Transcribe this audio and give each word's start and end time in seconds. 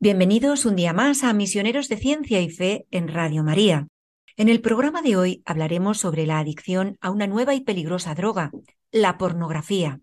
Bienvenidos 0.00 0.64
un 0.64 0.76
día 0.76 0.92
más 0.92 1.24
a 1.24 1.32
Misioneros 1.32 1.88
de 1.88 1.96
Ciencia 1.96 2.40
y 2.40 2.48
Fe 2.50 2.86
en 2.92 3.08
Radio 3.08 3.42
María. 3.42 3.88
En 4.36 4.48
el 4.48 4.60
programa 4.60 5.02
de 5.02 5.16
hoy 5.16 5.42
hablaremos 5.44 5.98
sobre 5.98 6.24
la 6.24 6.38
adicción 6.38 6.96
a 7.00 7.10
una 7.10 7.26
nueva 7.26 7.56
y 7.56 7.62
peligrosa 7.62 8.14
droga, 8.14 8.52
la 8.92 9.18
pornografía. 9.18 9.98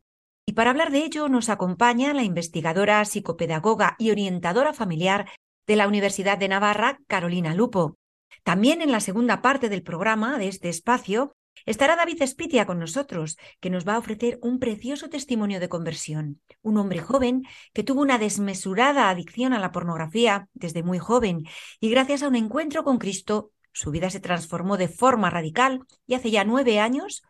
Y 0.45 0.51
para 0.51 0.71
hablar 0.71 0.91
de 0.91 1.05
ello 1.05 1.29
nos 1.29 1.47
acompaña 1.47 2.13
la 2.13 2.23
investigadora, 2.23 3.05
psicopedagoga 3.05 3.95
y 3.97 4.11
orientadora 4.11 4.73
familiar 4.73 5.29
de 5.65 5.77
la 5.77 5.87
Universidad 5.87 6.37
de 6.37 6.49
Navarra, 6.49 6.99
Carolina 7.07 7.55
Lupo. 7.55 7.95
También 8.43 8.81
en 8.81 8.91
la 8.91 8.99
segunda 8.99 9.41
parte 9.41 9.69
del 9.69 9.81
programa 9.81 10.37
de 10.37 10.49
este 10.49 10.67
espacio 10.67 11.34
estará 11.65 11.95
David 11.95 12.21
Espitia 12.21 12.65
con 12.65 12.79
nosotros, 12.79 13.37
que 13.59 13.69
nos 13.69 13.87
va 13.87 13.95
a 13.95 13.99
ofrecer 13.99 14.39
un 14.41 14.59
precioso 14.59 15.09
testimonio 15.09 15.59
de 15.59 15.69
conversión. 15.69 16.41
Un 16.61 16.77
hombre 16.77 16.99
joven 16.99 17.43
que 17.73 17.83
tuvo 17.83 18.01
una 18.01 18.17
desmesurada 18.17 19.09
adicción 19.09 19.53
a 19.53 19.59
la 19.59 19.71
pornografía 19.71 20.47
desde 20.53 20.83
muy 20.83 20.99
joven 20.99 21.43
y 21.79 21.89
gracias 21.89 22.23
a 22.23 22.27
un 22.27 22.35
encuentro 22.35 22.83
con 22.83 22.97
Cristo 22.97 23.51
su 23.75 23.91
vida 23.91 24.09
se 24.09 24.21
transformó 24.21 24.77
de 24.77 24.87
forma 24.87 25.29
radical 25.29 25.81
y 26.07 26.13
hace 26.13 26.31
ya 26.31 26.45
nueve 26.45 26.79
años 26.79 27.23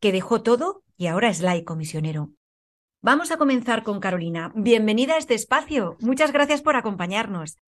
que 0.00 0.12
dejó 0.12 0.42
todo 0.42 0.82
y 0.96 1.08
ahora 1.08 1.28
es 1.28 1.42
laico 1.42 1.76
misionero. 1.76 2.30
Vamos 3.02 3.30
a 3.30 3.36
comenzar 3.36 3.82
con 3.82 4.00
Carolina. 4.00 4.50
Bienvenida 4.54 5.14
a 5.14 5.18
este 5.18 5.34
espacio. 5.34 5.98
Muchas 6.00 6.32
gracias 6.32 6.62
por 6.62 6.74
acompañarnos. 6.74 7.58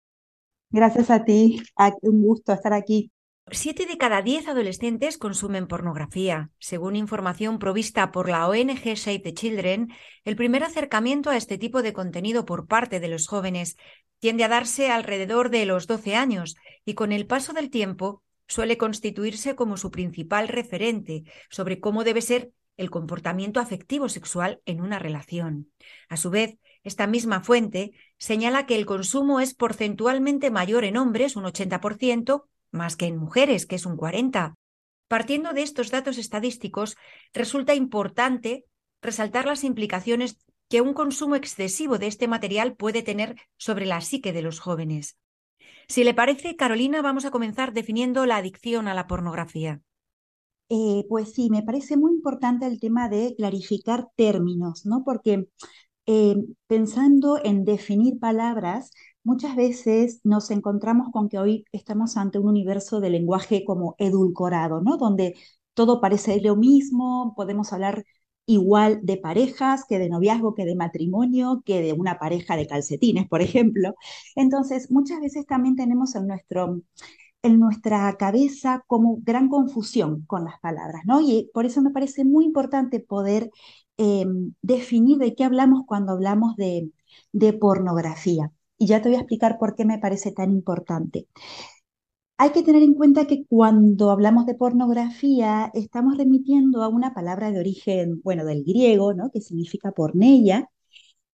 Gracias 0.70 1.10
a 1.10 1.24
ti, 1.24 1.62
un 2.00 2.22
gusto 2.22 2.54
estar 2.54 2.72
aquí. 2.72 3.11
Siete 3.50 3.86
de 3.86 3.98
cada 3.98 4.22
diez 4.22 4.46
adolescentes 4.46 5.18
consumen 5.18 5.66
pornografía. 5.66 6.50
Según 6.58 6.94
información 6.96 7.58
provista 7.58 8.12
por 8.12 8.28
la 8.28 8.48
ONG 8.48 8.96
Save 8.96 9.18
the 9.18 9.34
Children, 9.34 9.92
el 10.24 10.36
primer 10.36 10.62
acercamiento 10.62 11.28
a 11.28 11.36
este 11.36 11.58
tipo 11.58 11.82
de 11.82 11.92
contenido 11.92 12.44
por 12.44 12.66
parte 12.66 13.00
de 13.00 13.08
los 13.08 13.26
jóvenes 13.26 13.76
tiende 14.20 14.44
a 14.44 14.48
darse 14.48 14.90
alrededor 14.90 15.50
de 15.50 15.66
los 15.66 15.86
12 15.86 16.14
años 16.14 16.54
y 16.84 16.94
con 16.94 17.10
el 17.10 17.26
paso 17.26 17.52
del 17.52 17.68
tiempo 17.68 18.22
suele 18.46 18.78
constituirse 18.78 19.56
como 19.56 19.76
su 19.76 19.90
principal 19.90 20.48
referente 20.48 21.24
sobre 21.50 21.80
cómo 21.80 22.04
debe 22.04 22.22
ser 22.22 22.52
el 22.76 22.90
comportamiento 22.90 23.60
afectivo 23.60 24.08
sexual 24.08 24.60
en 24.66 24.80
una 24.80 24.98
relación. 24.98 25.70
A 26.08 26.16
su 26.16 26.30
vez, 26.30 26.58
esta 26.84 27.06
misma 27.06 27.42
fuente 27.42 27.92
señala 28.18 28.66
que 28.66 28.76
el 28.76 28.86
consumo 28.86 29.40
es 29.40 29.54
porcentualmente 29.54 30.50
mayor 30.50 30.84
en 30.84 30.96
hombres, 30.96 31.36
un 31.36 31.44
80%, 31.44 32.44
más 32.72 32.96
que 32.96 33.06
en 33.06 33.16
mujeres, 33.16 33.66
que 33.66 33.76
es 33.76 33.86
un 33.86 33.96
40%. 33.96 34.54
Partiendo 35.08 35.52
de 35.52 35.62
estos 35.62 35.90
datos 35.90 36.16
estadísticos, 36.16 36.96
resulta 37.34 37.74
importante 37.74 38.64
resaltar 39.02 39.44
las 39.44 39.62
implicaciones 39.62 40.38
que 40.70 40.80
un 40.80 40.94
consumo 40.94 41.36
excesivo 41.36 41.98
de 41.98 42.06
este 42.06 42.28
material 42.28 42.76
puede 42.76 43.02
tener 43.02 43.36
sobre 43.58 43.84
la 43.84 44.00
psique 44.00 44.32
de 44.32 44.40
los 44.40 44.58
jóvenes. 44.58 45.18
Si 45.86 46.02
le 46.02 46.14
parece, 46.14 46.56
Carolina, 46.56 47.02
vamos 47.02 47.26
a 47.26 47.30
comenzar 47.30 47.74
definiendo 47.74 48.24
la 48.24 48.38
adicción 48.38 48.88
a 48.88 48.94
la 48.94 49.06
pornografía. 49.06 49.82
Eh, 50.70 51.04
pues 51.10 51.34
sí, 51.34 51.50
me 51.50 51.62
parece 51.62 51.98
muy 51.98 52.12
importante 52.12 52.66
el 52.66 52.80
tema 52.80 53.10
de 53.10 53.34
clarificar 53.36 54.08
términos, 54.16 54.86
¿no? 54.86 55.04
Porque 55.04 55.46
eh, 56.06 56.36
pensando 56.66 57.38
en 57.44 57.66
definir 57.66 58.18
palabras, 58.18 58.92
muchas 59.24 59.56
veces 59.56 60.20
nos 60.24 60.50
encontramos 60.50 61.08
con 61.12 61.28
que 61.28 61.38
hoy 61.38 61.64
estamos 61.72 62.16
ante 62.16 62.38
un 62.38 62.48
universo 62.48 63.00
de 63.00 63.10
lenguaje 63.10 63.64
como 63.64 63.94
edulcorado, 63.98 64.80
¿no? 64.82 64.96
Donde 64.96 65.34
todo 65.74 66.00
parece 66.00 66.40
lo 66.40 66.56
mismo, 66.56 67.34
podemos 67.36 67.72
hablar 67.72 68.04
igual 68.46 69.00
de 69.02 69.16
parejas 69.18 69.84
que 69.88 69.98
de 69.98 70.08
noviazgo, 70.08 70.54
que 70.54 70.64
de 70.64 70.74
matrimonio, 70.74 71.62
que 71.64 71.80
de 71.80 71.92
una 71.92 72.18
pareja 72.18 72.56
de 72.56 72.66
calcetines, 72.66 73.28
por 73.28 73.40
ejemplo. 73.42 73.94
Entonces, 74.36 74.90
muchas 74.90 75.20
veces 75.20 75.46
también 75.46 75.76
tenemos 75.76 76.14
en 76.16 76.26
nuestro 76.26 76.82
en 77.42 77.58
nuestra 77.60 78.16
cabeza 78.16 78.84
como 78.86 79.18
gran 79.22 79.48
confusión 79.48 80.24
con 80.26 80.44
las 80.44 80.60
palabras, 80.60 81.02
¿no? 81.06 81.20
Y 81.20 81.50
por 81.54 81.66
eso 81.66 81.82
me 81.82 81.90
parece 81.90 82.24
muy 82.24 82.44
importante 82.44 83.00
poder 83.00 83.50
eh, 83.98 84.24
definir 84.62 85.18
de 85.18 85.34
qué 85.34 85.44
hablamos 85.44 85.82
cuando 85.86 86.12
hablamos 86.12 86.56
de 87.32 87.52
pornografía. 87.54 88.52
Y 88.82 88.86
ya 88.86 89.00
te 89.00 89.08
voy 89.08 89.14
a 89.14 89.20
explicar 89.20 89.58
por 89.60 89.76
qué 89.76 89.84
me 89.84 90.00
parece 90.00 90.32
tan 90.32 90.50
importante. 90.50 91.28
Hay 92.36 92.50
que 92.50 92.64
tener 92.64 92.82
en 92.82 92.94
cuenta 92.94 93.28
que 93.28 93.44
cuando 93.46 94.10
hablamos 94.10 94.44
de 94.44 94.56
pornografía 94.56 95.70
estamos 95.72 96.16
remitiendo 96.16 96.82
a 96.82 96.88
una 96.88 97.14
palabra 97.14 97.52
de 97.52 97.60
origen, 97.60 98.20
bueno, 98.24 98.44
del 98.44 98.64
griego, 98.64 99.14
¿no? 99.14 99.30
Que 99.30 99.40
significa 99.40 99.92
porneia, 99.92 100.68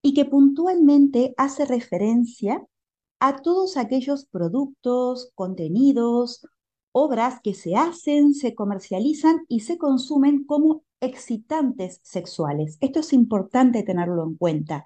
y 0.03 0.13
que 0.13 0.27
puntualmente 0.27 1.33
hace 1.39 1.65
referencia 1.65 2.63
a 3.19 3.41
todos 3.41 3.79
aquellos 3.79 4.27
productos, 4.27 5.33
contenidos, 5.35 6.47
obras 6.93 7.41
que 7.43 7.55
se 7.55 7.77
hacen, 7.77 8.35
se 8.35 8.55
comercializan 8.55 9.47
y 9.49 9.61
se 9.61 9.79
consumen 9.79 10.45
como 10.45 10.83
excitantes 11.01 12.01
sexuales. 12.03 12.77
Esto 12.83 13.01
es 13.01 13.15
importante 13.15 13.85
tenerlo 13.85 14.23
en 14.25 14.35
cuenta, 14.37 14.85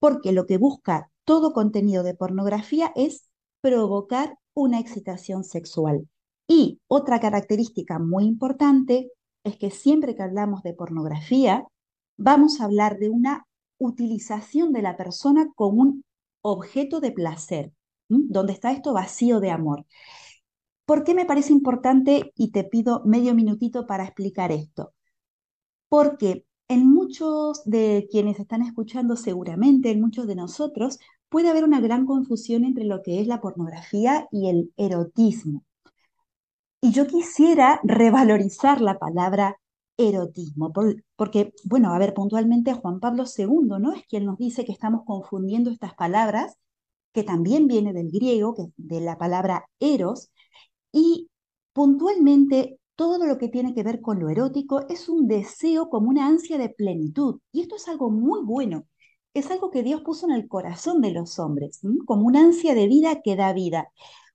porque 0.00 0.32
lo 0.32 0.46
que 0.46 0.58
busca 0.58 1.11
todo 1.24 1.52
contenido 1.52 2.02
de 2.02 2.14
pornografía 2.14 2.92
es 2.96 3.28
provocar 3.60 4.38
una 4.54 4.80
excitación 4.80 5.44
sexual. 5.44 6.08
Y 6.46 6.80
otra 6.88 7.20
característica 7.20 7.98
muy 7.98 8.24
importante 8.24 9.10
es 9.44 9.56
que 9.56 9.70
siempre 9.70 10.14
que 10.14 10.22
hablamos 10.22 10.62
de 10.62 10.74
pornografía, 10.74 11.66
vamos 12.16 12.60
a 12.60 12.64
hablar 12.64 12.98
de 12.98 13.10
una 13.10 13.46
utilización 13.78 14.72
de 14.72 14.82
la 14.82 14.96
persona 14.96 15.48
como 15.54 15.82
un 15.82 16.04
objeto 16.42 17.00
de 17.00 17.12
placer, 17.12 17.72
donde 18.08 18.52
está 18.52 18.72
esto 18.72 18.92
vacío 18.92 19.40
de 19.40 19.50
amor. 19.50 19.86
¿Por 20.84 21.04
qué 21.04 21.14
me 21.14 21.24
parece 21.24 21.52
importante 21.52 22.32
y 22.36 22.50
te 22.50 22.64
pido 22.64 23.02
medio 23.04 23.34
minutito 23.34 23.86
para 23.86 24.04
explicar 24.04 24.52
esto? 24.52 24.92
Porque 25.88 26.44
en 26.72 26.88
muchos 26.88 27.62
de 27.64 28.08
quienes 28.10 28.38
están 28.40 28.62
escuchando 28.62 29.16
seguramente, 29.16 29.90
en 29.90 30.00
muchos 30.00 30.26
de 30.26 30.34
nosotros, 30.36 30.98
puede 31.28 31.48
haber 31.50 31.64
una 31.64 31.80
gran 31.80 32.06
confusión 32.06 32.64
entre 32.64 32.84
lo 32.84 33.02
que 33.02 33.20
es 33.20 33.26
la 33.26 33.40
pornografía 33.40 34.28
y 34.32 34.48
el 34.48 34.72
erotismo. 34.76 35.64
Y 36.80 36.92
yo 36.92 37.06
quisiera 37.06 37.80
revalorizar 37.84 38.80
la 38.80 38.98
palabra 38.98 39.56
erotismo, 39.96 40.72
por- 40.72 41.02
porque, 41.16 41.52
bueno, 41.64 41.92
a 41.94 41.98
ver, 41.98 42.12
puntualmente 42.14 42.74
Juan 42.74 42.98
Pablo 43.00 43.26
II, 43.26 43.78
¿no? 43.78 43.92
Es 43.92 44.04
quien 44.06 44.24
nos 44.26 44.38
dice 44.38 44.64
que 44.64 44.72
estamos 44.72 45.02
confundiendo 45.06 45.70
estas 45.70 45.94
palabras, 45.94 46.56
que 47.12 47.22
también 47.24 47.68
viene 47.68 47.92
del 47.92 48.10
griego, 48.10 48.54
que, 48.54 48.66
de 48.76 49.00
la 49.00 49.18
palabra 49.18 49.66
eros, 49.80 50.30
y 50.92 51.30
puntualmente 51.74 52.80
todo 52.96 53.26
lo 53.26 53.38
que 53.38 53.48
tiene 53.48 53.74
que 53.74 53.82
ver 53.82 54.00
con 54.00 54.20
lo 54.20 54.28
erótico 54.28 54.86
es 54.88 55.08
un 55.08 55.26
deseo 55.26 55.88
como 55.88 56.08
una 56.08 56.26
ansia 56.26 56.58
de 56.58 56.68
plenitud, 56.68 57.40
y 57.52 57.62
esto 57.62 57.76
es 57.76 57.88
algo 57.88 58.10
muy 58.10 58.40
bueno, 58.44 58.86
es 59.34 59.50
algo 59.50 59.70
que 59.70 59.82
Dios 59.82 60.02
puso 60.02 60.26
en 60.26 60.32
el 60.32 60.48
corazón 60.48 61.00
de 61.00 61.10
los 61.12 61.38
hombres, 61.38 61.80
como 62.06 62.26
una 62.26 62.40
ansia 62.40 62.74
de 62.74 62.86
vida 62.86 63.22
que 63.22 63.36
da 63.36 63.52
vida. 63.52 63.88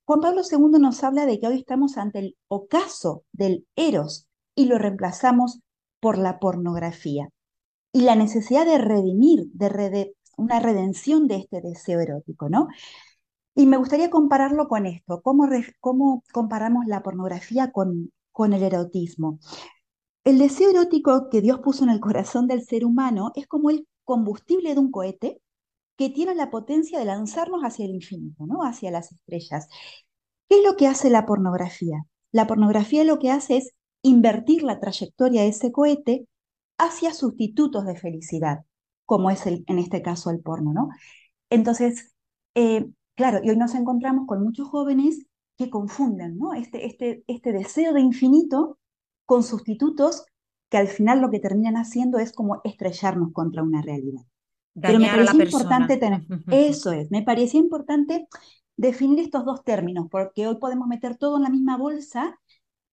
Juan 0.06 0.22
Pablo 0.22 0.42
II 0.50 0.80
nos 0.80 1.04
habla 1.04 1.26
de 1.26 1.40
que 1.40 1.48
hoy 1.48 1.60
estamos 1.60 1.98
ante 1.98 2.20
el 2.20 2.38
ocaso 2.48 3.24
del 3.32 3.68
eros 3.76 4.28
y 4.56 4.66
lo 4.66 4.78
reemplazamos 4.78 5.60
por 6.00 6.18
la 6.18 6.40
pornografía. 6.40 7.30
Y 7.92 8.02
la 8.02 8.16
necesidad 8.16 8.66
de 8.66 8.78
redimir, 8.78 9.48
de 9.54 10.14
una 10.38 10.60
redención 10.60 11.28
de 11.28 11.38
este 11.38 11.62
deseo 11.62 12.00
erótico, 12.00 12.50
¿no? 12.50 12.68
Y 13.56 13.66
me 13.66 13.78
gustaría 13.78 14.10
compararlo 14.10 14.68
con 14.68 14.86
esto, 14.86 15.22
cómo 15.22 16.24
comparamos 16.32 16.86
la 16.86 17.02
pornografía 17.02 17.72
con, 17.72 18.12
con 18.38 18.54
el 18.54 18.62
erotismo. 18.62 19.40
El 20.24 20.38
deseo 20.38 20.70
erótico 20.70 21.28
que 21.32 21.42
Dios 21.42 21.58
puso 21.58 21.84
en 21.84 21.90
el 21.90 22.00
corazón 22.00 22.46
del 22.46 22.62
ser 22.64 22.86
humano 22.86 23.32
es 23.34 23.48
como 23.48 23.72
el 23.72 23.88
combustible 24.04 24.76
de 24.76 24.80
un 24.80 24.92
cohete 24.92 25.42
que 25.98 26.12
tiene 26.12 26.36
la 26.36 26.52
potencia 26.52 27.00
de 27.00 27.06
lanzarnos 27.06 27.64
hacia 27.64 27.86
el 27.86 27.96
infinito, 27.96 28.46
¿no? 28.46 28.60
Hacia 28.62 28.92
las 28.92 29.12
estrellas. 29.12 29.68
¿Qué 30.48 30.60
es 30.60 30.64
lo 30.64 30.76
que 30.76 30.86
hace 30.86 31.10
la 31.10 31.26
pornografía? 31.26 32.04
La 32.32 32.46
pornografía 32.46 33.04
lo 33.04 33.18
que 33.18 33.32
hace 33.32 33.58
es 33.58 33.72
invertir 34.04 34.62
la 34.62 34.80
trayectoria 34.80 35.42
de 35.42 35.48
ese 35.48 35.72
cohete 35.72 36.28
hacia 36.78 37.16
sustitutos 37.16 37.88
de 37.88 37.96
felicidad, 37.96 38.66
como 39.06 39.32
es 39.32 39.48
en 39.48 39.80
este 39.80 40.04
caso 40.04 40.30
el 40.30 40.42
porno, 40.42 40.74
¿no? 40.74 40.90
Entonces, 41.50 42.14
eh, 42.54 42.86
claro, 43.16 43.40
y 43.44 43.50
hoy 43.50 43.58
nos 43.58 43.74
encontramos 43.74 44.28
con 44.28 44.44
muchos 44.44 44.68
jóvenes 44.68 45.26
que 45.58 45.70
confunden, 45.70 46.38
¿no? 46.38 46.54
Este, 46.54 46.86
este, 46.86 47.24
este 47.28 47.52
deseo 47.52 47.94
de 47.94 48.02
infinito 48.02 48.78
con 49.26 49.44
sustitutos 49.44 50.26
que 50.70 50.78
al 50.78 50.88
final 50.88 51.20
lo 51.20 51.30
que 51.30 51.40
terminan 51.40 51.76
haciendo 51.76 52.20
es 52.20 52.32
como 52.32 52.62
estrellarnos 52.64 53.32
contra 53.34 53.64
una 53.64 53.82
realidad. 53.82 54.24
Pero 54.80 55.00
me 55.00 55.08
parecía 55.08 55.44
importante 55.44 55.98
tener, 55.98 56.22
eso 56.52 56.92
es, 56.92 57.10
me 57.10 57.24
parecía 57.24 57.60
importante 57.60 58.28
definir 58.76 59.20
estos 59.20 59.44
dos 59.44 59.64
términos, 59.64 60.08
porque 60.12 60.48
hoy 60.48 60.58
podemos 60.58 60.88
meter 60.88 61.18
todo 61.18 61.38
en 61.38 61.44
la 61.44 61.50
misma 61.50 61.78
bolsa 61.78 62.38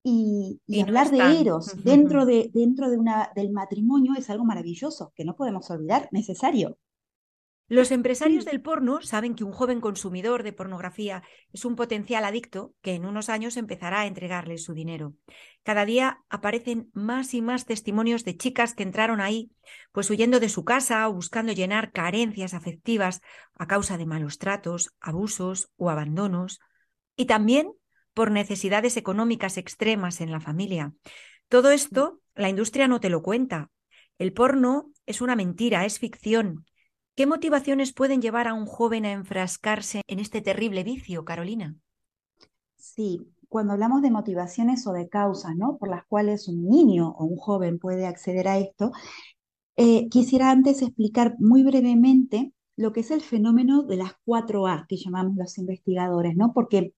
y, 0.02 0.60
hablar 0.82 1.10
de 1.10 1.40
eros 1.40 1.74
dentro, 1.84 2.24
de, 2.24 2.50
dentro 2.52 2.90
de 2.90 2.98
una, 2.98 3.30
del 3.34 3.50
matrimonio 3.50 4.14
es 4.16 4.30
algo 4.30 4.44
maravilloso, 4.44 5.12
que 5.14 5.24
no 5.24 5.36
podemos 5.36 5.70
olvidar, 5.70 6.08
necesario. 6.12 6.78
Los 7.66 7.90
empresarios 7.92 8.44
del 8.44 8.60
porno 8.60 9.00
saben 9.00 9.34
que 9.34 9.42
un 9.42 9.52
joven 9.52 9.80
consumidor 9.80 10.42
de 10.42 10.52
pornografía 10.52 11.22
es 11.50 11.64
un 11.64 11.76
potencial 11.76 12.26
adicto 12.26 12.74
que 12.82 12.92
en 12.92 13.06
unos 13.06 13.30
años 13.30 13.56
empezará 13.56 14.00
a 14.00 14.06
entregarle 14.06 14.58
su 14.58 14.74
dinero. 14.74 15.14
Cada 15.62 15.86
día 15.86 16.22
aparecen 16.28 16.90
más 16.92 17.32
y 17.32 17.40
más 17.40 17.64
testimonios 17.64 18.22
de 18.24 18.36
chicas 18.36 18.74
que 18.74 18.82
entraron 18.82 19.22
ahí, 19.22 19.50
pues 19.92 20.10
huyendo 20.10 20.40
de 20.40 20.50
su 20.50 20.64
casa 20.64 21.08
o 21.08 21.14
buscando 21.14 21.54
llenar 21.54 21.90
carencias 21.90 22.52
afectivas 22.52 23.22
a 23.54 23.66
causa 23.66 23.96
de 23.96 24.04
malos 24.04 24.36
tratos, 24.36 24.94
abusos 25.00 25.70
o 25.76 25.88
abandonos, 25.88 26.60
y 27.16 27.24
también 27.24 27.72
por 28.12 28.30
necesidades 28.30 28.98
económicas 28.98 29.56
extremas 29.56 30.20
en 30.20 30.30
la 30.30 30.40
familia. 30.40 30.92
Todo 31.48 31.70
esto 31.70 32.20
la 32.34 32.50
industria 32.50 32.88
no 32.88 33.00
te 33.00 33.08
lo 33.08 33.22
cuenta. 33.22 33.70
El 34.18 34.34
porno 34.34 34.90
es 35.06 35.22
una 35.22 35.34
mentira, 35.34 35.86
es 35.86 35.98
ficción, 35.98 36.66
¿Qué 37.16 37.26
motivaciones 37.26 37.92
pueden 37.92 38.20
llevar 38.20 38.48
a 38.48 38.54
un 38.54 38.66
joven 38.66 39.04
a 39.04 39.12
enfrascarse 39.12 40.02
en 40.08 40.18
este 40.18 40.40
terrible 40.40 40.82
vicio, 40.82 41.24
Carolina? 41.24 41.76
Sí, 42.74 43.20
cuando 43.48 43.72
hablamos 43.72 44.02
de 44.02 44.10
motivaciones 44.10 44.84
o 44.88 44.92
de 44.92 45.08
causas, 45.08 45.54
¿no? 45.56 45.76
Por 45.76 45.90
las 45.90 46.04
cuales 46.06 46.48
un 46.48 46.68
niño 46.68 47.10
o 47.10 47.24
un 47.24 47.36
joven 47.36 47.78
puede 47.78 48.06
acceder 48.06 48.48
a 48.48 48.58
esto, 48.58 48.90
eh, 49.76 50.08
quisiera 50.08 50.50
antes 50.50 50.82
explicar 50.82 51.36
muy 51.38 51.62
brevemente 51.62 52.52
lo 52.76 52.92
que 52.92 53.00
es 53.00 53.12
el 53.12 53.20
fenómeno 53.20 53.84
de 53.84 53.96
las 53.96 54.14
cuatro 54.24 54.66
A 54.66 54.84
que 54.88 54.96
llamamos 54.96 55.36
los 55.36 55.56
investigadores, 55.58 56.34
¿no? 56.34 56.52
Porque 56.52 56.94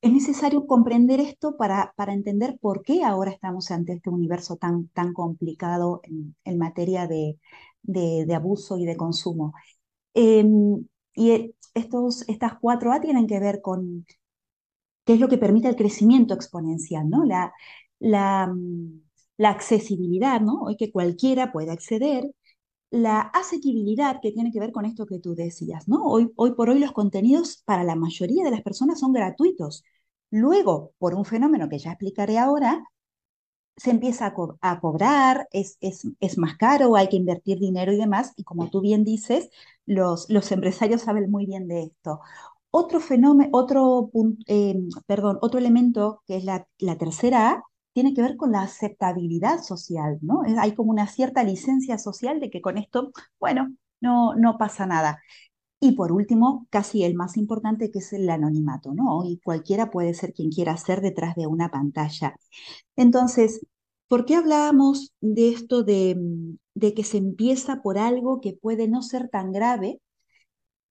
es 0.00 0.12
necesario 0.12 0.66
comprender 0.68 1.18
esto 1.18 1.56
para, 1.56 1.92
para 1.96 2.12
entender 2.12 2.56
por 2.60 2.82
qué 2.84 3.02
ahora 3.02 3.32
estamos 3.32 3.72
ante 3.72 3.94
este 3.94 4.10
universo 4.10 4.56
tan, 4.56 4.86
tan 4.88 5.12
complicado 5.12 6.02
en 6.44 6.58
materia 6.58 7.08
de, 7.08 7.36
de, 7.82 8.26
abuso 8.34 8.78
y 8.78 8.86
de 8.86 8.96
consumo. 8.96 9.54
Em, 10.14 10.86
y 11.14 11.30
e, 11.32 11.54
estos, 11.74 12.28
estas 12.28 12.58
cuatro 12.60 12.92
A 12.92 13.00
tienen 13.00 13.26
que 13.26 13.40
ver 13.40 13.60
con 13.62 14.06
qué 15.04 15.14
es 15.14 15.20
lo 15.20 15.28
que 15.28 15.38
permite 15.38 15.68
el 15.68 15.76
crecimiento 15.76 16.34
exponencial, 16.34 17.08
¿no? 17.08 17.24
La, 17.24 17.52
la, 17.98 18.48
mm, 18.48 19.02
la 19.38 19.50
accesibilidad, 19.50 20.40
¿no? 20.40 20.62
Hoy 20.62 20.76
que 20.76 20.92
cualquiera 20.92 21.52
puede 21.52 21.70
acceder, 21.72 22.30
la 22.90 23.20
asequibilidad 23.20 24.20
que 24.22 24.32
tiene 24.32 24.52
que 24.52 24.60
ver 24.60 24.72
con 24.72 24.84
esto 24.86 25.06
que 25.06 25.20
tú 25.20 25.34
decías, 25.34 25.88
¿no? 25.88 26.04
Hoy, 26.04 26.32
hoy 26.36 26.54
por 26.54 26.70
hoy 26.70 26.78
los 26.80 26.92
contenidos 26.92 27.62
para 27.66 27.84
la 27.84 27.96
mayoría 27.96 28.44
de 28.44 28.50
las 28.52 28.62
personas 28.62 29.00
son 29.00 29.12
gratuitos. 29.12 29.84
Luego, 30.30 30.92
por 30.98 31.14
un 31.14 31.24
fenómeno 31.24 31.68
que 31.68 31.78
ya 31.78 31.92
explicaré 31.92 32.38
ahora, 32.38 32.84
se 33.80 33.90
empieza 33.90 34.34
a, 34.60 34.80
cobrar, 34.80 35.48
es, 35.52 35.78
es, 35.80 36.38
más 36.38 36.56
caro, 36.58 36.96
hay 36.96 37.08
que 37.08 37.16
invertir 37.16 37.58
dinero 37.58 37.92
y 37.92 37.96
demás, 37.96 38.34
y 38.36 38.44
como 38.44 38.68
tú 38.68 38.82
bien 38.82 39.04
dices, 39.04 39.48
los, 39.86 40.28
los 40.28 40.52
empresarios 40.52 41.00
saben 41.02 41.30
muy 41.30 41.46
bien 41.46 41.66
de 41.66 41.84
esto. 41.84 42.20
Otro 42.70 43.00
fenómeno, 43.00 43.48
otro, 43.54 44.10
eh, 44.46 44.76
perdón, 45.06 45.38
otro 45.40 45.58
elemento 45.58 46.22
que 46.26 46.36
es 46.36 46.44
la, 46.44 46.66
la, 46.78 46.98
tercera 46.98 47.52
A, 47.52 47.62
tiene 47.94 48.12
que 48.12 48.20
ver 48.22 48.36
con 48.36 48.52
la 48.52 48.62
aceptabilidad 48.62 49.62
social, 49.62 50.18
¿no? 50.20 50.42
Hay 50.58 50.74
como 50.74 50.90
una 50.90 51.06
cierta 51.06 51.42
licencia 51.42 51.96
social 51.96 52.38
de 52.38 52.50
que 52.50 52.60
con 52.60 52.76
esto, 52.76 53.12
bueno, 53.40 53.74
no, 54.00 54.34
no 54.34 54.58
pasa 54.58 54.86
nada. 54.86 55.20
Y 55.82 55.92
por 55.92 56.12
último, 56.12 56.66
casi 56.70 57.04
el 57.04 57.14
más 57.14 57.38
importante, 57.38 57.90
que 57.90 58.00
es 58.00 58.12
el 58.12 58.28
anonimato, 58.28 58.92
¿no? 58.92 59.24
Y 59.24 59.38
cualquiera 59.38 59.90
puede 59.90 60.12
ser 60.12 60.34
quien 60.34 60.50
quiera 60.50 60.76
ser 60.76 61.00
detrás 61.00 61.34
de 61.36 61.46
una 61.46 61.70
pantalla. 61.70 62.36
Entonces, 62.96 63.66
¿por 64.10 64.24
qué 64.24 64.34
hablábamos 64.34 65.14
de 65.20 65.50
esto 65.50 65.84
de, 65.84 66.16
de 66.74 66.94
que 66.94 67.04
se 67.04 67.16
empieza 67.16 67.80
por 67.80 67.96
algo 67.96 68.40
que 68.40 68.58
puede 68.60 68.88
no 68.88 69.02
ser 69.02 69.28
tan 69.28 69.52
grave 69.52 70.00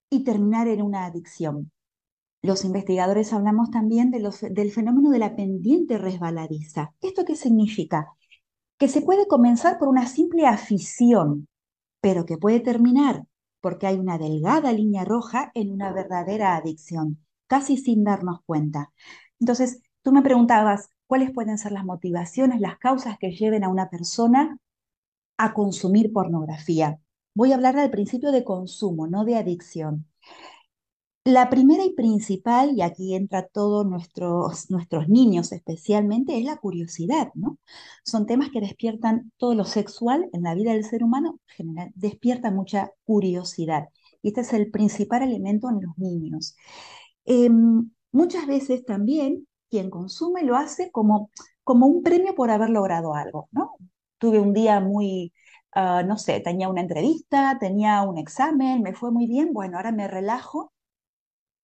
y 0.10 0.24
terminar 0.24 0.70
en 0.70 0.82
una 0.82 1.06
adicción? 1.06 1.70
Los 2.42 2.64
investigadores 2.64 3.34
hablamos 3.34 3.72
también 3.72 4.10
del 4.10 4.72
fenómeno 4.72 5.10
de 5.10 5.20
la 5.20 5.36
pendiente 5.36 5.98
resbaladiza. 5.98 6.94
¿Esto 7.02 7.26
qué 7.26 7.36
significa? 7.36 8.08
Que 8.78 8.88
se 8.88 9.02
puede 9.02 9.28
comenzar 9.28 9.80
por 9.80 9.90
una 9.90 10.08
simple 10.08 10.48
afición, 10.48 11.50
pero 12.00 12.26
que 12.26 12.38
puede 12.38 12.62
terminar 12.62 13.26
porque 13.60 13.88
hay 13.88 14.00
una 14.00 14.18
delgada 14.18 14.72
línea 14.72 15.04
roja 15.04 15.52
en 15.56 15.72
una 15.72 15.92
verdadera 15.92 16.56
adicción, 16.56 17.18
casi 17.48 17.76
sin 17.76 18.06
darnos 18.06 18.40
cuenta. 18.46 18.94
Entonces, 19.42 19.82
tú 20.04 20.14
me 20.14 20.22
preguntabas, 20.22 20.90
¿cuáles 21.10 21.32
pueden 21.32 21.58
ser 21.58 21.72
las 21.72 21.86
motivaciones, 21.86 22.62
las 22.62 22.78
causas 22.78 23.18
que 23.18 23.32
lleven 23.32 23.64
a 23.64 23.70
una 23.70 23.90
persona 23.90 24.60
a 25.38 25.54
consumir 25.56 26.14
pornografía? 26.14 27.00
Voy 27.34 27.52
a 27.52 27.56
hablar 27.56 27.76
del 27.76 27.90
principio 27.90 28.32
de 28.32 28.44
consumo, 28.44 29.08
no 29.08 29.26
de 29.26 29.36
adicción. 29.36 30.06
La 31.24 31.50
primera 31.50 31.84
y 31.84 31.96
principal, 31.96 32.74
y 32.78 32.84
aquí 32.84 33.16
entra 33.16 33.48
todos 33.48 33.88
nuestros, 33.88 34.70
nuestros 34.70 35.10
niños 35.10 35.52
especialmente, 35.52 36.38
es 36.38 36.46
la 36.46 36.58
curiosidad, 36.58 37.30
¿no? 37.34 37.58
Son 38.06 38.28
temas 38.28 38.52
que 38.52 38.62
despiertan 38.62 39.32
todo 39.38 39.56
lo 39.56 39.66
sexual 39.66 40.30
en 40.32 40.44
la 40.44 40.54
vida 40.54 40.74
del 40.74 40.86
ser 40.86 41.04
humano, 41.04 41.40
en 41.50 41.56
general, 41.56 41.92
despierta 41.96 42.52
mucha 42.52 42.92
curiosidad. 43.04 43.90
Y 44.22 44.28
este 44.28 44.42
es 44.42 44.54
el 44.54 44.70
principal 44.70 45.24
elemento 45.24 45.70
en 45.70 45.82
los 45.82 45.98
niños. 45.98 46.56
Em, 47.26 47.90
muchas 48.12 48.46
veces 48.46 48.86
también 48.86 49.48
quien 49.70 49.90
consume 49.90 50.44
lo 50.44 50.56
hace 50.56 50.92
como, 50.92 51.32
como 51.64 51.88
un 51.88 52.04
premio 52.04 52.36
por 52.36 52.52
haber 52.52 52.70
logrado 52.70 53.14
algo, 53.16 53.48
¿no? 53.52 53.72
Tuve 54.18 54.40
un 54.40 54.54
día 54.54 54.80
muy, 54.80 55.34
ah, 55.74 56.04
no 56.04 56.18
sé, 56.18 56.40
tenía 56.42 56.70
una 56.70 56.82
entrevista, 56.82 57.58
tenía 57.60 58.02
un 58.04 58.18
examen, 58.18 58.82
me 58.82 58.94
fue 58.94 59.12
muy 59.12 59.28
bien, 59.28 59.54
bueno, 59.54 59.78
ahora 59.78 59.92
me 59.92 60.08
relajo 60.08 60.74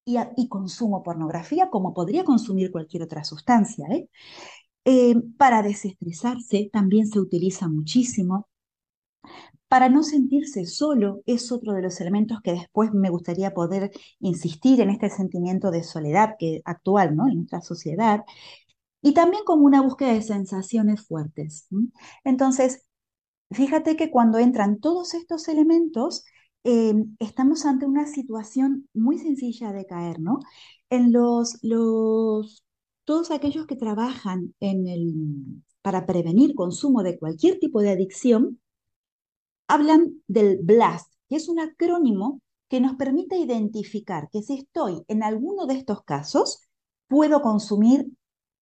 y, 0.06 0.48
consumo 0.50 1.04
pornografía 1.04 1.70
como 1.70 1.94
podría 1.94 2.24
consumir 2.24 2.72
cualquier 2.72 3.04
otra 3.04 3.24
sustancia. 3.24 3.88
¿eh? 3.90 4.10
Eh, 4.86 5.16
para 5.38 5.64
desestresarse 5.64 6.70
también 6.72 7.08
se 7.08 7.20
utiliza 7.20 7.68
muchísimo. 7.68 8.48
Para 9.76 9.90
no 9.90 10.04
sentirse 10.04 10.66
solo 10.66 11.22
es 11.26 11.52
otro 11.52 11.74
de 11.74 11.82
los 11.82 12.00
elementos 12.00 12.40
que 12.42 12.54
después 12.54 12.94
me 12.94 13.10
gustaría 13.10 13.54
poder 13.54 13.92
insistir 14.22 14.80
en 14.80 14.90
este 14.90 15.10
sentimiento 15.10 15.70
de 15.70 15.84
soledad 15.84 16.38
que 16.40 16.62
actual 16.64 17.14
¿no? 17.14 17.28
en 17.28 17.40
nuestra 17.40 17.60
sociedad. 17.60 18.24
Y 19.02 19.14
también 19.14 19.44
como 19.44 19.66
una 19.66 19.82
búsqueda 19.82 20.14
de 20.14 20.22
sensaciones 20.22 21.06
fuertes. 21.06 21.68
Entonces, 22.24 22.86
fíjate 23.52 23.98
que 23.98 24.12
cuando 24.12 24.40
entran 24.40 24.80
todos 24.80 25.14
estos 25.14 25.50
elementos, 25.50 26.24
Em, 26.68 27.16
estamos 27.20 27.64
ante 27.68 27.86
una 27.86 28.08
situación 28.08 28.90
muy 28.96 29.20
sencilla 29.20 29.72
de 29.72 29.86
caer, 29.86 30.20
¿no? 30.20 30.40
En 30.90 31.12
los, 31.12 31.60
los, 31.62 32.64
todos 33.04 33.30
aquellos 33.30 33.68
que 33.68 33.76
trabajan 33.76 34.56
en 34.60 34.88
el, 34.88 35.14
para 35.84 36.08
prevenir 36.08 36.56
consumo 36.56 37.04
de 37.04 37.20
cualquier 37.20 37.60
tipo 37.60 37.82
de 37.82 37.92
adicción, 37.92 38.60
hablan 39.68 40.22
del 40.28 40.60
BLAST, 40.62 41.12
que 41.30 41.36
es 41.38 41.50
un 41.50 41.60
acrónimo 41.60 42.42
que 42.70 42.82
nos 42.82 42.96
permite 42.96 43.38
identificar 43.38 44.30
que 44.32 44.42
si 44.42 44.56
estoy 44.56 45.04
en 45.08 45.24
alguno 45.24 45.66
de 45.66 45.76
estos 45.76 46.04
casos, 46.04 46.62
puedo 47.08 47.42
consumir 47.42 48.08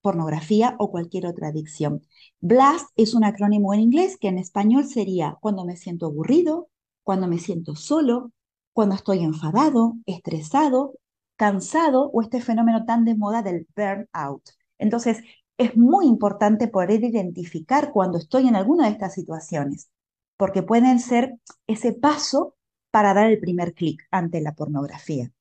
pornografía 0.01 0.75
o 0.79 0.91
cualquier 0.91 1.25
otra 1.25 1.47
adicción. 1.47 2.01
BLAST 2.41 2.89
es 2.97 3.13
un 3.13 3.23
acrónimo 3.23 3.73
en 3.73 3.79
inglés 3.79 4.17
que 4.19 4.27
en 4.27 4.37
español 4.37 4.85
sería 4.85 5.37
cuando 5.39 5.65
me 5.65 5.77
siento 5.77 6.07
aburrido, 6.07 6.69
cuando 7.03 7.27
me 7.27 7.39
siento 7.39 7.75
solo, 7.75 8.31
cuando 8.73 8.95
estoy 8.95 9.19
enfadado, 9.23 9.95
estresado, 10.05 10.95
cansado 11.37 12.09
o 12.11 12.21
este 12.21 12.41
fenómeno 12.41 12.85
tan 12.85 13.05
de 13.05 13.15
moda 13.15 13.41
del 13.41 13.67
burnout. 13.75 14.43
Entonces, 14.77 15.19
es 15.57 15.77
muy 15.77 16.07
importante 16.07 16.67
poder 16.67 17.03
identificar 17.03 17.91
cuando 17.91 18.17
estoy 18.17 18.47
en 18.47 18.55
alguna 18.55 18.85
de 18.85 18.91
estas 18.91 19.13
situaciones, 19.13 19.89
porque 20.37 20.63
pueden 20.63 20.99
ser 20.99 21.35
ese 21.67 21.93
paso 21.93 22.55
para 22.91 23.13
dar 23.13 23.27
el 23.27 23.39
primer 23.39 23.73
clic 23.73 24.05
ante 24.11 24.41
la 24.41 24.53
pornografía. 24.53 25.31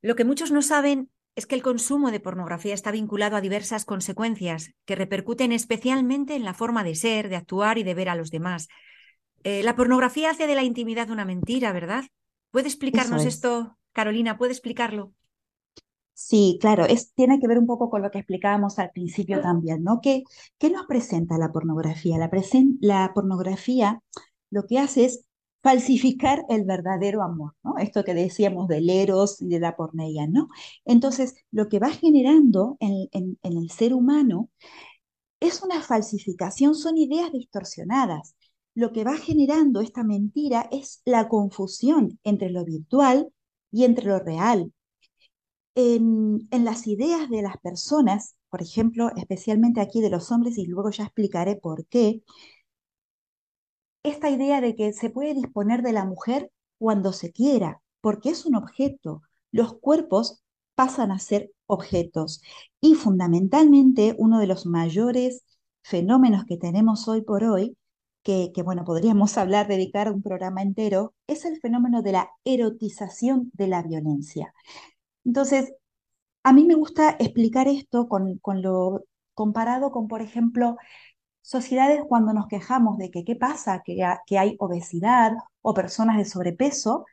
Lo 0.00 0.16
que 0.16 0.24
muchos 0.24 0.50
no 0.50 0.62
saben 0.62 1.10
es 1.36 1.46
que 1.46 1.54
el 1.54 1.62
consumo 1.62 2.10
de 2.10 2.20
pornografía 2.20 2.74
está 2.74 2.90
vinculado 2.90 3.36
a 3.36 3.40
diversas 3.40 3.84
consecuencias 3.84 4.74
que 4.84 4.96
repercuten 4.96 5.52
especialmente 5.52 6.34
en 6.34 6.44
la 6.44 6.54
forma 6.54 6.84
de 6.84 6.94
ser, 6.94 7.28
de 7.28 7.36
actuar 7.36 7.78
y 7.78 7.84
de 7.84 7.94
ver 7.94 8.08
a 8.08 8.16
los 8.16 8.30
demás, 8.30 8.68
eh, 9.44 9.62
la 9.62 9.74
pornografía 9.74 10.30
hace 10.30 10.46
de 10.46 10.54
la 10.54 10.62
intimidad 10.62 11.10
una 11.10 11.24
mentira, 11.24 11.72
¿verdad? 11.72 12.04
¿Puede 12.50 12.68
explicarnos 12.68 13.24
esto 13.24 13.78
Carolina, 13.92 14.38
¿puede 14.38 14.52
explicarlo? 14.52 15.12
Sí, 16.14 16.58
claro, 16.60 16.84
es, 16.84 17.12
tiene 17.14 17.40
que 17.40 17.48
ver 17.48 17.58
un 17.58 17.66
poco 17.66 17.90
con 17.90 18.02
lo 18.02 18.10
que 18.10 18.18
explicábamos 18.18 18.78
al 18.78 18.90
principio 18.90 19.40
también, 19.40 19.82
¿no? 19.82 20.00
¿Qué, 20.00 20.24
qué 20.58 20.70
nos 20.70 20.86
presenta 20.86 21.38
la 21.38 21.50
pornografía? 21.52 22.16
La, 22.80 23.12
pornografía 23.14 24.02
lo 24.50 24.66
que 24.66 24.78
hace 24.78 25.06
es 25.06 25.24
falsificar 25.62 26.44
el 26.48 26.64
verdadero 26.64 27.22
amor, 27.22 27.54
¿no? 27.64 27.78
Esto 27.78 28.04
que 28.04 28.14
decíamos 28.14 28.68
del 28.68 28.90
eros 28.90 29.40
y 29.40 29.48
de 29.48 29.60
la 29.60 29.74
porneia, 29.76 30.26
¿no? 30.26 30.48
Entonces, 30.84 31.34
lo 31.50 31.68
que 31.68 31.78
va 31.78 31.90
generando 31.90 32.76
en, 32.80 33.08
en 33.12 33.56
el 33.56 33.70
ser 33.70 33.94
humano 33.94 34.50
es 35.40 35.62
una 35.62 35.80
falsificación, 35.82 36.74
son 36.74 36.98
ideas 36.98 37.32
distorsionadas. 37.32 38.36
Lo 38.74 38.92
que 38.92 39.04
va 39.04 39.16
generando 39.16 39.80
esta 39.80 40.04
mentira 40.04 40.68
es 40.70 41.02
la 41.04 41.28
confusión 41.28 42.18
entre 42.22 42.50
lo 42.50 42.64
virtual 42.64 43.32
y 43.70 43.84
entre 43.84 44.06
lo 44.06 44.18
real, 44.18 44.72
en, 45.74 46.48
las 46.50 46.86
ideas 46.86 47.28
de 47.30 47.42
las 47.42 47.56
personas, 47.58 48.36
por 48.50 48.62
ejemplo, 48.62 49.10
especialmente 49.16 49.80
aquí 49.80 50.00
de 50.00 50.10
los 50.10 50.30
hombres, 50.30 50.58
y 50.58 50.66
luego 50.66 50.90
ya 50.90 51.04
explicaré 51.04 51.56
por 51.56 51.86
qué, 51.86 52.22
esta 54.02 54.30
idea 54.30 54.60
de 54.60 54.74
que 54.74 54.92
se 54.92 55.10
puede 55.10 55.34
disponer 55.34 55.82
de 55.82 55.92
la 55.92 56.04
mujer 56.04 56.50
cuando 56.78 57.12
se 57.12 57.32
quiera, 57.32 57.82
porque 58.00 58.30
es 58.30 58.46
un 58.46 58.56
objeto. 58.56 59.22
Los 59.52 59.74
cuerpos 59.78 60.42
pasan 60.74 61.12
a 61.12 61.18
ser 61.18 61.52
objetos. 61.66 62.42
Y 62.80 62.94
fundamentalmente, 62.94 64.14
uno 64.18 64.38
de 64.40 64.46
los 64.46 64.66
mayores 64.66 65.44
fenómenos 65.82 66.44
que 66.46 66.56
tenemos 66.56 67.08
hoy 67.08 67.22
por 67.22 67.44
hoy, 67.44 67.76
que, 68.22 68.52
que, 68.54 68.62
bueno, 68.62 68.84
podríamos 68.84 69.36
hablar, 69.38 69.68
dedicar 69.68 70.12
un 70.12 70.22
programa 70.22 70.62
entero, 70.62 71.14
es 71.26 71.44
el 71.44 71.60
fenómeno 71.60 72.02
de 72.02 72.12
la 72.12 72.30
erotización 72.44 73.50
de 73.54 73.68
la 73.68 73.82
violencia. 73.82 74.52
Entonces, 75.24 75.72
a 76.42 76.52
mí 76.52 76.64
me 76.64 76.74
gusta 76.74 77.16
explicar 77.18 77.68
esto 77.68 78.08
con, 78.08 78.40
lo 78.62 79.04
comparado 79.34 79.90
con, 79.92 80.08
por 80.08 80.22
ejemplo, 80.22 80.76
sociedades 81.42 82.02
cuando 82.08 82.32
nos 82.32 82.48
quejamos 82.48 82.98
de 82.98 83.10
que 83.10 83.24
qué 83.24 83.36
pasa, 83.36 83.82
que, 83.84 83.98
que 84.26 84.38
hay 84.38 84.56
obesidad 84.58 85.32
o 85.62 85.74
personas 85.74 86.18
de 86.18 86.24
sobrepeso, 86.24 87.06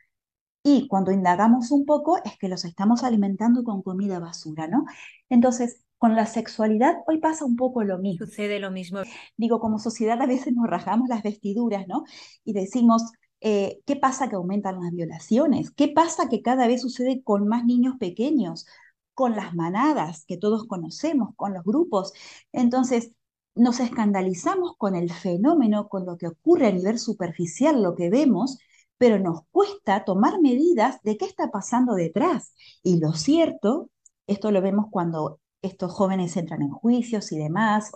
y 0.62 0.88
cuando 0.88 1.10
indagamos 1.10 1.70
un 1.70 1.86
poco 1.86 2.18
es 2.24 2.36
que 2.38 2.48
los 2.48 2.64
estamos 2.64 3.02
alimentando 3.02 3.64
con 3.64 3.82
comida 3.82 4.18
basura, 4.18 4.66
¿no? 4.66 4.84
Entonces, 5.30 5.82
con 5.96 6.16
la 6.16 6.26
sexualidad 6.26 6.96
hoy 7.06 7.18
pasa 7.18 7.44
un 7.44 7.56
poco 7.56 7.82
lo 7.82 7.98
mismo. 7.98 8.26
Sucede 8.26 8.58
lo 8.58 8.70
mismo. 8.70 9.00
Digo, 9.36 9.58
como 9.60 9.78
sociedad 9.78 10.20
a 10.20 10.26
veces 10.26 10.54
nos 10.54 10.66
rajamos 10.68 11.08
las 11.08 11.22
vestiduras, 11.22 11.86
¿no? 11.88 12.04
Y 12.44 12.52
decimos, 12.52 13.04
eh, 13.40 13.80
¿Qué 13.86 13.96
pasa 13.96 14.28
que 14.28 14.36
aumentan 14.36 14.80
las 14.82 14.92
violaciones? 14.92 15.70
¿Qué 15.70 15.88
pasa 15.88 16.28
que 16.28 16.42
cada 16.42 16.66
vez 16.66 16.82
sucede 16.82 17.22
con 17.22 17.48
más 17.48 17.64
niños 17.64 17.96
pequeños? 17.98 18.66
Con 19.14 19.36
las 19.36 19.54
manadas 19.54 20.24
que 20.26 20.36
todos 20.36 20.66
conocemos, 20.66 21.30
con 21.36 21.54
los 21.54 21.64
grupos. 21.64 22.12
Entonces, 22.52 23.12
nos 23.54 23.80
escandalizamos 23.80 24.76
con 24.76 24.94
el 24.96 25.12
fenómeno, 25.12 25.88
con 25.88 26.06
lo 26.06 26.16
que 26.18 26.28
ocurre 26.28 26.68
a 26.68 26.72
nivel 26.72 26.98
superficial, 26.98 27.82
lo 27.82 27.94
que 27.94 28.10
vemos, 28.10 28.58
pero 28.98 29.18
nos 29.18 29.42
cuesta 29.50 30.04
tomar 30.04 30.40
medidas 30.40 31.00
de 31.02 31.16
qué 31.16 31.24
está 31.26 31.50
pasando 31.50 31.94
detrás. 31.94 32.54
Y 32.82 33.00
lo 33.00 33.12
cierto, 33.14 33.90
esto 34.26 34.50
lo 34.52 34.62
vemos 34.62 34.86
cuando 34.90 35.40
estos 35.62 35.92
jóvenes 35.92 36.36
entran 36.36 36.62
en 36.62 36.70
juicios 36.70 37.32
y 37.32 37.38
demás, 37.38 37.90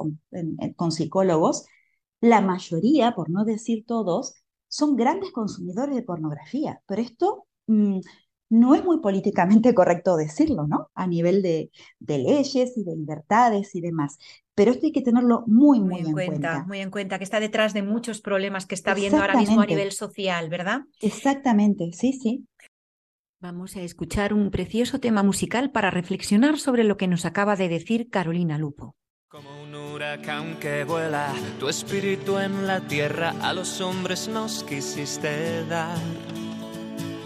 con 0.76 0.92
psicólogos, 0.92 1.66
la 2.20 2.40
mayoría, 2.40 3.14
por 3.14 3.30
no 3.30 3.44
decir 3.44 3.84
todos, 3.86 4.34
son 4.75 4.97
grandes 4.97 5.31
consumidores 5.31 5.95
de 5.95 6.02
pornografía, 6.02 6.81
pero 6.85 7.00
esto 7.00 7.47
mm, 7.69 8.00
no 8.50 8.75
es 8.75 8.85
muy 8.85 8.99
políticamente 8.99 9.73
correcto 9.73 10.16
decirlo, 10.16 10.66
¿no? 10.66 10.90
A 10.97 11.07
nivel 11.07 11.43
de, 11.43 11.71
leyes 12.00 12.76
y 12.76 12.83
de 12.83 12.97
libertades 12.97 13.73
y 13.76 13.81
demás. 13.81 14.19
Pero 14.57 14.73
esto 14.73 14.87
hay 14.87 14.93
que 14.93 15.00
tenerlo 15.00 15.45
muy, 15.47 15.81
muy, 15.81 16.00
en, 16.00 16.12
cuenta, 16.12 16.64
Muy 16.66 16.81
en 16.81 16.90
cuenta, 16.90 17.19
que 17.19 17.25
está 17.25 17.38
detrás 17.38 17.73
de 17.73 17.85
muchos 17.85 18.21
problemas 18.21 18.66
que 18.66 18.75
está 18.75 18.90
habiendo 18.90 19.19
ahora 19.19 19.37
mismo 19.37 19.61
a 19.61 19.66
nivel 19.66 19.93
social, 19.93 20.49
¿verdad? 20.49 20.81
Exactamente, 21.00 21.93
sí, 21.93 22.12
sí. 22.12 22.45
Vamos 23.38 23.76
a 23.76 23.83
escuchar 23.83 24.35
un 24.35 24.50
precioso 24.50 24.99
tema 24.99 25.23
musical 25.23 25.71
para 25.71 25.93
reflexionar 25.93 26.59
sobre 26.59 26.83
lo 26.83 26.97
que 26.97 27.07
nos 27.07 27.26
acaba 27.26 27.54
de 27.54 27.69
decir 27.69 28.11
Carolina 28.11 28.59
Lupo. 28.59 28.97
Huracán 29.75 30.57
que 30.61 30.85
vuela, 30.85 31.33
tu 31.59 31.69
espíritu 31.69 32.38
en 32.38 32.66
la 32.66 32.81
tierra 32.81 33.35
a 33.43 33.52
los 33.52 33.81
hombres 33.81 34.28
nos 34.28 34.62
quisiste 34.62 35.64
dar. 35.66 35.99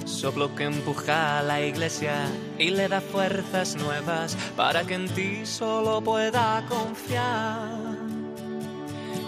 Soplo 0.06 0.54
que 0.54 0.64
empuja 0.64 1.38
a 1.38 1.42
la 1.42 1.60
iglesia 1.60 2.26
y 2.58 2.70
le 2.70 2.88
da 2.88 3.00
fuerzas 3.00 3.76
nuevas 3.76 4.36
para 4.56 4.84
que 4.84 4.94
en 4.94 5.08
ti 5.08 5.44
solo 5.44 6.00
pueda 6.00 6.64
confiar. 6.68 7.68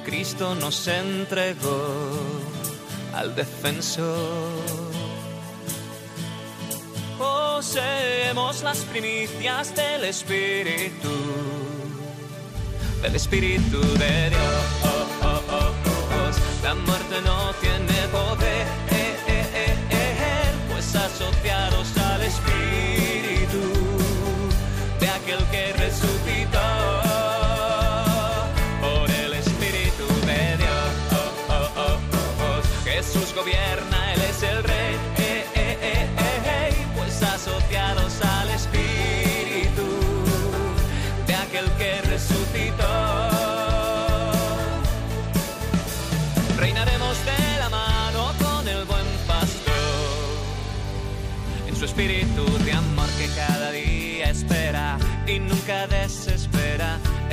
Cristo 0.05 0.55
nos 0.55 0.89
entregó 0.89 2.19
al 3.15 3.35
defensor. 3.35 4.51
Poseemos 7.19 8.63
las 8.63 8.79
primicias 8.87 9.75
del 9.77 10.05
Espíritu 10.05 11.60
del 13.03 13.15
Espíritu 13.17 13.81
de 13.81 14.31
Dios. 14.31 14.80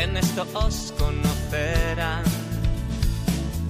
En 0.08 0.16
esto 0.16 0.46
os 0.54 0.94
conocerán. 0.98 2.24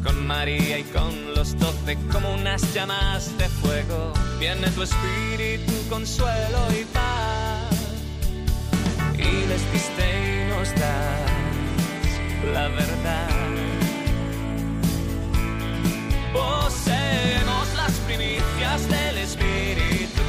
Con 0.03 0.27
María 0.27 0.79
y 0.79 0.84
con 0.84 1.34
los 1.34 1.58
doce 1.58 1.98
como 2.12 2.34
unas 2.34 2.62
llamas 2.74 3.36
de 3.38 3.48
fuego. 3.50 4.13
Viene 4.39 4.70
tu 4.70 4.84
espíritu, 4.84 5.74
consuelo 5.89 6.60
y 6.79 6.86
paz. 6.86 7.77
Y 9.17 9.48
les 9.48 9.63
diste 9.74 10.06
y 10.24 10.50
nos 10.50 10.70
das 10.75 11.38
la 12.53 12.67
verdad. 12.67 13.29
Poseemos 16.34 17.67
las 17.75 17.94
primicias 18.06 18.88
del 18.89 19.17
Espíritu, 19.17 20.22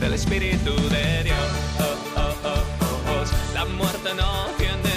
del 0.00 0.14
Espíritu 0.14 0.74
de 0.90 1.24
Dios. 1.24 1.97
La 3.58 3.64
muerte 3.64 4.14
no 4.14 4.46
tiene 4.56 4.87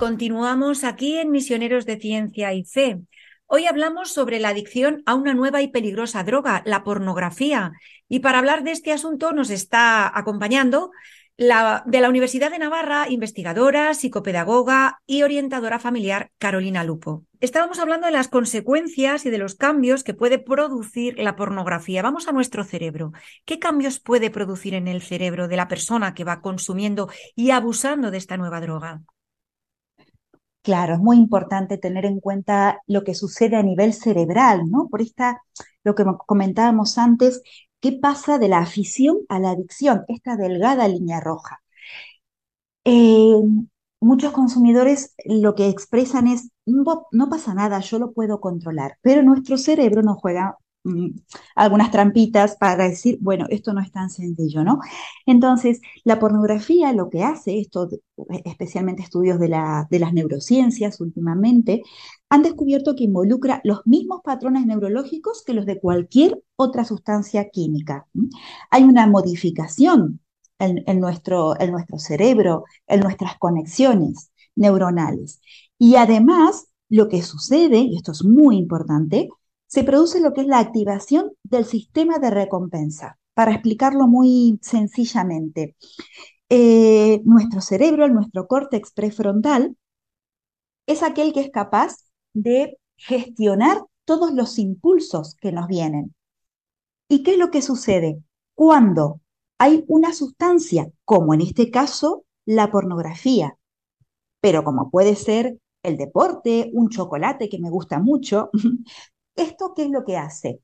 continuamos 0.00 0.82
aquí 0.82 1.18
en 1.18 1.30
Misioneros 1.30 1.84
de 1.84 1.98
Ciencia 1.98 2.54
y 2.54 2.64
Fe. 2.64 3.00
Hoy 3.44 3.66
hablamos 3.66 4.10
sobre 4.10 4.40
la 4.40 4.48
adicción 4.48 5.02
a 5.04 5.14
una 5.14 5.34
nueva 5.34 5.60
y 5.60 5.68
peligrosa 5.68 6.24
droga, 6.24 6.62
la 6.64 6.84
pornografía. 6.84 7.72
Y 8.08 8.20
para 8.20 8.38
hablar 8.38 8.64
de 8.64 8.70
este 8.70 8.92
asunto 8.92 9.32
nos 9.32 9.50
está 9.50 10.10
acompañando 10.18 10.90
de 11.36 12.00
la 12.00 12.08
Universidad 12.08 12.50
de 12.50 12.58
Navarra, 12.58 13.10
investigadora, 13.10 13.92
psicopedagoga 13.92 15.02
y 15.06 15.22
orientadora 15.22 15.78
familiar 15.78 16.30
Carolina 16.38 16.82
Lupo. 16.82 17.26
Estábamos 17.40 17.78
hablando 17.78 18.06
de 18.06 18.12
las 18.14 18.28
consecuencias 18.28 19.26
y 19.26 19.30
de 19.30 19.36
los 19.36 19.54
cambios 19.54 20.02
que 20.02 20.14
puede 20.14 20.38
producir 20.38 21.18
la 21.18 21.36
pornografía. 21.36 22.00
Vamos 22.00 22.26
a 22.26 22.32
nuestro 22.32 22.64
cerebro. 22.64 23.12
¿Qué 23.44 23.58
cambios 23.58 24.00
puede 24.00 24.30
producir 24.30 24.72
en 24.72 24.88
el 24.88 25.02
cerebro 25.02 25.46
de 25.46 25.56
la 25.56 25.68
persona 25.68 26.14
que 26.14 26.24
va 26.24 26.40
consumiendo 26.40 27.10
y 27.36 27.50
abusando 27.50 28.10
de 28.10 28.16
esta 28.16 28.38
nueva 28.38 28.62
droga? 28.62 29.02
Claro, 30.62 30.94
es 30.94 31.00
muy 31.00 31.16
importante 31.16 31.78
tener 31.78 32.04
en 32.06 32.20
cuenta 32.20 32.80
lo 32.86 33.02
que 33.04 33.14
sucede 33.14 33.56
a 33.56 33.62
nivel 33.62 33.94
cerebral, 33.94 34.70
¿no? 34.70 34.88
Por 34.88 35.00
esta, 35.02 35.42
lo 35.84 35.94
que 35.94 36.04
comentábamos 36.26 36.98
antes, 36.98 37.42
¿Qué 37.82 37.92
pasa 37.92 38.38
de 38.38 38.48
la 38.48 38.58
afición 38.58 39.20
a 39.30 39.38
la 39.38 39.50
adicción? 39.52 40.04
Esta 40.08 40.36
delgada 40.36 40.86
línea 40.86 41.18
roja. 41.18 41.62
Eh, 42.84 43.34
muchos 44.00 44.32
consumidores 44.32 45.14
lo 45.24 45.54
que 45.54 45.68
expresan 45.68 46.26
es, 46.28 46.50
no, 46.66 46.84
pasa 47.30 47.54
nada, 47.54 47.80
yo 47.80 47.98
lo 47.98 48.12
puedo 48.12 48.40
controlar, 48.40 48.98
pero 49.02 49.22
nuestro 49.22 49.58
cerebro 49.58 50.02
nos 50.02 50.18
juega 50.18 50.56
Mm, 50.82 51.10
algunas 51.56 51.90
trampitas 51.90 52.56
para 52.56 52.88
decir, 52.88 53.18
bueno, 53.20 53.44
esto 53.50 53.74
no 53.74 53.82
es 53.82 53.92
tan 53.92 54.08
sencillo, 54.08 54.64
¿no? 54.64 54.80
Entonces, 55.26 55.80
la 56.04 56.18
pornografía 56.18 56.92
lo 56.94 57.10
que 57.10 57.22
hace, 57.22 57.60
esto, 57.60 57.88
especialmente 58.44 59.02
estudios 59.02 59.38
de, 59.38 59.48
la, 59.48 59.86
de 59.90 59.98
las 59.98 60.14
neurociencias 60.14 60.98
últimamente, 61.00 61.82
han 62.30 62.42
descubierto 62.42 62.94
que 62.96 63.04
involucra 63.04 63.60
los 63.62 63.86
mismos 63.86 64.22
patrones 64.24 64.64
neurológicos 64.64 65.42
que 65.44 65.52
los 65.52 65.66
de 65.66 65.78
cualquier 65.78 66.42
otra 66.56 66.84
sustancia 66.86 67.50
química. 67.50 68.06
Hay 68.70 68.84
una 68.84 69.06
modificación 69.06 70.20
en, 70.58 70.82
en, 70.86 70.98
nuestro, 71.00 71.60
en 71.60 71.72
nuestro 71.72 71.98
cerebro, 71.98 72.64
en 72.86 73.00
nuestras 73.00 73.36
conexiones 73.38 74.30
neuronales. 74.56 75.40
Y 75.78 75.96
además, 75.96 76.68
lo 76.88 77.08
que 77.08 77.22
sucede, 77.22 77.78
y 77.80 77.96
esto 77.96 78.12
es 78.12 78.24
muy 78.24 78.56
importante, 78.56 79.28
se 79.70 79.84
produce 79.84 80.20
lo 80.20 80.32
que 80.32 80.40
es 80.40 80.48
la 80.48 80.58
activación 80.58 81.30
del 81.44 81.64
sistema 81.64 82.18
de 82.18 82.30
recompensa. 82.30 83.18
Para 83.34 83.52
explicarlo 83.52 84.08
muy 84.08 84.58
sencillamente, 84.62 85.76
eh, 86.48 87.20
nuestro 87.24 87.60
cerebro, 87.60 88.08
nuestro 88.08 88.48
córtex 88.48 88.90
prefrontal, 88.90 89.76
es 90.86 91.04
aquel 91.04 91.32
que 91.32 91.42
es 91.42 91.50
capaz 91.50 91.94
de 92.32 92.78
gestionar 92.96 93.84
todos 94.04 94.32
los 94.32 94.58
impulsos 94.58 95.36
que 95.40 95.52
nos 95.52 95.68
vienen. 95.68 96.16
¿Y 97.08 97.22
qué 97.22 97.32
es 97.34 97.38
lo 97.38 97.52
que 97.52 97.62
sucede? 97.62 98.20
Cuando 98.56 99.20
hay 99.56 99.84
una 99.86 100.12
sustancia, 100.12 100.90
como 101.04 101.32
en 101.32 101.42
este 101.42 101.70
caso 101.70 102.24
la 102.44 102.72
pornografía, 102.72 103.56
pero 104.40 104.64
como 104.64 104.90
puede 104.90 105.14
ser 105.14 105.58
el 105.84 105.96
deporte, 105.96 106.70
un 106.72 106.88
chocolate 106.88 107.48
que 107.48 107.60
me 107.60 107.70
gusta 107.70 108.00
mucho, 108.00 108.50
¿Esto 109.40 109.72
qué 109.74 109.84
es 109.84 109.90
lo 109.90 110.04
que 110.04 110.18
hace? 110.18 110.60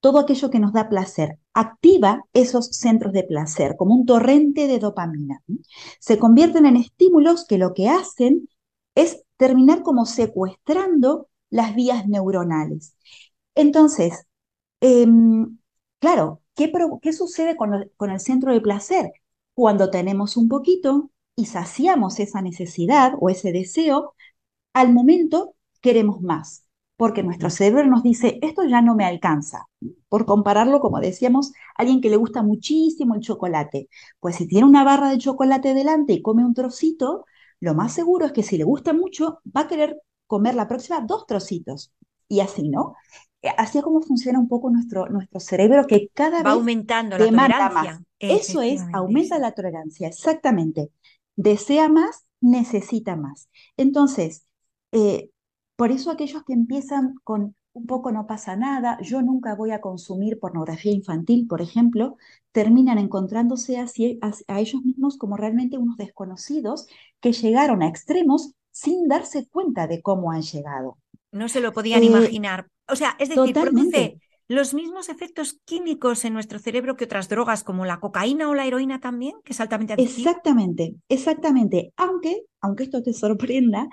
Todo 0.00 0.18
aquello 0.18 0.50
que 0.50 0.58
nos 0.58 0.74
da 0.74 0.90
placer 0.90 1.38
activa 1.54 2.22
esos 2.34 2.66
centros 2.76 3.14
de 3.14 3.24
placer 3.24 3.74
como 3.78 3.94
un 3.94 4.04
torrente 4.04 4.66
de 4.66 4.78
dopamina. 4.78 5.42
Se 5.98 6.18
convierten 6.18 6.66
en 6.66 6.76
estímulos 6.76 7.46
que 7.46 7.56
lo 7.56 7.72
que 7.72 7.88
hacen 7.88 8.46
es 8.94 9.22
terminar 9.38 9.82
como 9.82 10.04
secuestrando 10.04 11.28
las 11.48 11.74
vías 11.74 12.06
neuronales. 12.06 12.94
Entonces, 13.54 14.26
em, 14.80 15.58
claro, 15.98 16.42
¿qué, 16.54 16.70
sucede 17.14 17.56
con, 17.56 17.90
con 17.96 18.10
el 18.10 18.20
centro 18.20 18.52
de 18.52 18.60
placer? 18.60 19.10
Cuando 19.54 19.90
tenemos 19.90 20.36
un 20.36 20.48
poquito 20.48 21.10
y 21.34 21.46
saciamos 21.46 22.20
esa 22.20 22.42
necesidad 22.42 23.14
o 23.20 23.30
ese 23.30 23.52
deseo, 23.52 24.14
al 24.74 24.92
momento 24.92 25.54
queremos 25.80 26.20
más 26.20 26.67
porque 26.98 27.22
nuestro 27.22 27.48
cerebro 27.48 27.86
nos 27.86 28.02
dice, 28.02 28.40
esto 28.42 28.64
ya 28.64 28.82
no 28.82 28.96
me 28.96 29.04
alcanza. 29.04 29.68
Por 30.08 30.26
compararlo, 30.26 30.80
como 30.80 30.98
decíamos, 30.98 31.52
a 31.76 31.82
alguien 31.82 32.00
que 32.00 32.10
le 32.10 32.16
gusta 32.16 32.42
muchísimo 32.42 33.14
el 33.14 33.20
chocolate, 33.20 33.88
pues 34.18 34.34
si 34.34 34.48
tiene 34.48 34.66
una 34.66 34.82
barra 34.82 35.10
de 35.10 35.18
chocolate 35.18 35.74
delante 35.74 36.12
y 36.12 36.22
come 36.22 36.44
un 36.44 36.54
trocito, 36.54 37.24
lo 37.60 37.74
más 37.74 37.92
seguro 37.92 38.26
es 38.26 38.32
que 38.32 38.42
si 38.42 38.58
le 38.58 38.64
gusta 38.64 38.92
mucho, 38.94 39.38
va 39.56 39.62
a 39.62 39.68
querer 39.68 40.02
comer 40.26 40.56
la 40.56 40.66
próxima 40.66 41.00
dos 41.00 41.24
trocitos. 41.24 41.92
Y 42.26 42.40
así, 42.40 42.68
¿no? 42.68 42.96
Eh, 43.42 43.50
así 43.56 43.78
es 43.78 43.84
como 43.84 44.00
funciona 44.00 44.40
un 44.40 44.48
poco 44.48 44.68
nuestro, 44.68 45.08
nuestro 45.08 45.38
cerebro, 45.38 45.86
que 45.86 46.08
cada 46.12 46.38
va 46.42 46.50
vez 46.50 46.52
aumentando 46.54 47.16
la 47.16 47.26
tolerancia. 47.26 47.92
Más. 47.92 48.02
Eso 48.18 48.60
es, 48.60 48.82
aumenta 48.92 49.38
la 49.38 49.52
tolerancia, 49.52 50.08
exactamente. 50.08 50.90
Desea 51.36 51.88
más, 51.88 52.24
necesita 52.40 53.14
más. 53.14 53.48
Entonces, 53.76 54.46
eh, 54.90 55.30
por 55.78 55.92
eso 55.92 56.10
aquellos 56.10 56.42
que 56.42 56.54
empiezan 56.54 57.14
con 57.22 57.54
un 57.72 57.86
poco 57.86 58.10
no 58.10 58.26
pasa 58.26 58.56
nada, 58.56 58.98
yo 59.00 59.22
nunca 59.22 59.54
voy 59.54 59.70
a 59.70 59.80
consumir 59.80 60.40
pornografía 60.40 60.90
infantil, 60.90 61.46
por 61.46 61.62
ejemplo, 61.62 62.16
terminan 62.50 62.98
encontrándose 62.98 63.78
así, 63.78 64.18
a, 64.20 64.58
ellos 64.58 64.82
mismos 64.82 65.16
como 65.16 65.36
realmente 65.36 65.78
unos 65.78 65.96
desconocidos 65.96 66.88
que 67.20 67.32
llegaron 67.32 67.84
a 67.84 67.88
extremos 67.88 68.54
sin 68.72 69.06
darse 69.06 69.46
cuenta 69.46 69.86
de 69.86 70.02
cómo 70.02 70.32
han 70.32 70.42
llegado. 70.42 70.98
No 71.30 71.48
se 71.48 71.60
lo 71.60 71.72
podían 71.72 72.02
eh, 72.02 72.06
imaginar. 72.06 72.66
O 72.88 72.96
sea, 72.96 73.14
es 73.20 73.28
decir, 73.28 73.54
produce 73.54 74.18
los 74.48 74.74
mismos 74.74 75.08
efectos 75.08 75.60
químicos 75.64 76.24
en 76.24 76.32
nuestro 76.32 76.58
cerebro 76.58 76.96
que 76.96 77.04
otras 77.04 77.28
drogas 77.28 77.62
como 77.62 77.84
la 77.84 78.00
cocaína 78.00 78.48
o 78.48 78.54
la 78.56 78.66
heroína 78.66 78.98
también, 78.98 79.36
que 79.44 79.52
es 79.52 79.60
altamente. 79.60 79.94
Exactamente, 79.98 80.96
exactamente. 81.08 81.92
Aunque, 81.96 82.46
aunque 82.60 82.82
esto 82.82 83.00
te 83.00 83.12
sorprenda, 83.12 83.88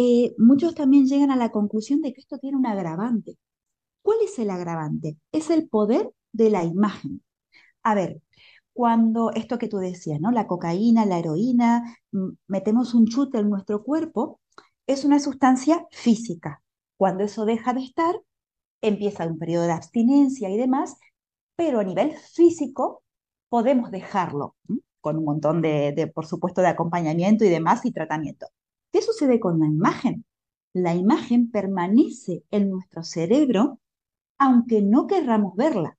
eh, 0.00 0.34
muchos 0.38 0.74
también 0.74 1.06
llegan 1.06 1.30
a 1.30 1.36
la 1.36 1.50
conclusión 1.50 2.00
de 2.00 2.14
que 2.14 2.20
esto 2.22 2.38
tiene 2.38 2.56
un 2.56 2.66
agravante. 2.66 3.36
¿Cuál 4.02 4.18
es 4.24 4.38
el 4.38 4.50
agravante? 4.50 5.18
Es 5.32 5.50
el 5.50 5.68
poder 5.68 6.10
de 6.32 6.50
la 6.50 6.64
imagen. 6.64 7.22
A 7.82 7.94
ver, 7.94 8.22
cuando 8.72 9.30
esto 9.32 9.58
que 9.58 9.68
tú 9.68 9.78
decías, 9.78 10.20
¿no? 10.20 10.30
La 10.32 10.46
cocaína, 10.46 11.06
la 11.06 11.18
heroína, 11.18 11.98
mm, 12.12 12.30
metemos 12.48 12.94
un 12.94 13.06
chute 13.06 13.38
en 13.38 13.50
nuestro 13.50 13.84
cuerpo, 13.84 14.40
es 14.86 15.04
una 15.04 15.20
sustancia 15.20 15.86
física. 15.92 16.62
Cuando 16.96 17.24
eso 17.24 17.44
deja 17.44 17.74
de 17.74 17.82
estar, 17.84 18.16
empieza 18.82 19.26
un 19.26 19.38
periodo 19.38 19.64
de 19.66 19.72
abstinencia 19.72 20.50
y 20.50 20.56
demás, 20.58 20.96
pero 21.56 21.80
a 21.80 21.84
nivel 21.84 22.12
físico 22.16 23.02
podemos 23.50 23.90
dejarlo, 23.90 24.56
con 25.00 25.18
un 25.18 25.24
montón 25.24 25.62
de, 25.62 26.10
por 26.14 26.26
supuesto, 26.26 26.62
de 26.62 26.68
acompañamiento 26.68 27.44
y 27.44 27.50
demás 27.50 27.84
y 27.86 27.92
tratamiento. 27.92 28.46
¿Qué 28.92 29.02
sucede 29.02 29.40
con 29.40 29.60
la 29.60 29.66
imagen? 29.66 30.24
La 30.72 30.94
imagen 30.94 31.50
permanece 31.50 32.44
en 32.50 32.70
nuestro 32.70 33.02
cerebro 33.02 33.80
aunque 34.40 34.80
no 34.80 35.06
querramos 35.06 35.54
verla. 35.54 35.98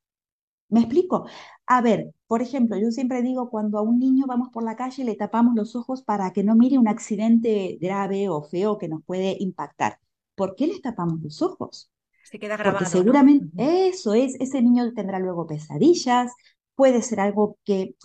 ¿Me 0.67 0.81
explico? 0.81 1.27
A 1.67 1.81
ver, 1.81 2.13
por 2.27 2.41
ejemplo, 2.41 2.77
yo 2.77 2.91
siempre 2.91 3.21
digo 3.21 3.49
cuando 3.49 3.77
a 3.77 3.81
un 3.81 3.99
niño 3.99 4.25
vamos 4.25 4.49
por 4.49 4.63
la 4.63 4.75
calle 4.75 5.03
le 5.03 5.15
tapamos 5.15 5.53
los 5.55 5.75
ojos 5.75 6.01
para 6.01 6.33
que 6.33 6.43
no 6.43 6.55
mire 6.55 6.77
un 6.79 6.87
accidente 6.87 7.77
grave 7.79 8.29
o 8.29 8.41
feo 8.41 8.77
que 8.77 8.87
nos 8.87 9.03
puede 9.03 9.37
impactar. 9.39 9.99
¿Por 10.33 10.55
qué 10.55 10.67
les 10.67 10.81
tapamos 10.81 11.21
los 11.21 11.41
ojos? 11.41 11.91
Se 12.23 12.39
queda 12.39 12.57
grabado. 12.57 12.79
Porque 12.79 12.89
seguramente 12.89 13.89
eso 13.89 14.13
es, 14.13 14.35
ese 14.39 14.61
niño 14.61 14.91
tendrá 14.93 15.19
luego 15.19 15.45
pesadillas, 15.45 16.31
puede 16.73 17.01
ser 17.03 17.19
algo 17.19 17.57
que 17.63 17.95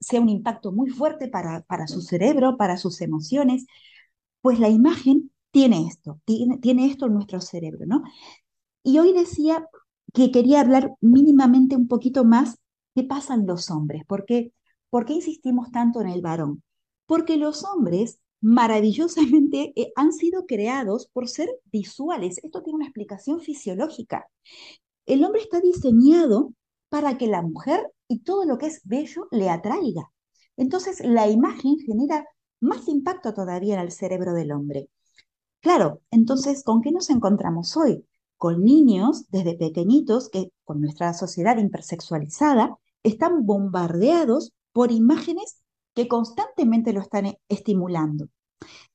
sea 0.00 0.20
un 0.20 0.28
impacto 0.28 0.72
muy 0.72 0.90
fuerte 0.90 1.28
para, 1.28 1.62
para 1.62 1.86
su 1.86 2.00
cerebro, 2.00 2.56
para 2.56 2.76
sus 2.76 3.00
emociones. 3.02 3.66
Pues 4.44 4.58
la 4.60 4.68
imagen 4.68 5.32
tiene 5.52 5.86
esto, 5.86 6.20
tiene, 6.26 6.58
tiene 6.58 6.84
esto 6.84 7.06
en 7.06 7.14
nuestro 7.14 7.40
cerebro, 7.40 7.86
¿no? 7.86 8.02
Y 8.82 8.98
hoy 8.98 9.14
decía 9.14 9.66
que 10.12 10.30
quería 10.30 10.60
hablar 10.60 10.92
mínimamente 11.00 11.76
un 11.76 11.88
poquito 11.88 12.26
más 12.26 12.58
qué 12.94 13.04
pasan 13.04 13.46
los 13.46 13.70
hombres, 13.70 14.02
porque 14.06 14.52
¿por 14.90 15.06
qué 15.06 15.14
insistimos 15.14 15.70
tanto 15.72 16.02
en 16.02 16.10
el 16.10 16.20
varón? 16.20 16.62
Porque 17.06 17.38
los 17.38 17.64
hombres 17.64 18.18
maravillosamente 18.42 19.72
eh, 19.76 19.92
han 19.96 20.12
sido 20.12 20.44
creados 20.44 21.08
por 21.10 21.26
ser 21.26 21.48
visuales. 21.72 22.36
Esto 22.42 22.62
tiene 22.62 22.76
una 22.76 22.84
explicación 22.84 23.40
fisiológica. 23.40 24.28
El 25.06 25.24
hombre 25.24 25.40
está 25.40 25.58
diseñado 25.62 26.52
para 26.90 27.16
que 27.16 27.28
la 27.28 27.40
mujer 27.40 27.90
y 28.08 28.18
todo 28.18 28.44
lo 28.44 28.58
que 28.58 28.66
es 28.66 28.82
bello 28.84 29.26
le 29.30 29.48
atraiga. 29.48 30.12
Entonces 30.58 31.00
la 31.02 31.30
imagen 31.30 31.78
genera 31.78 32.26
más 32.64 32.88
impacto 32.88 33.32
todavía 33.34 33.74
en 33.74 33.80
el 33.80 33.92
cerebro 33.92 34.32
del 34.32 34.52
hombre. 34.52 34.88
Claro, 35.60 36.02
entonces, 36.10 36.62
¿con 36.64 36.82
qué 36.82 36.92
nos 36.92 37.10
encontramos 37.10 37.76
hoy? 37.76 38.06
Con 38.36 38.64
niños 38.64 39.30
desde 39.30 39.56
pequeñitos 39.56 40.28
que, 40.28 40.50
con 40.64 40.80
nuestra 40.80 41.14
sociedad 41.14 41.56
hipersexualizada, 41.56 42.76
están 43.02 43.46
bombardeados 43.46 44.52
por 44.72 44.92
imágenes 44.92 45.62
que 45.94 46.08
constantemente 46.08 46.92
lo 46.92 47.00
están 47.00 47.36
estimulando. 47.48 48.28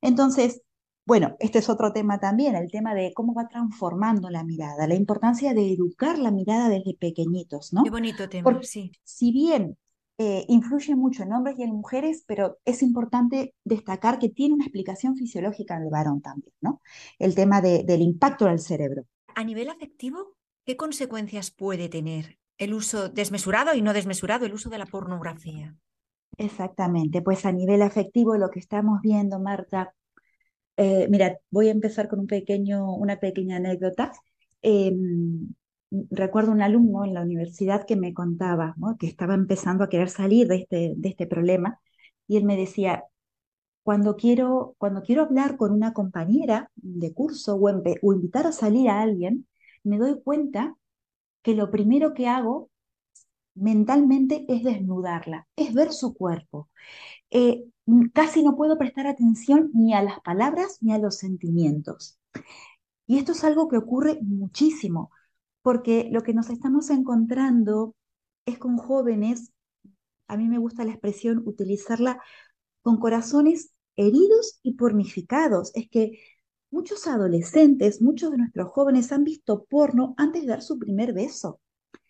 Entonces, 0.02 0.62
bueno, 1.06 1.36
este 1.40 1.58
es 1.58 1.70
otro 1.70 1.92
tema 1.92 2.20
también, 2.20 2.56
el 2.56 2.70
tema 2.70 2.94
de 2.94 3.14
cómo 3.16 3.34
va 3.34 3.48
transformando 3.48 4.30
la 4.30 4.44
mirada, 4.44 4.88
la 4.88 4.94
importancia 4.94 5.56
de 5.56 5.74
educar 5.74 6.20
la 6.20 6.30
mirada 6.30 6.70
desde 6.70 6.94
pequeñitos, 6.94 7.74
¿no? 7.74 7.84
Qué 7.84 7.90
bonito 7.90 8.30
tema, 8.30 8.60
sí. 8.62 8.92
Si 9.04 9.32
bien 9.32 9.76
eh, 10.22 10.44
influye 10.50 10.98
mucho 10.98 11.24
en 11.24 11.32
hombres 11.32 11.58
y 11.58 11.64
en 11.64 11.72
mujeres, 11.72 12.26
pero 12.28 12.60
es 12.66 12.84
importante 12.84 13.56
destacar 13.64 14.20
que 14.20 14.28
tiene 14.28 14.56
una 14.56 14.66
explicación 14.66 15.16
fisiológica 15.16 15.78
en 15.78 15.84
el 15.84 15.90
varón 15.90 16.22
también, 16.22 16.54
¿no? 16.60 16.82
El 17.20 17.36
tema 17.36 17.62
del 17.62 18.02
impacto 18.02 18.44
del 18.46 18.60
cerebro. 18.60 19.06
A 19.34 19.46
nivel 19.46 19.70
afectivo, 19.70 20.36
¿qué 20.66 20.76
consecuencias 20.76 21.52
puede 21.52 21.88
tener 21.88 22.38
el 22.58 22.74
uso 22.74 23.08
desmesurado 23.08 23.74
y 23.76 23.82
no 23.82 23.94
desmesurado, 23.94 24.46
el 24.46 24.54
uso 24.54 24.70
de 24.70 24.78
la 24.78 24.86
pornografía? 24.88 25.78
Exactamente, 26.38 27.22
pues 27.22 27.46
a 27.46 27.54
nivel 27.54 27.82
afectivo 27.82 28.36
lo 28.36 28.50
que 28.50 28.60
estamos 28.60 29.00
viendo, 29.02 29.40
Marta, 29.40 29.94
eh, 30.76 31.08
mira, 31.10 31.40
voy 31.50 31.70
a 31.70 31.72
empezar 31.72 32.10
con 32.10 32.20
un 32.20 32.28
pequeño, 32.28 32.94
una 32.94 33.22
pequeña 33.22 33.56
anécdota. 33.56 34.12
Em, 34.62 35.54
recuerdo 35.92 36.52
un 36.52 36.62
alumno 36.62 37.06
en 37.06 37.14
la 37.14 37.22
universidad 37.22 37.86
que 37.86 37.96
me 37.96 38.14
contaba 38.14 38.76
que 39.00 39.08
estaba 39.08 39.34
empezando 39.34 39.84
a 39.84 39.90
querer 39.90 40.10
salir 40.10 40.48
de 40.48 40.58
este, 40.58 40.94
de 40.96 41.10
este 41.10 41.28
problema 41.28 41.80
y 42.28 42.38
él 42.38 42.46
me 42.46 42.58
decía, 42.58 43.06
cuando 43.84 44.16
quiero, 44.16 44.76
cuando 44.78 45.02
quiero 45.02 45.24
hablar 45.24 45.58
con 45.58 45.72
una 45.72 45.94
compañera 45.94 46.72
de 46.76 47.14
curso 47.14 47.56
o, 47.56 48.14
invitar 48.14 48.46
a 48.46 48.52
salir 48.52 48.90
a 48.90 49.02
alguien, 49.02 49.48
me 49.84 49.98
doy 49.98 50.22
cuenta 50.22 50.76
que 51.42 51.56
lo 51.56 51.72
primero 51.72 52.14
que 52.14 52.28
hago 52.28 52.70
mentalmente 53.56 54.46
es 54.48 54.64
desnudarla, 54.64 55.48
es 55.56 55.74
ver 55.74 55.92
su 55.92 56.14
cuerpo. 56.14 56.70
Eh, 57.32 57.66
casi 58.14 58.44
no 58.44 58.56
puedo 58.56 58.78
prestar 58.78 59.08
atención 59.08 59.72
ni 59.74 59.94
a 59.96 60.04
las 60.04 60.20
palabras 60.22 60.78
ni 60.82 60.94
a 60.94 61.00
los 61.00 61.18
sentimientos. 61.18 62.20
Y 63.08 63.18
esto 63.18 63.32
es 63.32 63.44
algo 63.44 63.70
que 63.70 63.78
ocurre 63.78 64.20
muchísimo 64.22 65.12
porque 65.62 66.10
lo 66.12 66.24
que 66.24 66.34
nos 66.34 66.50
estamos 66.50 66.90
encontrando 66.90 67.96
es 68.46 68.58
con 68.58 68.78
jóvenes, 68.78 69.52
a 70.28 70.38
mí 70.38 70.48
me 70.48 70.60
gusta 70.60 70.86
la 70.86 70.92
expresión 70.92 71.42
utilizarla, 71.46 72.22
con 72.82 72.98
corazones 72.98 73.72
heridos 73.96 74.60
y 74.64 74.74
pornificados. 74.74 75.72
Es 75.76 75.90
que 75.90 76.20
muchos 76.72 77.08
adolescentes, 77.08 78.02
muchos 78.02 78.32
de 78.32 78.38
nuestros 78.38 78.70
jóvenes 78.70 79.12
han 79.12 79.24
visto 79.24 79.66
porno 79.66 80.14
antes 80.18 80.44
de 80.44 80.50
dar 80.50 80.62
su 80.62 80.80
primer 80.80 81.14
beso. 81.14 81.60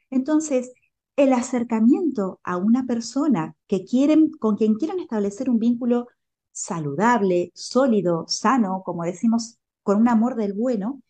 Entonces, 0.09 0.71
el 1.15 1.33
acercamiento 1.33 2.39
a 2.43 2.57
una 2.57 2.85
persona 2.85 3.55
que 3.67 3.83
quieren, 3.85 4.31
con 4.31 4.55
quien 4.55 4.75
quieran 4.75 4.99
establecer 4.99 5.49
un 5.49 5.59
vínculo 5.59 6.07
saludable, 6.51 7.51
sólido, 7.55 8.25
sano, 8.27 8.83
como 8.85 9.03
decimos, 9.03 9.57
con 9.83 9.99
un 9.99 10.07
amor 10.09 10.35
del 10.35 10.53
bueno, 10.53 11.01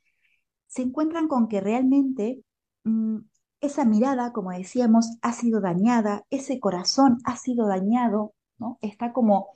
se 0.70 0.84
encuentran 0.84 1.28
con 1.28 1.50
que 1.50 1.60
realmente 1.60 2.42
mm, 2.86 3.18
esa 3.60 3.84
mirada, 3.84 4.32
como 4.32 4.52
decíamos, 4.52 5.18
ha 5.22 5.34
sido 5.34 5.60
dañada, 5.60 6.24
ese 6.30 6.60
corazón 6.60 7.18
ha 7.26 7.36
sido 7.36 7.68
dañado, 7.68 8.34
¿no? 8.58 8.78
Está 8.82 9.12
como, 9.12 9.50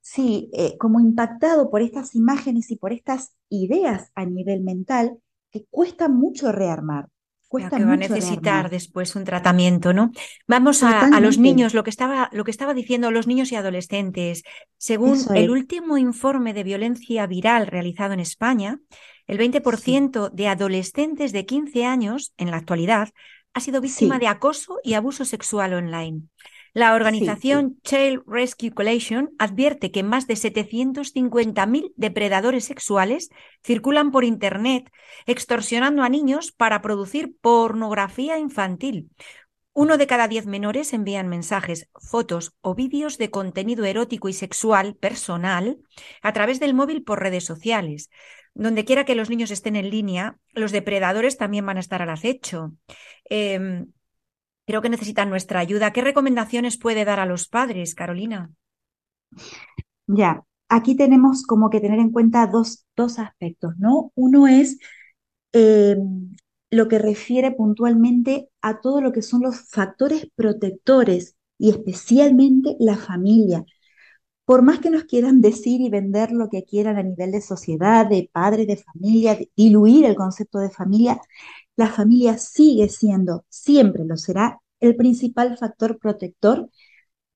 sí, 0.00 0.50
eh, 0.52 0.76
como 0.78 1.00
impactado 1.00 1.70
por 1.70 1.80
estas 1.80 2.14
imágenes 2.14 2.70
y 2.70 2.76
por 2.76 2.92
estas 2.92 3.34
ideas 3.48 4.10
a 4.14 4.26
nivel 4.26 4.62
mental 4.62 5.18
que 5.50 5.64
cuesta 5.70 6.08
mucho 6.08 6.52
rearmar. 6.52 7.08
Cuesta 7.48 7.76
que 7.76 7.84
va 7.84 7.92
a 7.92 7.98
necesitar 7.98 8.70
después 8.70 9.14
un 9.14 9.24
tratamiento, 9.24 9.92
¿no? 9.92 10.10
Vamos 10.46 10.82
a, 10.82 11.20
los 11.20 11.36
niños, 11.36 11.74
lo 11.74 11.84
que, 11.84 11.90
estaba, 11.90 12.30
lo 12.32 12.44
que 12.44 12.50
estaba 12.50 12.72
diciendo, 12.72 13.10
los 13.10 13.26
niños 13.26 13.52
y 13.52 13.56
adolescentes. 13.56 14.42
Según 14.78 15.18
el 15.34 15.50
último 15.50 15.98
informe 15.98 16.54
de 16.54 16.64
violencia 16.64 17.26
viral 17.26 17.66
realizado 17.66 18.14
en 18.14 18.20
España, 18.20 18.80
el 19.26 19.38
20% 19.38 20.30
de 20.30 20.48
adolescentes 20.48 21.32
de 21.32 21.46
15 21.46 21.84
años 21.84 22.32
en 22.36 22.50
la 22.50 22.56
actualidad 22.56 23.10
ha 23.54 23.60
sido 23.60 23.80
víctima 23.80 24.18
de 24.18 24.28
acoso 24.28 24.78
y 24.82 24.94
abuso 24.94 25.24
sexual 25.24 25.74
online. 25.74 26.22
La 26.74 26.94
organización 26.94 27.78
Child 27.82 28.22
Rescue 28.26 28.70
Coalition 28.70 29.30
advierte 29.38 29.90
que 29.90 30.02
más 30.02 30.26
de 30.26 30.34
750.000 30.34 31.92
depredadores 31.96 32.64
sexuales 32.64 33.28
circulan 33.62 34.10
por 34.10 34.24
Internet 34.24 34.90
extorsionando 35.26 36.02
a 36.02 36.08
niños 36.08 36.50
para 36.50 36.80
producir 36.80 37.36
pornografía 37.42 38.38
infantil. 38.38 39.10
Uno 39.74 39.98
de 39.98 40.06
cada 40.06 40.28
diez 40.28 40.46
menores 40.46 40.94
envían 40.94 41.28
mensajes, 41.28 41.90
fotos 41.94 42.54
o 42.62 42.74
vídeos 42.74 43.18
de 43.18 43.30
contenido 43.30 43.84
erótico 43.84 44.30
y 44.30 44.32
sexual 44.32 44.94
personal 44.96 45.78
a 46.22 46.32
través 46.32 46.58
del 46.58 46.72
móvil 46.72 47.04
por 47.04 47.20
redes 47.20 47.44
sociales 47.44 48.08
donde 48.54 48.84
quiera 48.84 49.04
que 49.04 49.14
los 49.14 49.30
niños 49.30 49.50
estén 49.50 49.76
en 49.76 49.90
línea, 49.90 50.38
los 50.52 50.72
depredadores 50.72 51.38
también 51.38 51.66
van 51.66 51.76
a 51.78 51.80
estar 51.80 52.02
al 52.02 52.10
acecho. 52.10 52.72
Em, 53.24 53.92
creo 54.66 54.82
que 54.82 54.90
necesitan 54.90 55.30
nuestra 55.30 55.60
ayuda. 55.60 55.92
¿Qué 55.92 56.02
recomendaciones 56.02 56.78
puede 56.78 57.04
dar 57.04 57.20
a 57.20 57.26
los 57.26 57.48
padres, 57.48 57.94
Carolina? 57.94 58.50
Ya, 60.06 60.44
aquí 60.68 60.96
tenemos 60.96 61.44
como 61.44 61.70
que 61.70 61.80
tener 61.80 61.98
en 61.98 62.10
cuenta 62.10 62.46
dos, 62.46 62.84
dos 62.96 63.18
aspectos, 63.18 63.74
¿no? 63.78 64.12
Uno 64.14 64.46
es 64.46 64.78
em, 65.52 66.34
lo 66.70 66.88
que 66.88 66.98
refiere 66.98 67.52
puntualmente 67.52 68.48
a 68.60 68.80
todo 68.80 69.00
lo 69.00 69.12
que 69.12 69.22
son 69.22 69.42
los 69.42 69.68
factores 69.70 70.28
protectores 70.34 71.36
y 71.58 71.70
especialmente 71.70 72.76
la 72.78 72.96
familia 72.96 73.64
por 74.44 74.62
más 74.62 74.80
que 74.80 74.90
nos 74.90 75.04
quieran 75.04 75.40
decir 75.40 75.80
y 75.80 75.90
vender 75.90 76.32
lo 76.32 76.48
que 76.48 76.64
quieran 76.64 76.96
a 76.98 77.02
nivel 77.02 77.30
de 77.32 77.40
sociedad, 77.40 78.06
de 78.06 78.28
padre, 78.32 78.66
de 78.66 78.76
familia, 78.76 79.38
diluir 79.56 80.04
el 80.04 80.16
concepto 80.16 80.58
de 80.58 80.70
familia, 80.70 81.20
la 81.76 81.88
familia 81.88 82.38
sigue 82.38 82.88
siendo, 82.88 83.44
siempre 83.48 84.04
lo 84.04 84.16
será, 84.16 84.60
el 84.80 84.96
principal 84.96 85.56
factor 85.56 85.98
protector 85.98 86.68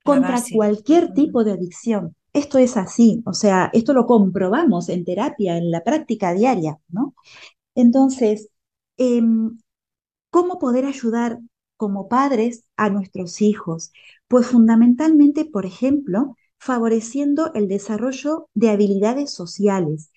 contra 0.04 0.42
cualquier 0.52 1.12
tipo 1.14 1.44
de 1.44 1.52
adicción. 1.52 2.16
Esto 2.32 2.58
es 2.58 2.76
así, 2.76 3.22
o 3.26 3.32
sea, 3.32 3.70
esto 3.72 3.94
lo 3.94 4.06
comprobamos 4.06 4.88
en 4.88 5.04
terapia, 5.04 5.56
en 5.56 5.70
la 5.70 5.82
práctica 5.84 6.34
diaria, 6.34 6.78
¿no? 6.88 7.14
Entonces, 7.74 8.50
em, 8.98 9.58
¿cómo 10.30 10.58
poder 10.58 10.86
ayudar 10.86 11.40
como 11.76 12.08
padres 12.08 12.64
a 12.76 12.90
nuestros 12.90 13.42
hijos? 13.42 13.92
Pues 14.28 14.46
fundamentalmente, 14.48 15.44
por 15.44 15.66
ejemplo, 15.66 16.36
favoreciendo 16.58 17.52
el 17.54 17.68
desarrollo 17.68 18.48
de 18.54 18.70
habilidades 18.70 19.32
sociales, 19.32 20.10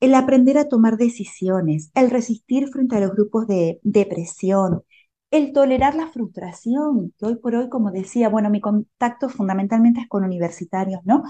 el 0.00 0.14
aprender 0.14 0.58
a 0.58 0.68
tomar 0.68 0.96
decisiones, 0.96 1.90
el 1.94 2.10
resistir 2.10 2.68
frente 2.68 2.96
a 2.96 3.00
los 3.00 3.12
grupos 3.12 3.46
de 3.46 3.80
depresión, 3.82 4.82
el 5.30 5.52
tolerar 5.52 5.94
la 5.94 6.08
frustración, 6.08 7.12
que 7.18 7.26
hoy 7.26 7.36
por 7.36 7.54
hoy, 7.56 7.68
como 7.68 7.90
decía, 7.90 8.28
bueno, 8.28 8.50
mi 8.50 8.60
contacto 8.60 9.28
fundamentalmente 9.28 10.00
es 10.00 10.08
con 10.08 10.24
universitarios, 10.24 11.00
¿no? 11.04 11.24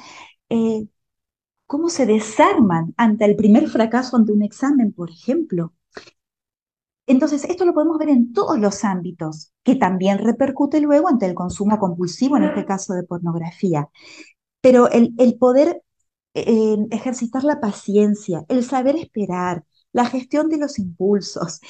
Eh, 0.51 0.87
¿Cómo 1.67 1.89
se 1.91 2.07
desarman 2.07 2.95
ante 2.97 3.25
el 3.27 3.37
primer 3.37 3.69
fracaso 3.69 4.17
ante 4.17 4.33
un 4.33 4.43
examen, 4.43 4.93
por 4.93 5.11
ejemplo? 5.11 5.75
Entonces, 7.07 7.45
esto 7.45 7.67
lo 7.67 7.75
podemos 7.75 7.99
ver 7.99 8.09
en 8.09 8.33
todos 8.33 8.59
los 8.59 8.83
ámbitos, 8.85 9.53
que 9.63 9.77
también 9.77 10.19
repercute 10.19 10.81
luego 10.81 11.09
ante 11.09 11.27
el 11.27 11.35
consumo 11.35 11.79
compulsivo, 11.79 12.37
en 12.37 12.45
este 12.45 12.65
caso 12.65 12.95
de 12.95 13.03
pornografía 13.03 13.91
pero 14.65 14.89
el, 14.91 15.37
poder 15.39 15.83
eh, 16.33 16.77
ejercitar 16.91 17.45
la 17.45 17.61
paciencia, 17.61 18.47
el 18.49 18.65
saber 18.65 18.97
esperar, 18.97 19.63
la 19.93 20.07
gestión 20.07 20.49
de 20.49 20.57
los 20.57 20.79
impulsos, 20.79 21.61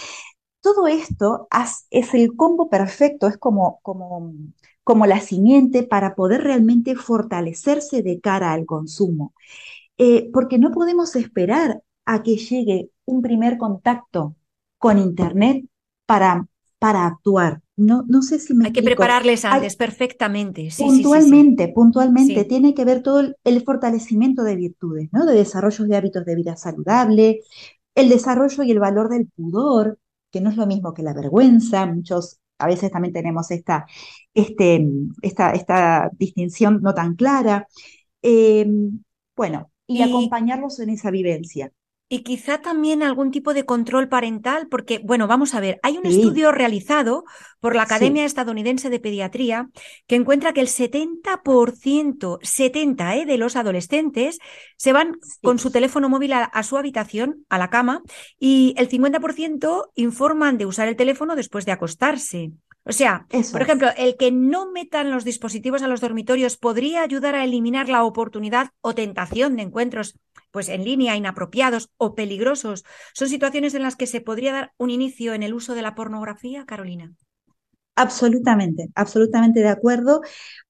todo 0.60 0.86
esto 0.86 1.48
es 1.90 2.14
el 2.14 2.36
combo 2.36 2.70
perfecto, 2.70 3.26
es 3.26 3.36
como, 3.36 3.80
como, 3.82 4.32
como 4.84 5.06
la 5.06 5.18
simiente 5.20 5.82
para 5.82 6.14
poder 6.14 6.44
realmente 6.44 6.94
fortalecerse 6.94 8.02
de 8.02 8.20
cara 8.20 8.52
al 8.52 8.64
consumo. 8.64 9.34
Eh, 9.98 10.30
porque 10.32 10.58
no 10.58 10.70
podemos 10.70 11.16
esperar 11.16 11.82
a 12.04 12.22
que 12.22 12.36
llegue 12.36 12.90
un 13.06 13.22
primer 13.22 13.58
contacto 13.58 14.36
con 14.78 14.98
Internet 14.98 15.66
para, 16.06 16.46
para 16.84 17.06
actuar. 17.06 17.62
No, 17.76 18.04
no 18.06 18.20
sé 18.20 18.38
si 18.38 18.52
me 18.52 18.66
Hay 18.66 18.72
que 18.72 18.82
prepararles 18.82 19.46
antes, 19.46 19.74
perfectamente. 19.74 20.68
puntualmente, 20.76 21.68
puntualmente. 21.68 22.44
Tiene 22.44 22.74
que 22.74 22.84
ver 22.84 23.02
todo 23.02 23.22
el, 23.42 23.64
fortalecimiento 23.64 24.44
de 24.44 24.54
virtudes, 24.54 25.08
¿no? 25.10 25.24
De 25.24 25.34
desarrollo 25.34 25.86
de 25.86 25.96
hábitos 25.96 26.26
de 26.26 26.34
vida 26.34 26.56
saludable, 26.56 27.40
el 27.94 28.10
desarrollo 28.10 28.64
y 28.64 28.70
el 28.70 28.80
valor 28.80 29.08
del 29.08 29.28
pudor, 29.34 29.98
que 30.30 30.42
no 30.42 30.50
es 30.50 30.58
lo 30.58 30.66
mismo 30.66 30.92
que 30.92 31.02
la 31.02 31.14
vergüenza. 31.14 31.86
Muchos 31.86 32.38
a 32.58 32.66
veces 32.66 32.90
también 32.90 33.14
tenemos 33.14 33.50
esta, 33.50 33.86
este, 34.34 34.86
esta, 35.22 35.52
esta 35.52 36.10
distinción 36.18 36.82
no 36.82 36.92
tan 36.92 37.14
clara. 37.14 37.66
Em, 38.20 39.02
bueno, 39.34 39.70
y 39.86 40.02
acompañarlos 40.02 40.78
en 40.80 40.90
esa 40.90 41.10
vivencia. 41.10 41.72
Y 42.06 42.22
quizá 42.22 42.58
también 42.58 43.02
algún 43.02 43.30
tipo 43.30 43.54
de 43.54 43.64
control 43.64 44.08
parental, 44.08 44.68
porque, 44.68 45.00
bueno, 45.02 45.26
vamos 45.26 45.54
a 45.54 45.60
ver, 45.60 45.80
hay 45.82 45.96
un 45.96 46.04
estudio 46.04 46.52
realizado 46.52 47.24
por 47.60 47.74
la 47.74 47.84
Academia 47.84 48.26
Estadounidense 48.26 48.90
de 48.90 49.00
Pediatría 49.00 49.70
que 50.06 50.16
encuentra 50.16 50.52
que 50.52 50.60
el 50.60 50.68
70%, 50.68 52.38
70 52.42 53.16
¿eh? 53.16 53.24
de 53.24 53.38
los 53.38 53.56
adolescentes 53.56 54.38
se 54.76 54.92
van 54.92 55.18
con 55.42 55.58
su 55.58 55.70
teléfono 55.70 56.10
móvil 56.10 56.34
a, 56.34 56.62
su 56.62 56.76
habitación, 56.76 57.46
a 57.48 57.56
la 57.56 57.70
cama, 57.70 58.02
y 58.38 58.74
el 58.76 58.90
50% 58.90 59.90
informan 59.94 60.58
de 60.58 60.66
usar 60.66 60.88
el 60.88 60.96
teléfono 60.96 61.34
después 61.36 61.64
de 61.64 61.72
acostarse. 61.72 62.52
O 62.86 62.92
sea, 62.92 63.26
por 63.52 63.62
ejemplo, 63.62 63.88
el 63.96 64.16
que 64.16 64.30
no 64.30 64.70
metan 64.70 65.10
los 65.10 65.24
dispositivos 65.24 65.82
a 65.82 65.88
los 65.88 66.02
dormitorios 66.02 66.58
podría 66.58 67.02
ayudar 67.02 67.34
a 67.34 67.44
eliminar 67.44 67.88
la 67.88 68.04
oportunidad 68.04 68.70
o 68.82 68.94
tentación 68.94 69.56
de 69.56 69.62
encuentros 69.62 70.18
pues 70.50 70.68
en 70.68 70.84
línea 70.84 71.16
inapropiados 71.16 71.90
o 71.96 72.14
peligrosos. 72.14 72.84
Son 73.14 73.28
situaciones 73.28 73.74
en 73.74 73.82
las 73.82 73.96
que 73.96 74.06
se 74.06 74.20
podría 74.20 74.52
dar 74.52 74.72
un 74.76 74.90
inicio 74.90 75.34
en 75.34 75.42
el 75.42 75.54
uso 75.54 75.74
de 75.74 75.82
la 75.82 75.94
pornografía, 75.94 76.66
Carolina. 76.66 77.12
Absolutamente, 77.96 78.88
absolutamente 78.94 79.60
de 79.60 79.68
acuerdo, 79.68 80.20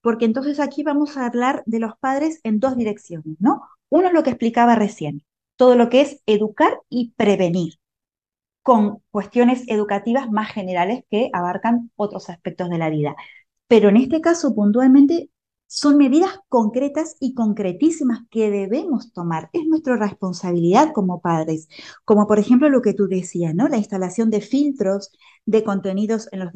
porque 0.01 0.25
entonces 0.25 0.61
aquí 0.61 0.83
vamos 0.83 1.17
a 1.17 1.27
hablar 1.27 1.63
de 1.67 1.81
los 1.81 1.93
padres 1.99 2.41
en 2.45 2.61
dos 2.61 2.77
direcciones, 2.77 3.37
¿no? 3.41 3.63
Uno 3.89 4.09
es 4.09 4.13
lo 4.13 4.23
que 4.23 4.31
explicaba 4.31 4.75
recién, 4.75 5.25
todo 5.57 5.75
lo 5.75 5.89
que 5.89 6.03
es 6.03 6.21
educar 6.27 6.79
y 6.89 7.13
prevenir, 7.17 7.75
con 8.65 9.03
cuestiones 9.11 9.63
educativas 9.69 10.31
más 10.31 10.51
generales 10.51 11.05
que 11.11 11.31
abarcan 11.35 11.91
otros 11.97 12.31
aspectos 12.31 12.71
de 12.71 12.79
la 12.79 12.91
vida. 12.91 13.15
Pero 13.69 13.91
en 13.91 13.99
este 13.99 14.23
caso, 14.23 14.55
puntualmente, 14.55 15.31
son 15.67 15.99
medidas 15.99 16.39
concretas 16.49 17.17
y 17.21 17.35
concretísimas 17.35 18.21
que 18.31 18.51
debemos 18.51 19.13
tomar. 19.13 19.51
Es 19.53 19.67
nuestra 19.67 19.97
responsabilidad 19.97 20.93
como 20.95 21.21
padres, 21.21 21.69
como 22.07 22.27
por 22.27 22.39
ejemplo 22.39 22.71
lo 22.71 22.81
que 22.81 22.95
tú 22.95 23.07
decías, 23.07 23.55
¿no? 23.55 23.69
La 23.69 23.77
instalación 23.77 24.31
de 24.31 24.41
filtros 24.41 25.11
de 25.45 25.63
contenidos 25.63 26.29
en 26.33 26.41
los, 26.41 26.55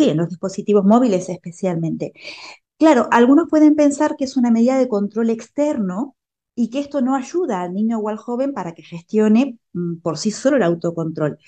en 0.00 0.16
los, 0.16 0.28
dispositivos 0.28 0.84
móviles 0.84 1.28
especialmente. 1.28 2.12
Claro, 2.78 3.08
algunos 3.12 3.48
pueden 3.48 3.76
pensar 3.76 4.16
que 4.16 4.24
es 4.24 4.36
una 4.36 4.50
medida 4.50 4.76
de 4.78 4.88
control 4.88 5.30
externo 5.30 6.16
y 6.60 6.68
que 6.68 6.80
esto 6.80 7.00
no 7.00 7.14
ayuda 7.16 7.62
al 7.62 7.72
niño 7.72 7.98
o 7.98 8.10
al 8.10 8.18
joven 8.18 8.52
para 8.52 8.74
que 8.74 8.82
gestione 8.82 9.58
mm, 9.72 9.96
por 10.02 10.18
sí 10.18 10.30
solo 10.30 10.58
el 10.58 10.62
autocontrol. 10.62 11.38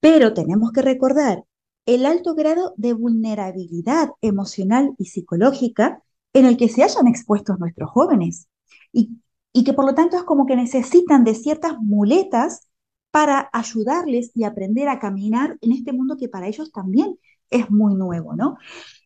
Pero 0.00 0.34
tenemos 0.34 0.70
que 0.70 0.82
recordar 0.82 1.44
el 1.86 2.04
alto 2.04 2.34
grado 2.34 2.74
de 2.76 2.92
vulnerabilidad 2.92 4.10
emocional 4.20 4.94
y 4.98 5.06
psicológica 5.06 6.02
en 6.34 6.44
el 6.44 6.58
que 6.58 6.68
se 6.68 6.82
hayan 6.82 7.08
expuestos 7.08 7.58
nuestros 7.58 7.90
jóvenes 7.90 8.48
y, 8.92 9.12
y 9.54 9.64
que 9.64 9.72
por 9.72 9.86
lo 9.86 9.94
tanto 9.94 10.18
es 10.18 10.24
como 10.24 10.44
que 10.44 10.56
necesitan 10.56 11.24
de 11.24 11.34
ciertas 11.34 11.78
muletas 11.80 12.68
para 13.10 13.48
ayudarles 13.50 14.30
y 14.34 14.44
aprender 14.44 14.88
a 14.88 14.98
caminar 14.98 15.56
en 15.62 15.72
este 15.72 15.94
mundo 15.94 16.18
que 16.18 16.28
para 16.28 16.48
ellos 16.48 16.70
también 16.70 17.18
es 17.48 17.70
muy 17.70 17.94
nuevo, 17.94 18.36
¿no? 18.36 18.58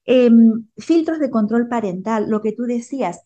Em, 0.05 0.66
filtros 0.79 1.20
de 1.20 1.31
control 1.31 1.68
parental, 1.68 2.29
lo 2.29 2.40
que 2.40 2.53
tú 2.53 2.64
decías, 2.64 3.20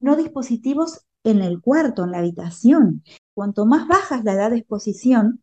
no 0.00 0.16
dispositivos 0.16 1.04
en 1.24 1.42
el 1.42 1.60
cuarto, 1.60 2.04
en 2.04 2.12
la 2.12 2.18
habitación. 2.18 3.02
Cuanto 3.34 3.66
más 3.66 3.88
baja 3.88 4.16
es 4.18 4.24
la 4.24 4.34
edad 4.34 4.50
de 4.50 4.58
exposición, 4.58 5.42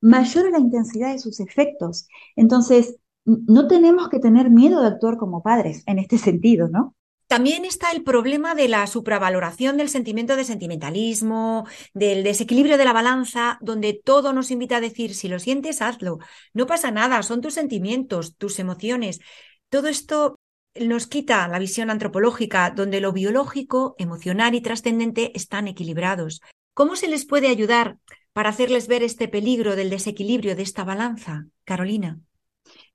mayor 0.00 0.46
es 0.46 0.52
la 0.52 0.58
intensidad 0.58 1.12
de 1.12 1.18
sus 1.18 1.40
efectos. 1.40 2.08
Entonces, 2.34 2.96
no 3.24 3.68
tenemos 3.68 4.08
que 4.08 4.20
tener 4.20 4.50
miedo 4.50 4.80
de 4.80 4.88
actuar 4.88 5.18
como 5.18 5.42
padres 5.42 5.82
en 5.86 5.98
este 5.98 6.18
sentido, 6.18 6.68
¿no? 6.68 6.94
También 7.28 7.66
está 7.66 7.90
el 7.90 8.04
problema 8.04 8.54
de 8.54 8.68
la 8.68 8.86
supravaloración 8.86 9.76
del 9.76 9.90
sentimiento 9.90 10.34
de 10.34 10.44
sentimentalismo, 10.44 11.66
del 11.92 12.24
desequilibrio 12.24 12.78
de 12.78 12.86
la 12.86 12.94
balanza, 12.94 13.58
donde 13.60 14.00
todo 14.02 14.32
nos 14.32 14.50
invita 14.50 14.78
a 14.78 14.80
decir, 14.80 15.14
si 15.14 15.28
lo 15.28 15.38
sientes, 15.38 15.82
hazlo. 15.82 16.20
No 16.54 16.66
pasa 16.66 16.90
nada, 16.90 17.22
son 17.22 17.42
tus 17.42 17.52
sentimientos, 17.52 18.36
tus 18.38 18.58
emociones. 18.58 19.20
Todo 19.68 19.88
esto 19.88 20.37
nos 20.86 21.06
quita 21.06 21.48
la 21.48 21.58
visión 21.58 21.90
antropológica, 21.90 22.70
donde 22.70 23.00
lo 23.00 23.12
biológico, 23.12 23.94
emocional 23.98 24.54
y 24.54 24.60
trascendente 24.60 25.32
están 25.34 25.68
equilibrados. 25.68 26.40
¿Cómo 26.74 26.96
se 26.96 27.08
les 27.08 27.26
puede 27.26 27.48
ayudar 27.48 27.98
para 28.32 28.50
hacerles 28.50 28.86
ver 28.86 29.02
este 29.02 29.28
peligro 29.28 29.76
del 29.76 29.90
desequilibrio 29.90 30.54
de 30.54 30.62
esta 30.62 30.84
balanza, 30.84 31.46
Carolina? 31.64 32.20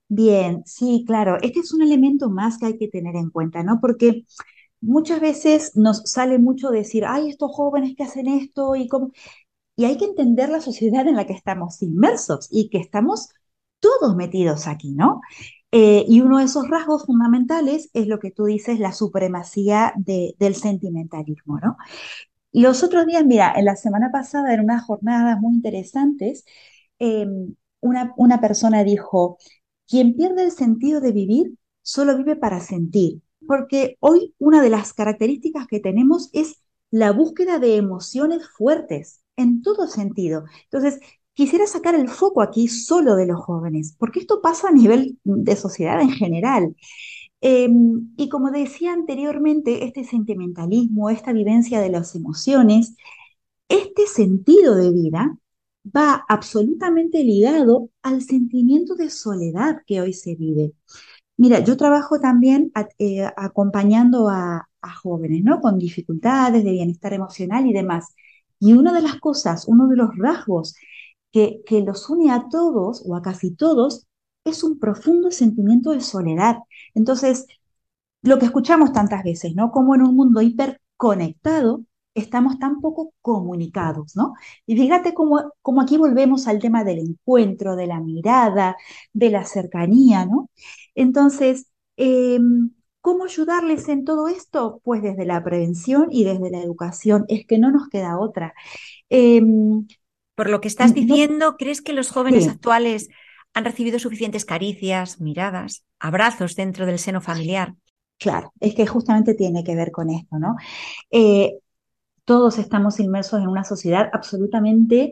Bien, 0.08 0.64
sí, 0.66 1.04
claro. 1.08 1.38
Este 1.42 1.60
es 1.60 1.74
un 1.74 1.82
elemento 1.82 2.30
más 2.30 2.58
que 2.58 2.68
hay 2.68 2.78
que 2.78 2.88
tener 2.88 3.16
en 3.16 3.30
cuenta, 3.30 3.64
¿no? 3.64 3.80
Porque 3.82 4.26
muchas 4.80 5.20
veces 5.20 5.76
nos 5.76 6.04
sale 6.06 6.40
mucho 6.40 6.70
decir, 6.70 7.04
ay, 7.06 7.30
estos 7.30 7.52
jóvenes 7.52 7.96
que 7.96 8.04
hacen 8.04 8.28
esto 8.28 8.76
y 8.76 8.88
cómo... 8.88 9.12
Y 9.76 9.86
hay 9.86 9.98
que 9.98 10.06
entender 10.06 10.50
la 10.50 10.62
sociedad 10.62 11.08
en 11.08 11.16
la 11.16 11.26
que 11.26 11.34
estamos 11.34 11.82
inmersos 11.82 12.48
y 12.52 12.70
que 12.70 12.78
estamos 12.78 13.30
todos 13.80 14.16
metidos 14.16 14.68
aquí, 14.68 14.92
¿no? 14.92 15.22
Eh, 15.76 16.06
y 16.08 16.22
uno 16.22 16.38
de 16.38 16.46
esos 16.46 16.70
rasgos 16.70 17.06
fundamentales 17.06 17.90
es 17.94 18.08
lo 18.08 18.20
que 18.20 18.32
tú 18.32 18.46
dices, 18.46 18.80
la 18.80 18.94
supremacía 18.94 19.94
del 19.98 20.56
sentimentalismo, 20.56 21.60
¿no? 21.60 21.78
Los 22.52 22.84
otros 22.84 23.06
días, 23.08 23.26
mira, 23.26 23.54
en 23.56 23.66
la 23.66 23.76
semana 23.76 24.12
pasada, 24.12 24.54
en 24.54 24.62
unas 24.62 24.84
jornadas 24.86 25.40
muy 25.42 25.56
interesantes, 25.56 26.46
em, 27.00 27.56
una, 27.82 28.14
una 28.18 28.40
persona 28.42 28.84
dijo, 28.84 29.38
quien 29.88 30.16
pierde 30.16 30.44
el 30.44 30.52
sentido 30.52 31.02
de 31.02 31.12
vivir 31.12 31.56
solo 31.82 32.18
vive 32.18 32.36
para 32.36 32.60
sentir, 32.62 33.22
porque 33.48 33.98
hoy 34.00 34.34
una 34.40 34.62
de 34.62 34.70
las 34.70 34.94
características 34.94 35.68
que 35.68 35.80
tenemos 35.80 36.30
es 36.34 36.62
la 36.92 37.12
búsqueda 37.12 37.60
de 37.60 37.78
emociones 37.78 38.48
fuertes 38.50 39.22
en 39.36 39.62
todo 39.64 39.88
sentido. 39.88 40.46
Entonces, 40.66 41.00
quisiera 41.34 41.68
sacar 41.68 41.96
el 41.96 42.10
foco 42.10 42.42
aquí 42.42 42.68
solo 42.68 43.16
de 43.16 43.28
los 43.28 43.40
jóvenes, 43.42 43.96
porque 43.98 44.20
esto 44.20 44.42
pasa 44.42 44.70
a 44.70 44.72
nivel 44.72 45.18
de 45.24 45.56
sociedad 45.56 46.02
en 46.02 46.12
general. 46.12 46.76
Em, 47.42 48.14
y 48.18 48.30
como 48.30 48.52
decía 48.52 48.94
anteriormente, 48.94 49.86
este 49.86 50.04
sentimentalismo, 50.06 51.10
esta 51.10 51.34
vivencia 51.34 51.82
de 51.82 51.90
las 51.90 52.16
emociones, 52.16 52.96
este 53.68 54.08
sentido 54.08 54.76
de 54.76 54.92
vida 54.92 55.38
va 55.86 56.24
absolutamente 56.30 57.24
ligado 57.24 57.90
al 58.02 58.22
sentimiento 58.22 58.96
de 58.96 59.10
soledad 59.10 59.82
que 59.86 60.02
hoy 60.02 60.14
se 60.14 60.36
vive. 60.36 60.74
Mira, 61.38 61.60
yo 61.60 61.78
trabajo 61.78 62.20
también 62.20 62.72
eh, 63.00 63.24
acompañando 63.38 64.30
a, 64.30 64.68
jóvenes, 65.02 65.44
¿no? 65.44 65.62
Con 65.62 65.80
dificultades 65.80 66.64
de 66.64 66.72
bienestar 66.72 67.14
emocional 67.14 67.66
y 67.68 67.74
demás. 67.74 68.16
Y 68.60 68.74
una 68.74 68.94
de 68.94 69.02
las 69.02 69.20
cosas, 69.20 69.66
uno 69.68 69.88
de 69.88 69.96
los 69.96 70.10
rasgos 70.18 70.76
que, 71.34 71.62
que 71.68 71.82
los 71.82 72.10
une 72.10 72.32
a 72.32 72.48
todos 72.50 73.04
o 73.06 73.16
a 73.18 73.24
casi 73.24 73.52
todos 73.56 74.08
es 74.46 74.64
un 74.64 74.80
profundo 74.80 75.32
sentimiento 75.32 75.92
de 75.92 76.02
soledad. 76.02 76.58
Entonces, 76.96 77.48
lo 78.22 78.40
que 78.40 78.46
escuchamos 78.46 78.94
tantas 78.94 79.24
veces, 79.24 79.56
¿no? 79.56 79.72
Como 79.72 79.96
en 79.96 80.04
un 80.04 80.16
mundo 80.16 80.42
hiperconectado 80.42 81.84
estamos 82.16 82.60
tan 82.60 82.80
poco 82.82 83.14
comunicados, 83.22 84.16
¿no? 84.16 84.34
Y 84.66 84.76
fíjate 84.78 85.14
cómo, 85.14 85.52
aquí 85.82 85.98
volvemos 85.98 86.48
al 86.48 86.60
tema 86.60 86.84
del 86.84 87.00
encuentro, 87.00 87.76
de 87.76 87.88
la 87.88 88.00
mirada, 88.00 88.78
de 89.14 89.30
la 89.32 89.46
cercanía, 89.46 90.26
¿no? 90.26 90.50
Entonces, 90.96 91.68
em, 91.98 92.72
¿cómo 93.02 93.26
ayudarles 93.26 93.90
en 93.90 94.06
todo 94.06 94.28
esto? 94.28 94.80
Pues 94.84 95.02
desde 95.02 95.26
la 95.26 95.44
prevención 95.44 96.08
y 96.12 96.24
desde 96.24 96.52
la 96.52 96.62
educación, 96.62 97.26
es 97.30 97.46
que 97.48 97.58
no 97.58 97.72
nos 97.72 97.90
queda 97.90 98.20
otra. 98.20 98.54
Em, 99.10 99.88
Por 100.36 100.50
lo 100.50 100.62
que 100.62 100.68
estás 100.68 100.94
diciendo, 100.94 101.56
¿crees 101.58 101.82
que 101.82 101.94
los 101.94 102.10
jóvenes 102.10 102.48
actuales 102.48 103.10
han 103.54 103.66
recibido 103.66 104.00
suficientes 104.00 104.46
caricias, 104.46 105.22
miradas, 105.22 105.86
abrazos 106.00 106.56
dentro 106.56 106.86
del 106.86 107.00
seno 107.00 107.22
familiar. 107.22 107.76
Claro, 108.18 108.52
es 108.60 108.76
que 108.76 108.88
justamente 108.88 109.36
tiene 109.36 109.64
que 109.64 109.76
ver 109.76 109.92
con 109.92 110.10
esto, 110.10 110.40
¿no? 110.40 110.56
Eh, 111.12 111.60
todos 112.26 112.58
estamos 112.58 113.00
inmersos 113.00 113.42
en 113.42 113.48
una 113.48 113.64
sociedad 113.64 114.10
absolutamente 114.14 115.12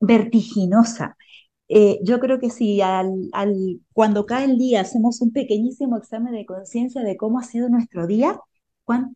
vertiginosa. 0.00 1.16
Eh, 1.68 1.98
yo 2.02 2.20
creo 2.20 2.38
que 2.38 2.50
si 2.50 2.80
al, 2.80 3.30
cuando 3.92 4.24
cae 4.26 4.44
el 4.44 4.58
día 4.58 4.80
hacemos 4.80 5.20
un 5.20 5.32
pequeñísimo 5.32 5.96
examen 5.96 6.32
de 6.32 6.46
conciencia 6.46 7.02
de 7.02 7.16
cómo 7.16 7.38
ha 7.38 7.42
sido 7.42 7.68
nuestro 7.68 8.06
día, 8.06 8.40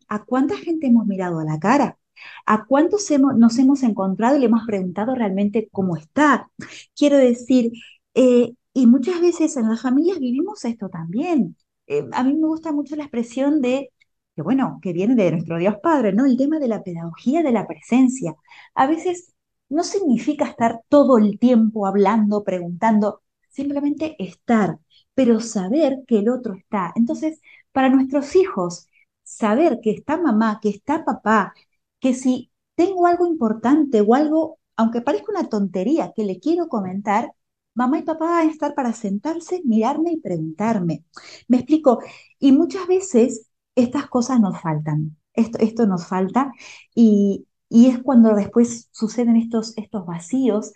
¿a 0.07 0.25
cuánta 0.25 0.57
gente 0.57 0.87
hemos 0.87 1.07
mirado 1.07 1.39
a 1.39 1.45
la 1.45 1.59
cara? 1.59 1.97
¿A 2.45 2.65
cuántos 2.65 3.07
nos 3.37 3.57
hemos 3.59 3.83
encontrado 3.83 4.37
y 4.37 4.39
le 4.39 4.45
hemos 4.47 4.65
preguntado 4.65 5.15
realmente 5.15 5.69
cómo 5.71 5.97
está? 5.97 6.49
Quiero 6.95 7.17
decir, 7.17 7.71
eh, 8.13 8.53
y 8.73 8.87
muchas 8.87 9.21
veces 9.21 9.57
en 9.57 9.69
las 9.69 9.81
familias 9.81 10.19
vivimos 10.19 10.63
esto 10.65 10.89
también. 10.89 11.57
Eh, 11.87 12.07
a 12.13 12.23
mí 12.23 12.33
me 12.33 12.47
gusta 12.47 12.71
mucho 12.71 12.95
la 12.95 13.03
expresión 13.03 13.61
de, 13.61 13.91
que 14.35 14.41
bueno, 14.41 14.79
que 14.81 14.93
viene 14.93 15.15
de 15.15 15.31
nuestro 15.31 15.57
Dios 15.57 15.75
Padre, 15.83 16.13
¿no? 16.13 16.25
El 16.25 16.37
tema 16.37 16.59
de 16.59 16.67
la 16.67 16.83
pedagogía 16.83 17.43
de 17.43 17.51
la 17.51 17.67
presencia. 17.67 18.35
A 18.75 18.87
veces 18.87 19.33
no 19.69 19.83
significa 19.83 20.45
estar 20.45 20.81
todo 20.89 21.17
el 21.17 21.39
tiempo 21.39 21.87
hablando, 21.87 22.43
preguntando, 22.43 23.21
simplemente 23.49 24.15
estar, 24.19 24.79
pero 25.13 25.39
saber 25.39 25.99
que 26.07 26.19
el 26.19 26.29
otro 26.29 26.53
está. 26.55 26.93
Entonces, 26.95 27.41
para 27.71 27.89
nuestros 27.89 28.35
hijos, 28.35 28.87
saber 29.23 29.79
que 29.81 29.91
está 29.91 30.17
mamá, 30.17 30.59
que 30.61 30.69
está 30.69 31.03
papá, 31.05 31.53
que 32.01 32.13
si 32.13 32.51
tengo 32.75 33.07
algo 33.07 33.25
importante 33.25 34.01
o 34.01 34.13
algo, 34.15 34.59
aunque 34.75 35.01
parezca 35.01 35.31
una 35.31 35.47
tontería, 35.47 36.11
que 36.13 36.25
le 36.25 36.39
quiero 36.39 36.67
comentar, 36.67 37.31
mamá 37.73 37.99
y 37.99 38.01
papá 38.01 38.25
van 38.25 38.47
a 38.47 38.51
estar 38.51 38.75
para 38.75 38.91
sentarse, 38.91 39.61
mirarme 39.63 40.11
y 40.11 40.19
preguntarme. 40.19 41.05
Me 41.47 41.57
explico, 41.57 41.99
y 42.39 42.51
muchas 42.51 42.87
veces 42.87 43.47
estas 43.75 44.07
cosas 44.07 44.41
nos 44.41 44.59
faltan, 44.59 45.15
esto, 45.33 45.59
esto 45.59 45.87
nos 45.87 46.07
falta 46.07 46.51
y, 46.93 47.47
es 47.69 47.99
cuando 48.03 48.35
después 48.35 48.89
suceden 48.91 49.37
estos, 49.37 49.77
estos 49.77 50.05
vacíos 50.05 50.73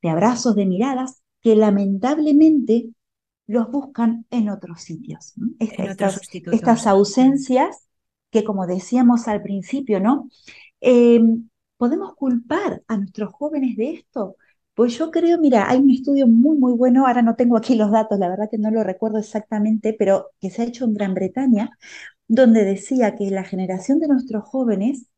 de 0.00 0.10
abrazos, 0.10 0.54
de 0.54 0.64
miradas, 0.64 1.22
que 1.40 1.56
lamentablemente 1.56 2.90
los 3.48 3.68
buscan 3.70 4.26
en 4.30 4.50
otros 4.50 4.82
sitios. 4.82 5.34
estas, 5.58 6.86
ausencias 6.86 7.88
que, 8.30 8.44
como 8.44 8.66
decíamos 8.66 9.26
al 9.26 9.42
principio, 9.42 9.98
¿no? 9.98 10.28
Eh, 10.80 11.20
¿Podemos 11.76 12.14
culpar 12.16 12.82
a 12.88 12.96
nuestros 12.96 13.32
jóvenes 13.32 13.76
de 13.76 13.90
esto? 13.92 14.36
Pues 14.74 14.96
yo 14.98 15.10
creo, 15.10 15.38
mira, 15.38 15.68
hay 15.68 15.78
un 15.78 15.90
estudio 15.90 16.26
muy, 16.26 16.56
muy 16.58 16.72
bueno, 16.74 17.06
ahora 17.06 17.22
no 17.22 17.34
tengo 17.36 17.56
aquí 17.56 17.74
los 17.74 17.90
datos, 17.90 18.18
la 18.18 18.28
verdad 18.28 18.48
que 18.50 18.58
no 18.58 18.70
lo 18.70 18.82
recuerdo 18.84 19.18
exactamente, 19.18 19.94
pero 19.98 20.30
que 20.40 20.50
se 20.50 20.62
ha 20.62 20.64
hecho 20.66 20.84
en 20.84 20.94
Gran 20.94 21.14
Bretaña, 21.14 21.70
donde 22.28 22.64
decía 22.64 23.16
que 23.16 23.30
la 23.30 23.44
generación 23.44 24.00
de 24.00 24.08
nuestros 24.08 24.44
jóvenes 24.44 25.08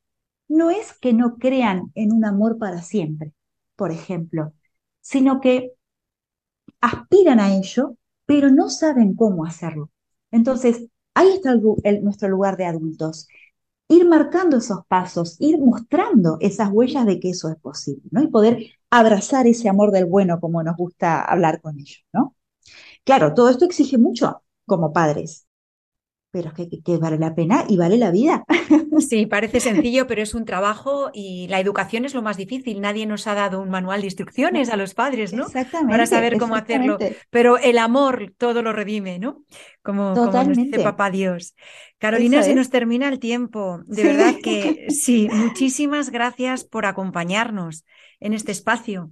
no 0.49 0.71
es 0.71 0.95
que 0.95 1.13
no 1.15 1.39
crean 1.39 1.93
en 1.95 2.13
un 2.13 2.25
amor 2.25 2.59
para 2.59 2.83
siempre, 2.83 3.33
por 3.77 3.93
ejemplo, 3.93 4.53
sino 5.03 5.41
que 5.41 5.75
aspiran 6.81 7.41
a 7.41 7.55
ello, 7.57 7.97
pero 8.27 8.51
no 8.51 8.69
saben 8.71 9.15
cómo 9.15 9.45
hacerlo. 9.47 9.91
Entonces, 10.31 10.87
ahí 11.15 11.29
está 11.35 11.55
nuestro 12.03 12.29
lugar 12.29 12.57
de 12.57 12.67
adultos. 12.67 13.29
Ir 13.89 14.07
marcando 14.07 14.59
esos 14.59 14.85
pasos, 14.87 15.37
ir 15.41 15.59
mostrando 15.59 16.37
esas 16.41 16.71
huellas 16.71 17.07
de 17.07 17.21
que 17.21 17.31
eso 17.31 17.49
es 17.51 17.57
posible, 17.57 18.03
¿no? 18.11 18.23
Y 18.23 18.29
poder 18.29 18.67
abrazar 18.91 19.47
ese 19.47 19.69
amor 19.69 19.93
del 19.93 20.07
bueno 20.07 20.41
como 20.41 20.63
nos 20.63 20.77
gusta 20.77 21.23
hablar 21.25 21.61
con 21.63 21.79
ellos, 21.79 22.05
¿no? 22.13 22.37
Claro, 23.05 23.35
todo 23.35 23.51
esto 23.51 23.67
exige 23.67 23.99
mucho 23.99 24.43
como 24.67 24.93
padres, 24.95 25.48
pero 26.31 26.53
es 26.57 26.69
que, 26.85 26.97
vale 26.99 27.19
la 27.19 27.35
pena 27.35 27.65
y 27.69 27.77
vale 27.77 27.97
la 27.97 28.11
vida. 28.11 28.45
Sí, 28.99 29.27
parece 29.27 29.61
sencillo, 29.61 30.09
pero 30.09 30.23
es 30.23 30.35
un 30.35 30.45
trabajo 30.45 31.11
y 31.15 31.47
la 31.49 31.61
educación 31.61 32.05
es 32.05 32.15
lo 32.15 32.23
más 32.23 32.37
difícil. 32.37 32.81
Nadie 32.81 33.07
nos 33.07 33.29
ha 33.29 33.35
dado 33.35 33.61
un 33.63 33.71
manual 33.71 34.01
de 34.01 34.09
instrucciones 34.09 34.71
a 34.71 34.77
los 34.77 34.95
padres, 34.95 35.33
¿no? 35.33 35.45
Exactamente. 35.45 35.93
Para 35.93 36.07
saber 36.07 36.37
cómo 36.37 36.57
hacerlo. 36.57 36.99
Pero 37.31 37.59
el 37.59 37.79
amor 37.79 38.35
todo 38.37 38.61
lo 38.61 38.73
redime, 38.73 39.21
¿no? 39.21 39.45
Como, 39.83 40.15
como 40.15 40.43
nos 40.43 40.57
dice 40.57 40.81
papá 40.81 41.11
Dios. 41.11 41.55
Carolina, 41.99 42.43
se 42.43 42.57
nos 42.57 42.71
termina 42.71 43.09
el 43.09 43.21
tiempo. 43.21 43.83
De 43.87 44.03
verdad 44.03 44.35
que 44.43 44.87
sí, 44.91 45.29
muchísimas 45.33 46.11
gracias 46.11 46.65
por 46.65 46.85
acompañarnos 46.85 47.85
en 48.19 48.35
este 48.35 48.51
espacio. 48.51 49.11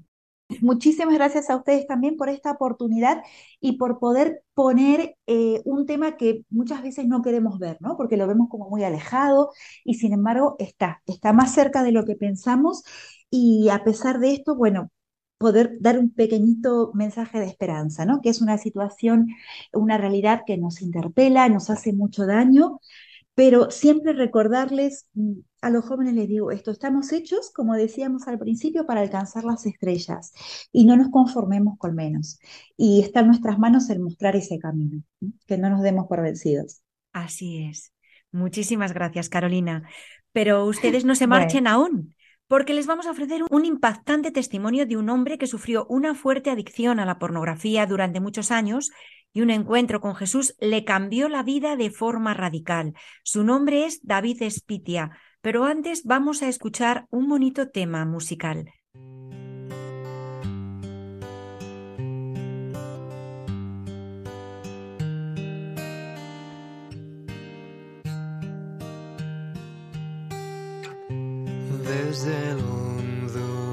Muchísimas 0.61 1.15
gracias 1.15 1.51
a 1.51 1.57
ustedes 1.57 1.87
también 1.89 2.17
por 2.17 2.29
esta 2.29 2.53
oportunidad 2.53 3.23
y 3.61 3.79
por 3.79 3.99
poder 3.99 4.43
poner 4.55 5.17
eh, 5.27 5.61
un 5.65 5.87
tema 5.87 6.17
que 6.17 6.45
muchas 6.51 6.83
veces 6.83 7.07
no 7.07 7.21
queremos 7.23 7.59
ver, 7.59 7.79
¿no? 7.81 7.97
Porque 7.97 8.17
lo 8.17 8.29
vemos 8.29 8.49
como 8.49 8.71
muy 8.71 8.85
alejado 8.85 9.51
y 9.85 9.95
sin 9.95 10.13
embargo 10.13 10.55
está, 10.61 11.03
está 11.07 11.33
más 11.33 11.53
cerca 11.53 11.83
de 11.83 11.91
lo 11.93 12.05
que 12.05 12.15
pensamos 12.15 12.85
y 13.29 13.69
a 13.71 13.83
pesar 13.83 14.21
de 14.21 14.33
esto, 14.35 14.55
bueno, 14.55 14.91
poder 15.39 15.79
dar 15.81 15.99
un 15.99 16.11
pequeñito 16.15 16.93
mensaje 16.95 17.41
de 17.41 17.47
esperanza, 17.47 18.05
¿no? 18.07 18.21
Que 18.23 18.29
es 18.31 18.41
una 18.41 18.57
situación, 18.57 19.27
una 19.73 19.99
realidad 19.99 20.43
que 20.47 20.57
nos 20.59 20.81
interpela, 20.81 21.49
nos 21.49 21.71
hace 21.71 21.93
mucho 21.93 22.25
daño, 22.25 22.81
pero 23.37 23.71
siempre 23.71 24.15
recordarles, 24.15 25.09
mm, 25.13 25.35
a 25.61 25.69
los 25.69 25.85
jóvenes 25.85 26.15
les 26.15 26.27
digo 26.27 26.51
esto, 26.51 26.71
estamos 26.71 27.13
hechos, 27.13 27.53
como 27.55 27.75
decíamos 27.75 28.27
al 28.29 28.39
principio, 28.39 28.87
para 28.87 29.03
alcanzar 29.03 29.45
las 29.45 29.67
estrellas 29.67 30.33
y 30.73 30.87
no 30.87 30.97
nos 30.97 31.11
conformemos 31.11 31.77
con 31.79 31.95
menos. 31.95 32.41
Y 32.79 33.03
está 33.03 33.21
en 33.21 33.27
nuestras 33.27 33.59
manos 33.59 33.91
el 33.91 34.01
mostrar 34.01 34.37
ese 34.37 34.59
camino, 34.59 35.03
que 35.47 35.59
no 35.59 35.69
nos 35.69 35.83
demos 35.83 36.07
por 36.09 36.23
vencidos. 36.23 36.81
Así 37.13 37.65
es. 37.65 37.93
Muchísimas 38.33 38.95
gracias, 38.95 39.29
Carolina. 39.29 39.87
Pero 40.33 40.65
ustedes 40.65 41.05
no 41.05 41.15
se 41.15 41.27
marchen 41.27 41.67
aún 41.67 42.15
porque 42.49 42.75
les 42.75 42.87
vamos 42.87 43.07
a 43.07 43.11
ofrecer 43.11 43.43
un 43.51 43.65
impactante 43.65 44.31
testimonio 44.31 44.87
de 44.87 44.97
un 44.97 45.11
hombre 45.11 45.37
que 45.37 45.47
sufrió 45.47 45.85
una 45.89 46.15
fuerte 46.15 46.51
adicción 46.51 47.01
a 47.01 47.05
la 47.05 47.19
pornografía 47.19 47.87
durante 47.87 48.21
muchos 48.21 48.51
años 48.51 48.91
y 49.37 49.43
un 49.43 49.51
encuentro 49.51 50.01
con 50.01 50.15
Jesús 50.15 50.57
le 50.61 50.87
cambió 50.87 51.29
la 51.29 51.43
vida 51.43 51.77
de 51.77 51.91
forma 51.91 52.33
radical. 52.33 52.95
Su 53.23 53.45
nombre 53.45 53.85
es 53.85 54.01
David 54.03 54.41
Espitia, 54.41 55.11
pero 55.43 55.67
antes 55.67 56.05
vamos 56.05 56.43
a 56.43 56.49
escuchar 56.49 57.07
un 57.11 57.29
bonito 57.29 57.69
tema 57.69 58.07
musical. 58.07 58.73
Desde 71.85 72.53
el 72.53 72.65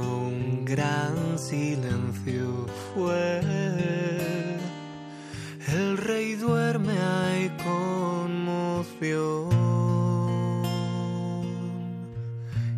un 0.03 0.65
gran 0.65 1.39
silencio 1.39 2.67
fue. 2.93 4.42
El 5.75 5.97
rey 5.97 6.35
duerme, 6.35 6.93
hay 6.99 7.49
conmoción 7.63 9.49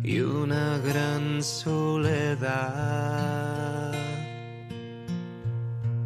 y 0.02 0.20
una 0.20 0.78
gran 0.78 1.42
soledad. 1.42 2.46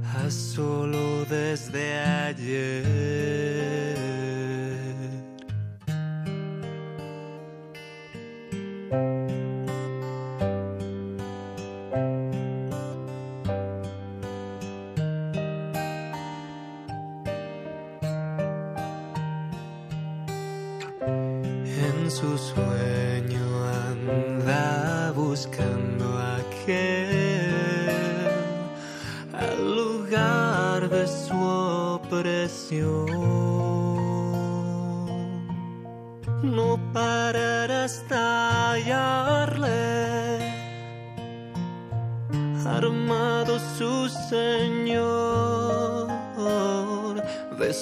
A 0.03 0.31
solo 0.31 1.25
desde 1.27 2.01
ayer. 2.01 3.00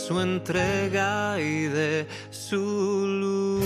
Su 0.09 0.19
entrega 0.21 1.39
y 1.39 1.65
de 1.65 2.07
su 2.31 2.57
luz. 3.07 3.65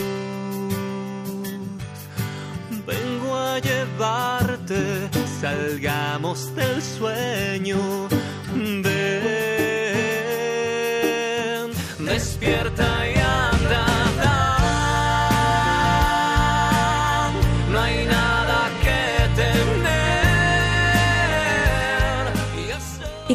llevarte, 3.62 5.08
salgamos 5.40 6.52
del 6.56 6.82
sueño. 6.82 8.11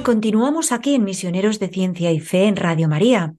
Continuamos 0.08 0.72
aquí 0.72 0.96
en 0.96 1.04
Misioneros 1.04 1.60
de 1.60 1.68
Ciencia 1.68 2.14
y 2.14 2.22
Fe 2.22 2.46
en 2.46 2.56
Radio 2.56 2.88
María. 2.88 3.36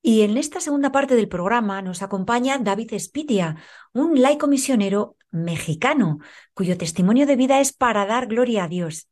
Y 0.00 0.20
en 0.20 0.36
esta 0.36 0.60
segunda 0.60 0.92
parte 0.92 1.16
del 1.16 1.26
programa 1.26 1.82
nos 1.82 2.02
acompaña 2.02 2.56
David 2.58 2.92
Espitia, 2.92 3.56
un 3.92 4.22
laico 4.22 4.46
misionero 4.46 5.16
mexicano, 5.32 6.20
cuyo 6.54 6.78
testimonio 6.78 7.26
de 7.26 7.34
vida 7.34 7.58
es 7.58 7.72
para 7.72 8.06
dar 8.06 8.28
gloria 8.28 8.62
a 8.62 8.68
Dios. 8.68 9.08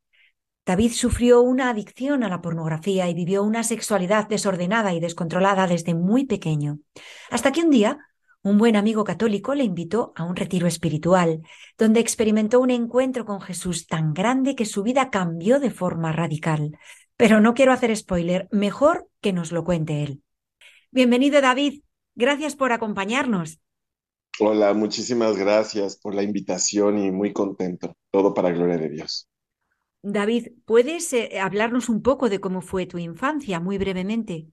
David 0.65 0.93
sufrió 0.93 1.41
una 1.41 1.71
adicción 1.71 2.23
a 2.23 2.29
la 2.29 2.41
pornografía 2.41 3.09
y 3.09 3.15
vivió 3.15 3.43
una 3.43 3.65
sexualidad 3.65 4.29
desordenada 4.29 4.95
y 4.95 5.01
descontrolada 5.01 5.67
desde 5.67 5.95
muy 5.95 6.25
pequeño, 6.27 6.79
hasta 7.33 7.51
que 7.51 7.63
un 7.63 7.71
día 7.71 7.99
un 8.43 8.59
buen 8.59 8.75
amigo 8.75 9.05
católico 9.05 9.55
le 9.55 9.65
invitó 9.65 10.13
a 10.17 10.25
un 10.25 10.35
retiro 10.35 10.67
espiritual, 10.67 11.43
donde 11.79 12.01
experimentó 12.01 12.61
un 12.61 12.71
encuentro 12.71 13.25
con 13.25 13.41
Jesús 13.41 13.87
tan 13.87 14.15
grande 14.15 14.57
que 14.57 14.67
su 14.67 14.83
vida 14.83 15.11
cambió 15.11 15.61
de 15.61 15.71
forma 15.71 16.13
radical. 16.13 16.77
Pero 17.17 17.41
no 17.41 17.55
quiero 17.55 17.73
hacer 17.73 17.97
spoiler, 17.97 18.49
mejor 18.51 19.09
que 19.21 19.33
nos 19.33 19.53
lo 19.53 19.63
cuente 19.63 20.03
él. 20.03 20.23
Bienvenido, 20.91 21.41
David. 21.41 21.83
Gracias 22.17 22.57
por 22.57 22.73
acompañarnos. 22.73 23.61
Hola, 24.41 24.75
muchísimas 24.75 25.37
gracias 25.37 25.97
por 25.97 26.15
la 26.15 26.23
invitación 26.23 26.99
y 26.99 27.11
muy 27.13 27.33
contento. 27.33 27.95
Todo 28.11 28.35
para 28.35 28.51
gloria 28.51 28.77
de 28.77 28.89
Dios. 28.89 29.29
David, 30.03 30.49
¿puedes 30.65 31.13
eh, 31.13 31.39
hablarnos 31.39 31.89
un 31.89 32.03
poco 32.03 32.29
de 32.29 32.41
cómo 32.41 32.61
fue 32.61 32.87
tu 32.87 32.99
infancia, 32.99 33.61
muy 33.61 33.79
brevemente? 33.79 34.49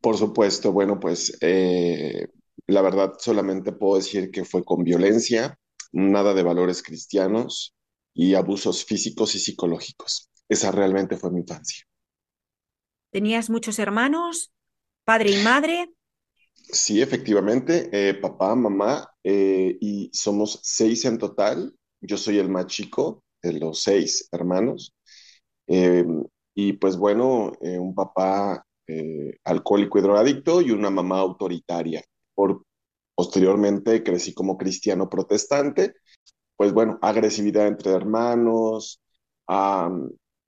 Por 0.00 0.16
supuesto, 0.16 0.72
bueno, 0.72 1.00
pues 1.00 1.36
eh, 1.40 2.28
la 2.66 2.82
verdad 2.82 3.14
solamente 3.18 3.72
puedo 3.72 3.96
decir 3.96 4.30
que 4.30 4.44
fue 4.44 4.64
con 4.64 4.84
violencia, 4.84 5.58
nada 5.92 6.34
de 6.34 6.42
valores 6.42 6.82
cristianos 6.82 7.74
y 8.14 8.34
abusos 8.34 8.84
físicos 8.84 9.34
y 9.34 9.38
psicológicos. 9.38 10.30
Esa 10.48 10.70
realmente 10.70 11.16
fue 11.16 11.30
mi 11.30 11.40
infancia. 11.40 11.84
¿Tenías 13.10 13.50
muchos 13.50 13.78
hermanos, 13.78 14.52
padre 15.04 15.32
y 15.32 15.42
madre? 15.42 15.90
Sí, 16.54 17.02
efectivamente, 17.02 17.90
eh, 17.92 18.14
papá, 18.14 18.54
mamá, 18.54 19.08
eh, 19.22 19.76
y 19.80 20.10
somos 20.12 20.60
seis 20.62 21.04
en 21.04 21.18
total. 21.18 21.74
Yo 22.00 22.16
soy 22.16 22.38
el 22.38 22.48
más 22.48 22.66
chico 22.66 23.24
de 23.42 23.54
los 23.54 23.82
seis 23.82 24.28
hermanos. 24.32 24.94
Eh, 25.66 26.04
y 26.54 26.74
pues 26.74 26.96
bueno, 26.96 27.52
un 27.60 27.94
papá 27.94 28.64
alcohólico 29.44 29.98
y 29.98 30.02
drogadicto 30.02 30.60
y 30.60 30.70
una 30.70 30.90
mamá 30.90 31.20
autoritaria. 31.20 32.02
Por, 32.34 32.64
posteriormente 33.14 34.02
crecí 34.02 34.34
como 34.34 34.58
cristiano 34.58 35.08
protestante. 35.08 35.94
Pues 36.56 36.72
bueno, 36.72 36.98
agresividad 37.02 37.66
entre 37.66 37.92
hermanos, 37.92 39.00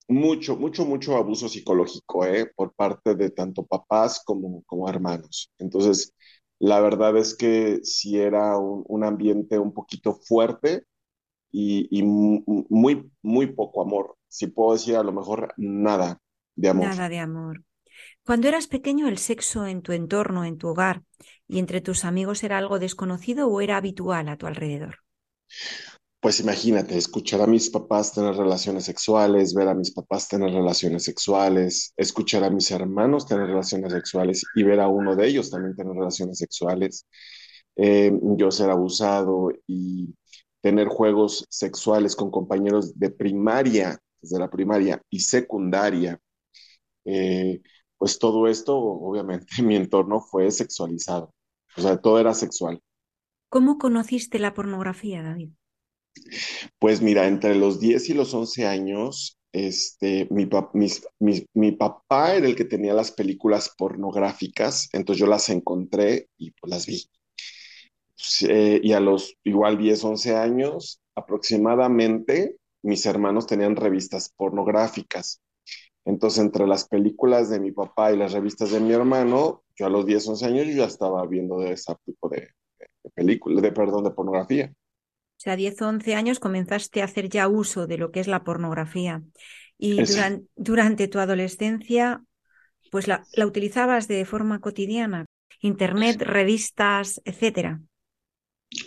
mucho, 0.09 0.57
mucho, 0.57 0.85
mucho 0.85 1.17
abuso 1.17 1.49
psicológico 1.49 2.27
¿eh? 2.27 2.51
por 2.55 2.75
parte 2.75 3.15
de 3.15 3.31
tanto 3.31 3.65
papás 3.67 4.23
como, 4.25 4.63
como 4.65 4.89
hermanos. 4.89 5.51
Entonces, 5.59 6.15
la 6.59 6.81
verdad 6.81 7.17
es 7.17 7.35
que 7.35 7.81
sí 7.83 8.19
era 8.19 8.59
un, 8.59 8.85
un 8.87 9.05
ambiente 9.05 9.59
un 9.59 9.73
poquito 9.73 10.15
fuerte 10.15 10.85
y, 11.51 11.89
y, 11.97 12.03
muy, 12.03 13.11
muy 13.23 13.47
poco 13.47 13.83
amor. 13.83 14.17
Si 14.29 14.49
puedo 14.49 14.73
decir, 14.73 14.97
a 14.97 15.03
lo 15.03 15.13
mejor 15.13 15.55
nada 15.57 16.21
de 16.57 16.69
amor. 16.69 16.87
Nada 16.87 17.09
de 17.09 17.19
amor. 17.19 17.63
Cuando 18.27 18.49
eras 18.49 18.67
pequeño, 18.69 19.07
el 19.07 19.19
sexo 19.19 19.67
en 19.67 19.83
tu 19.83 19.93
entorno, 19.93 20.45
en 20.45 20.57
tu 20.57 20.69
hogar 20.69 21.03
y 21.47 21.59
entre 21.59 21.83
tus 21.83 22.07
amigos 22.07 22.43
era 22.43 22.57
algo 22.57 22.79
desconocido 22.79 23.49
o 23.49 23.61
era 23.61 23.77
habitual 23.77 24.29
a 24.29 24.39
tu 24.39 24.47
alrededor? 24.47 25.01
Pues 26.21 26.41
imagínate, 26.41 26.97
escuchar 26.97 27.43
a 27.43 27.47
mis 27.47 27.69
papás 27.69 28.15
tener 28.15 28.35
relaciones 28.35 28.85
sexuales, 28.87 29.53
ver 29.53 29.69
a 29.69 29.75
mis 29.75 29.91
papás 29.93 30.27
tener 30.27 30.51
relaciones 30.55 31.05
sexuales, 31.05 31.93
escuchar 31.99 32.45
a 32.45 32.51
mis 32.51 32.71
hermanos 32.71 33.27
tener 33.27 33.47
relaciones 33.47 33.93
sexuales 33.93 34.43
y 34.55 34.63
ver 34.63 34.81
a 34.81 34.89
uno 34.89 35.15
de 35.17 35.27
ellos 35.27 35.51
también 35.51 35.77
tener 35.77 35.93
relaciones 35.93 36.39
sexuales, 36.39 37.07
eh, 37.77 38.11
yo 38.39 38.51
ser 38.51 38.71
abusado 38.71 39.51
y 39.67 40.15
tener 40.63 40.89
juegos 40.89 41.45
sexuales 41.51 42.17
con 42.17 42.31
compañeros 42.31 42.99
de 42.99 43.11
primaria, 43.11 43.99
desde 44.19 44.39
la 44.39 44.49
primaria 44.49 45.03
y 45.11 45.21
secundaria, 45.21 46.19
eh, 47.05 47.61
pues 47.99 48.19
todo 48.19 48.49
esto, 48.49 48.77
obviamente, 48.77 49.47
en 49.59 49.67
mi 49.67 49.77
entorno 49.77 50.21
fue 50.21 50.51
sexualizado, 50.51 51.33
o 51.77 51.81
sea, 51.81 51.97
todo 51.97 52.19
era 52.19 52.35
sexual. 52.35 52.81
¿Cómo 53.49 53.79
conociste 53.79 54.39
la 54.39 54.55
pornografía, 54.55 55.23
David? 55.23 55.51
Pues 56.79 57.01
mira, 57.03 57.27
entre 57.27 57.55
los 57.55 57.81
10 57.81 58.11
y 58.11 58.15
los 58.15 58.35
11 58.35 58.67
años, 58.67 59.39
este, 59.53 60.27
mi, 60.31 60.49
mi, 61.55 61.73
papá 61.73 62.35
era 62.35 62.47
el 62.47 62.57
que 62.57 62.65
tenía 62.65 62.95
las 62.95 63.13
películas 63.13 63.73
pornográficas, 63.79 64.89
entonces 64.93 65.21
yo 65.21 65.27
las 65.27 65.49
encontré 65.49 66.29
y 66.37 66.51
pues 66.53 66.71
las 66.71 66.87
vi. 66.87 67.05
Eh, 68.49 68.81
y 68.83 68.93
a 68.93 69.01
los 69.01 69.37
igual 69.45 69.79
10, 69.79 70.03
11 70.05 70.37
años, 70.37 71.01
aproximadamente, 71.15 72.57
mis 72.83 73.07
hermanos 73.07 73.47
tenían 73.47 73.77
revistas 73.77 74.33
pornográficas. 74.37 75.41
Entonces, 76.05 76.41
entre 76.41 76.67
las 76.67 76.87
películas 76.89 77.51
de 77.51 77.61
mi 77.61 77.73
papá 77.73 78.13
y 78.13 78.17
las 78.17 78.33
revistas 78.33 78.71
de 78.71 78.81
mi 78.81 78.93
hermano, 78.93 79.63
yo 79.77 79.87
a 79.87 79.91
los 79.91 80.07
10, 80.07 80.27
11 80.29 80.47
años 80.47 80.67
yo 80.67 80.73
ya 80.75 80.85
estaba 80.87 81.27
viendo 81.27 81.59
de 81.59 81.73
ese 81.73 81.95
tipo 82.05 82.29
de, 82.29 82.49
de 83.03 83.11
película, 83.15 83.61
de 83.61 83.73
perdón, 83.73 84.05
de 84.05 84.11
pornografía 84.11 84.73
sea, 85.45 85.57
10 85.57 85.81
o 85.83 85.89
11 85.89 86.15
años 86.15 86.41
comenzaste 86.41 87.03
a 87.03 87.05
hacer 87.05 87.29
ya 87.29 87.49
uso 87.49 87.87
de 87.87 87.99
lo 87.99 88.11
que 88.11 88.21
es 88.21 88.29
la 88.29 88.45
pornografía. 88.45 89.23
Y 89.79 90.03
durante, 90.57 91.09
tu 91.09 91.19
adolescencia, 91.19 92.25
pues 92.91 93.07
la, 93.09 93.25
utilizabas 93.45 94.09
de 94.09 94.25
forma 94.25 94.61
cotidiana, 94.61 95.27
internet, 95.61 96.23
revistas, 96.23 97.21
etcétera. 97.25 97.81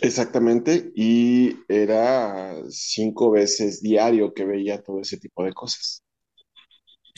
Exactamente, 0.01 0.91
y 0.95 1.55
era 1.70 2.55
cinco 2.70 3.32
veces 3.32 3.82
diario 3.82 4.34
que 4.34 4.45
veía 4.45 4.82
todo 4.82 4.99
ese 4.99 5.18
tipo 5.18 5.43
de 5.43 5.53
cosas. 5.53 6.03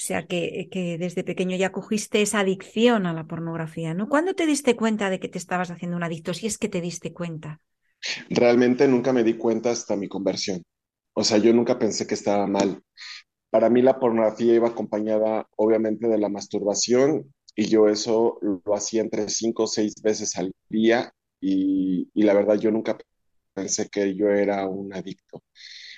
Sea, 0.10 0.26
que, 0.26 0.70
que, 0.72 0.98
desde 0.98 1.24
pequeño 1.24 1.56
ya 1.56 1.72
cogiste 1.72 2.24
esa 2.24 2.40
adicción 2.40 3.06
a 3.06 3.14
la 3.14 3.28
pornografía, 3.28 3.94
¿no? 3.94 4.10
¿Cuándo 4.10 4.34
te 4.34 4.48
diste 4.48 4.76
cuenta 4.76 5.12
de 5.12 5.20
que 5.20 5.30
te 5.30 5.38
estabas 5.38 5.70
haciendo 5.70 5.98
un 5.98 6.04
adicto? 6.04 6.34
Si 6.34 6.48
es 6.48 6.58
que 6.58 6.68
te 6.68 6.82
diste 6.82 7.14
cuenta. 7.14 7.62
Realmente 8.32 8.88
nunca 8.88 9.14
me 9.14 9.24
di 9.24 9.36
cuenta 9.36 9.70
hasta 9.70 9.96
mi 9.96 10.08
conversión. 10.08 10.64
O 11.14 11.24
sea, 11.24 11.38
yo 11.38 11.54
nunca 11.54 11.78
pensé 11.78 12.08
que 12.08 12.16
estaba 12.16 12.48
mal. 12.48 12.82
Para 13.52 13.70
mí 13.70 13.84
la 13.84 14.00
pornografía 14.00 14.56
iba 14.56 14.70
acompañada 14.70 15.48
obviamente 15.58 16.08
de 16.08 16.18
la 16.18 16.28
masturbación 16.28 17.32
y 17.56 17.68
yo 17.68 17.88
eso 17.88 18.40
lo 18.42 18.74
hacía 18.74 19.02
entre 19.02 19.30
cinco 19.30 19.66
o 19.66 19.68
seis 19.68 19.94
veces 20.02 20.36
al 20.38 20.52
día 20.70 21.14
y, 21.40 22.10
la 22.16 22.34
verdad 22.34 22.56
yo 22.56 22.72
nunca 22.72 22.98
pensé 23.54 23.90
que 23.90 24.16
yo 24.16 24.30
era 24.30 24.68
un 24.68 24.92
adicto. 24.92 25.44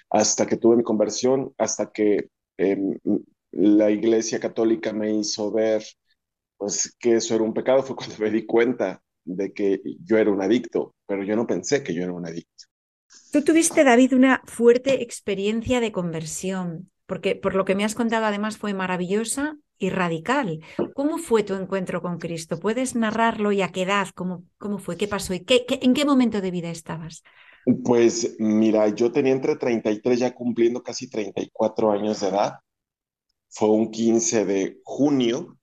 Hasta 0.10 0.46
que 0.46 0.58
tuve 0.58 0.76
mi 0.76 0.84
conversión, 0.84 1.54
hasta 1.58 1.94
que 1.94 2.28
em, 2.58 3.00
la 3.52 3.90
iglesia 3.92 4.40
católica 4.40 4.94
me 4.94 5.14
hizo 5.14 5.52
ver 5.52 5.84
pues 6.58 6.96
que 7.00 7.16
eso 7.16 7.36
era 7.36 7.44
un 7.44 7.54
pecado, 7.54 7.84
fue 7.84 7.96
cuando 7.96 8.16
me 8.20 8.32
di 8.32 8.46
cuenta 8.46 9.02
de 9.24 9.54
que 9.54 9.82
yo 10.04 10.18
era 10.18 10.32
un 10.32 10.42
adicto, 10.42 10.96
pero 11.08 11.24
yo 11.24 11.36
no 11.36 11.48
pensé 11.48 11.84
que 11.84 11.94
yo 11.94 12.04
era 12.04 12.14
un 12.14 12.28
adicto. 12.28 12.66
Tú 13.32 13.44
tuviste, 13.44 13.84
David, 13.84 14.14
una 14.14 14.42
fuerte 14.46 15.02
experiencia 15.02 15.80
de 15.80 15.92
conversión, 15.92 16.92
porque 17.06 17.36
por 17.36 17.56
lo 17.56 17.66
que 17.66 17.76
me 17.76 17.84
has 17.84 17.96
contado 17.96 18.26
además 18.26 18.58
fue 18.58 18.74
maravillosa 18.74 19.58
y 19.78 19.90
radical. 19.90 20.60
¿Cómo 20.94 21.18
fue 21.18 21.44
tu 21.44 21.56
encuentro 21.56 22.02
con 22.02 22.20
Cristo? 22.20 22.60
¿Puedes 22.60 22.96
narrarlo 22.96 23.52
y 23.52 23.62
a 23.62 23.70
qué 23.72 23.84
edad? 23.84 24.08
¿Cómo, 24.14 24.46
cómo 24.58 24.78
fue? 24.78 24.98
¿Qué 24.98 25.08
pasó? 25.08 25.34
¿Y 25.34 25.42
qué, 25.42 25.66
en 25.68 25.94
qué 25.94 26.06
momento 26.06 26.42
de 26.42 26.52
vida 26.52 26.70
estabas? 26.70 27.24
Pues 27.84 28.36
mira, 28.40 28.88
yo 28.90 29.12
tenía 29.12 29.34
entre 29.34 29.56
33 29.56 30.20
ya 30.20 30.34
cumpliendo 30.34 30.82
casi 30.84 31.10
34 31.10 31.92
años 31.92 32.20
de 32.22 32.30
edad. 32.30 32.54
Fue 33.52 33.70
un 33.70 33.92
15 33.92 34.46
de 34.46 34.82
junio 34.84 35.60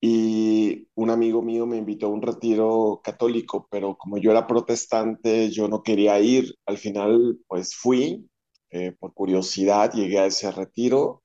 y 0.00 0.88
un 0.94 1.10
amigo 1.10 1.42
mío 1.42 1.66
me 1.66 1.76
invitó 1.78 2.06
a 2.06 2.10
un 2.10 2.20
retiro 2.22 3.00
católico, 3.02 3.66
pero 3.70 3.96
como 3.96 4.18
yo 4.18 4.30
era 4.30 4.46
protestante, 4.46 5.50
yo 5.50 5.68
no 5.68 5.82
quería 5.82 6.20
ir. 6.20 6.54
Al 6.66 6.76
final, 6.78 7.38
pues 7.46 7.74
fui 7.74 8.28
eh, 8.70 8.92
por 8.98 9.14
curiosidad, 9.14 9.92
llegué 9.92 10.18
a 10.18 10.26
ese 10.26 10.50
retiro. 10.52 11.22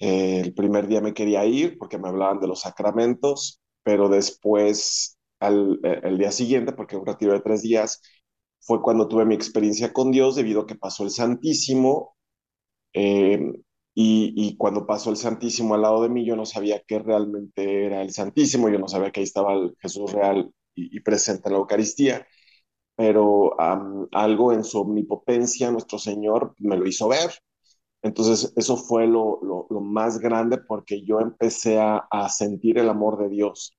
Eh, 0.00 0.40
el 0.44 0.54
primer 0.54 0.88
día 0.88 1.00
me 1.02 1.14
quería 1.14 1.46
ir 1.46 1.78
porque 1.78 1.98
me 1.98 2.08
hablaban 2.08 2.40
de 2.40 2.48
los 2.48 2.62
sacramentos, 2.62 3.60
pero 3.84 4.08
después, 4.08 5.18
al, 5.40 5.80
eh, 5.84 6.00
el 6.04 6.18
día 6.18 6.32
siguiente, 6.32 6.72
porque 6.72 6.96
un 6.96 7.06
retiro 7.06 7.32
de 7.34 7.40
tres 7.40 7.62
días, 7.62 8.02
fue 8.60 8.82
cuando 8.82 9.08
tuve 9.08 9.26
mi 9.26 9.34
experiencia 9.34 9.92
con 9.92 10.12
Dios 10.12 10.36
debido 10.36 10.62
a 10.62 10.66
que 10.66 10.76
pasó 10.76 11.04
el 11.04 11.10
Santísimo. 11.10 12.16
Y, 13.96 14.56
cuando 14.56 14.86
pasó 14.86 15.10
el 15.10 15.16
Santísimo 15.16 15.74
al 15.74 15.82
lado 15.82 16.02
de 16.02 16.08
mí, 16.08 16.24
yo 16.26 16.34
no 16.36 16.46
sabía 16.46 16.82
qué 16.86 16.98
realmente 16.98 17.86
era 17.86 18.02
el 18.02 18.10
Santísimo, 18.12 18.68
yo 18.68 18.78
no 18.78 18.88
sabía 18.88 19.12
que 19.12 19.20
ahí 19.20 19.24
estaba 19.24 19.54
el 19.54 19.76
Jesús 19.80 20.12
real 20.12 20.52
y, 20.74 21.00
presente 21.00 21.48
en 21.48 21.52
la 21.54 21.60
Eucaristía, 21.60 22.26
pero 22.96 23.52
algo 24.12 24.52
en 24.52 24.64
su 24.64 24.80
omnipotencia 24.80 25.70
nuestro 25.70 25.98
Señor 25.98 26.54
me 26.58 26.76
lo 26.76 26.86
hizo 26.88 27.08
ver. 27.08 27.32
Entonces, 28.02 28.52
eso 28.56 28.76
fue 28.76 29.06
lo, 29.06 29.40
más 29.70 30.18
grande 30.18 30.58
porque 30.58 31.02
yo 31.04 31.20
empecé 31.20 31.80
a, 31.80 31.98
a 32.10 32.28
sentir 32.28 32.78
el 32.78 32.88
amor 32.88 33.18
de 33.18 33.28
Dios, 33.28 33.76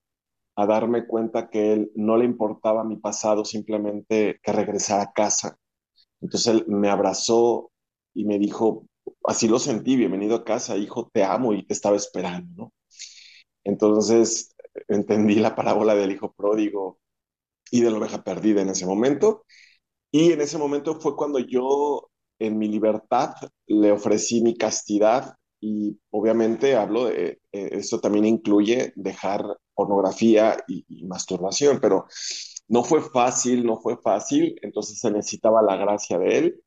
a 0.55 0.66
darme 0.66 1.07
cuenta 1.07 1.49
que 1.49 1.74
Él 1.74 1.91
no 1.95 2.18
le 2.18 2.26
importaba 2.26 2.84
mi 2.84 2.97
pasado, 2.97 3.45
simplemente 3.45 4.39
que 4.43 4.51
regresara 4.53 5.03
a 5.03 5.13
casa. 5.13 5.57
Entonces, 6.22 6.47
Él 6.53 6.66
me 6.68 6.89
abrazó 6.89 7.72
y 8.13 8.26
me 8.26 8.39
dijo, 8.39 8.88
así 9.24 9.47
lo 9.47 9.60
sentí, 9.60 9.95
bienvenido 9.95 10.36
a 10.36 10.43
casa, 10.45 10.78
hijo, 10.78 11.10
te 11.14 11.24
amo 11.24 11.53
y 11.53 11.66
te 11.66 11.74
estaba 11.74 11.95
esperando, 11.97 12.51
¿no? 12.56 12.74
Entonces 13.64 14.56
entendí 14.88 15.36
la 15.36 15.56
parábola 15.56 15.95
del 15.95 16.12
hijo 16.12 16.34
pródigo 16.34 16.99
y 17.72 17.82
de 17.82 17.91
la 17.91 17.97
oveja 17.97 18.24
perdida 18.24 18.62
en 18.62 18.70
ese 18.70 18.86
momento. 18.86 19.45
Y 20.12 20.32
en 20.34 20.41
ese 20.41 20.58
momento 20.58 20.99
fue 20.99 21.16
cuando 21.16 21.39
yo, 21.39 22.10
en 22.39 22.58
mi 22.58 22.68
libertad, 22.70 23.36
le 23.68 23.91
ofrecí 23.91 24.41
mi 24.41 24.56
castidad 24.58 25.36
y 25.62 25.99
obviamente 26.12 26.76
hablo 26.76 27.06
de, 27.06 27.41
eh, 27.51 27.70
esto 27.74 27.99
también 27.99 28.26
incluye 28.26 28.93
dejar 28.95 29.43
pornografía 29.74 30.58
y, 30.68 30.86
y 30.89 31.06
masturbación, 31.06 31.80
pero 31.82 32.08
no 32.68 32.84
fue 32.84 33.01
fácil, 33.01 33.66
no 33.66 33.78
fue 33.78 33.97
fácil, 33.97 34.58
entonces 34.62 34.99
se 34.99 35.12
necesitaba 35.12 35.62
la 35.62 35.76
gracia 35.78 36.18
de 36.20 36.38
él 36.38 36.64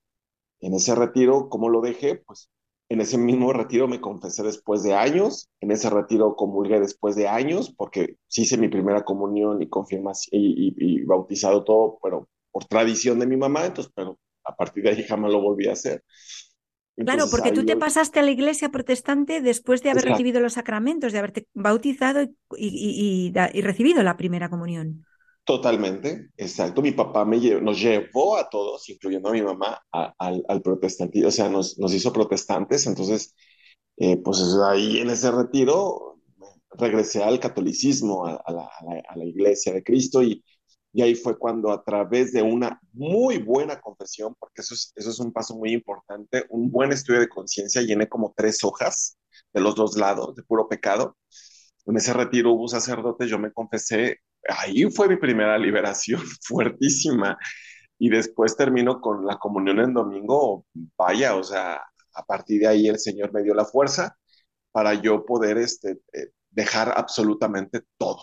en 0.61 0.75
ese 0.75 0.95
retiro, 0.95 1.49
¿cómo 1.49 1.69
lo 1.69 1.81
dejé? 1.81 2.17
Pues 2.17 2.51
en 2.89 3.01
ese 3.01 3.19
mismo 3.19 3.53
retiro 3.53 3.87
me 3.87 4.01
confesé 4.01 4.43
después 4.43 4.83
de 4.83 4.95
años, 4.95 5.51
en 5.61 5.71
ese 5.71 5.91
retiro 5.91 6.35
comulgué 6.37 6.81
después 6.81 7.17
de 7.17 7.29
años, 7.29 7.75
porque 7.77 8.17
sí 8.29 8.43
hice 8.43 8.57
mi 8.57 8.69
primera 8.69 9.05
comunión 9.05 9.61
y 9.61 9.69
confirmación 9.69 10.31
y, 10.33 11.05
bautizado 11.05 11.65
todo, 11.65 11.99
pero 12.03 12.29
por 12.51 12.65
tradición 12.65 13.19
de 13.19 13.27
mi 13.27 13.37
mamá, 13.37 13.67
entonces, 13.67 13.93
pero 13.95 14.19
a 14.45 14.57
partir 14.57 14.85
de 14.85 14.91
ahí 14.91 15.03
jamás 15.03 15.33
lo 15.33 15.43
volví 15.43 15.69
a 15.69 15.73
hacer. 15.73 16.03
Claro, 16.97 17.27
porque 17.31 17.53
tú 17.53 17.65
te 17.65 17.77
pasaste 17.77 18.19
a 18.19 18.23
la 18.23 18.31
iglesia 18.31 18.71
protestante 18.71 19.41
después 19.41 19.83
de 19.83 19.91
haber 19.91 20.05
recibido 20.05 20.41
los 20.41 20.55
sacramentos, 20.55 21.13
de 21.13 21.19
haberte 21.19 21.47
bautizado 21.55 22.27
y, 22.57 23.33
recibido 23.63 24.03
la 24.03 24.17
primera 24.17 24.49
comunión. 24.49 25.05
Totalmente, 25.49 26.29
exacto. 26.37 26.83
Mi 26.83 26.93
papá 26.93 27.25
me 27.25 27.39
nos 27.63 27.81
llevó 27.81 28.37
a 28.37 28.51
todos, 28.51 28.87
incluyendo 28.91 29.31
a 29.31 29.33
mi 29.33 29.41
mamá, 29.41 29.81
al, 29.91 30.45
al 30.47 30.61
protestantismo, 30.61 31.29
o 31.29 31.31
sea, 31.31 31.49
nos, 31.49 31.79
nos 31.79 31.95
hizo 31.95 32.13
protestantes. 32.13 32.87
Entonces, 32.87 33.35
eh, 33.97 34.19
pues 34.19 34.39
ahí 34.69 34.99
en 34.99 35.09
ese 35.09 35.31
retiro 35.31 36.21
regresé 36.73 37.25
al 37.25 37.41
catolicismo, 37.41 38.27
a, 38.27 38.53
la, 38.53 38.71
a 39.09 39.17
la, 39.17 39.25
iglesia 39.25 39.73
de 39.73 39.83
Cristo 39.83 40.23
y, 40.23 40.45
y 40.93 41.01
ahí 41.01 41.15
fue 41.15 41.39
cuando 41.39 41.73
a 41.73 41.83
través 41.83 42.33
de 42.33 42.43
una 42.43 42.79
muy 42.93 43.39
buena 43.39 43.81
confesión, 43.81 44.35
porque 44.39 44.61
eso 44.61 44.75
es, 44.75 44.93
eso 44.97 45.09
es 45.09 45.19
un 45.19 45.33
paso 45.33 45.57
muy 45.57 45.73
importante, 45.73 46.45
un 46.51 46.71
buen 46.71 46.93
estudio 46.93 47.21
de 47.21 47.29
conciencia, 47.31 47.81
llené 47.81 48.07
como 48.07 48.35
tres 48.37 48.63
hojas 48.65 49.17
de 49.55 49.63
los 49.63 49.75
dos 49.75 49.97
lados 49.97 50.35
de 50.37 50.43
puro 50.43 50.69
pecado. 50.69 51.17
En 51.87 51.97
ese 51.97 52.13
retiro 52.13 52.53
hubo 52.53 52.69
sacerdote, 52.69 53.27
yo 53.27 53.39
me 53.39 53.51
confesé, 53.51 54.19
ahí 54.49 54.85
fue 54.91 55.09
mi 55.09 55.17
primera 55.17 55.59
liberación 55.59 56.21
fuertísima. 56.43 57.39
Y 57.99 58.11
después 58.11 58.57
termino 58.57 59.01
con 59.01 59.27
la 59.27 59.39
comunión 59.39 59.81
en 59.81 59.93
domingo, 59.93 60.67
vaya, 60.97 61.35
o 61.35 61.43
sea, 61.43 61.83
a 62.15 62.25
partir 62.25 62.61
de 62.61 62.69
ahí 62.69 62.89
el 62.89 62.99
Señor 62.99 63.33
me 63.33 63.43
dio 63.43 63.55
la 63.55 63.65
fuerza 63.65 64.17
para 64.71 64.95
yo 64.95 65.25
poder 65.25 65.59
este, 65.59 65.99
eh, 66.13 66.29
dejar 66.51 66.93
absolutamente 66.97 67.83
todo. 67.97 68.23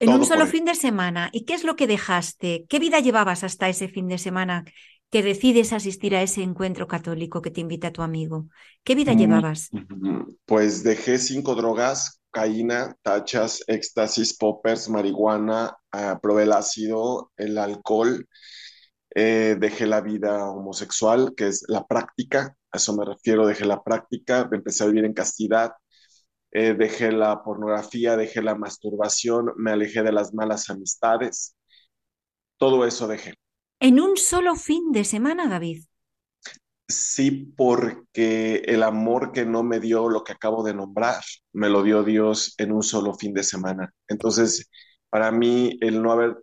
En 0.00 0.10
un 0.10 0.24
solo 0.26 0.46
fin 0.46 0.64
de 0.64 0.74
semana. 0.74 1.30
¿Y 1.32 1.44
qué 1.44 1.54
es 1.54 1.64
lo 1.64 1.76
que 1.76 1.86
dejaste? 1.86 2.66
¿Qué 2.68 2.78
vida 2.78 3.00
llevabas 3.00 3.44
hasta 3.44 3.68
ese 3.68 3.88
fin 3.88 4.08
de 4.08 4.18
semana 4.18 4.64
que 5.10 5.22
decides 5.22 5.72
asistir 5.72 6.14
a 6.16 6.22
ese 6.22 6.42
encuentro 6.42 6.86
católico 6.88 7.40
que 7.40 7.50
te 7.50 7.60
invita 7.60 7.92
tu 7.92 8.02
amigo? 8.02 8.48
¿Qué 8.82 8.94
vida 8.94 9.14
mm, 9.14 9.18
llevabas? 9.18 9.70
Pues 10.44 10.82
dejé 10.82 11.18
cinco 11.18 11.54
drogas, 11.54 12.20
caína, 12.34 12.96
tachas, 13.02 13.62
éxtasis, 13.68 14.36
poppers, 14.36 14.88
marihuana, 14.90 15.76
uh, 15.94 16.18
probé 16.20 16.42
el 16.44 16.52
ácido, 16.52 17.30
el 17.36 17.56
alcohol, 17.58 18.26
eh, 19.14 19.56
dejé 19.58 19.86
la 19.86 20.00
vida 20.00 20.50
homosexual, 20.50 21.34
que 21.36 21.46
es 21.48 21.64
la 21.68 21.86
práctica, 21.86 22.56
a 22.72 22.76
eso 22.76 22.96
me 22.96 23.04
refiero, 23.04 23.46
dejé 23.46 23.64
la 23.64 23.82
práctica, 23.82 24.48
empecé 24.50 24.82
a 24.82 24.88
vivir 24.88 25.04
en 25.04 25.14
castidad, 25.14 25.72
eh, 26.50 26.74
dejé 26.74 27.12
la 27.12 27.42
pornografía, 27.44 28.16
dejé 28.16 28.42
la 28.42 28.56
masturbación, 28.56 29.52
me 29.56 29.70
alejé 29.70 30.02
de 30.02 30.12
las 30.12 30.34
malas 30.34 30.68
amistades, 30.68 31.56
todo 32.58 32.84
eso 32.84 33.06
dejé. 33.06 33.34
¿En 33.78 34.00
un 34.00 34.16
solo 34.16 34.56
fin 34.56 34.90
de 34.90 35.04
semana, 35.04 35.46
David? 35.46 35.84
Sí, 36.86 37.52
porque 37.56 38.56
el 38.66 38.82
amor 38.82 39.32
que 39.32 39.46
no 39.46 39.62
me 39.62 39.80
dio 39.80 40.08
lo 40.08 40.22
que 40.22 40.32
acabo 40.32 40.62
de 40.62 40.74
nombrar, 40.74 41.22
me 41.52 41.70
lo 41.70 41.82
dio 41.82 42.02
Dios 42.02 42.54
en 42.58 42.72
un 42.72 42.82
solo 42.82 43.14
fin 43.14 43.32
de 43.32 43.42
semana. 43.42 43.92
Entonces, 44.06 44.70
para 45.08 45.32
mí, 45.32 45.78
el 45.80 46.02
no 46.02 46.12
haber 46.12 46.36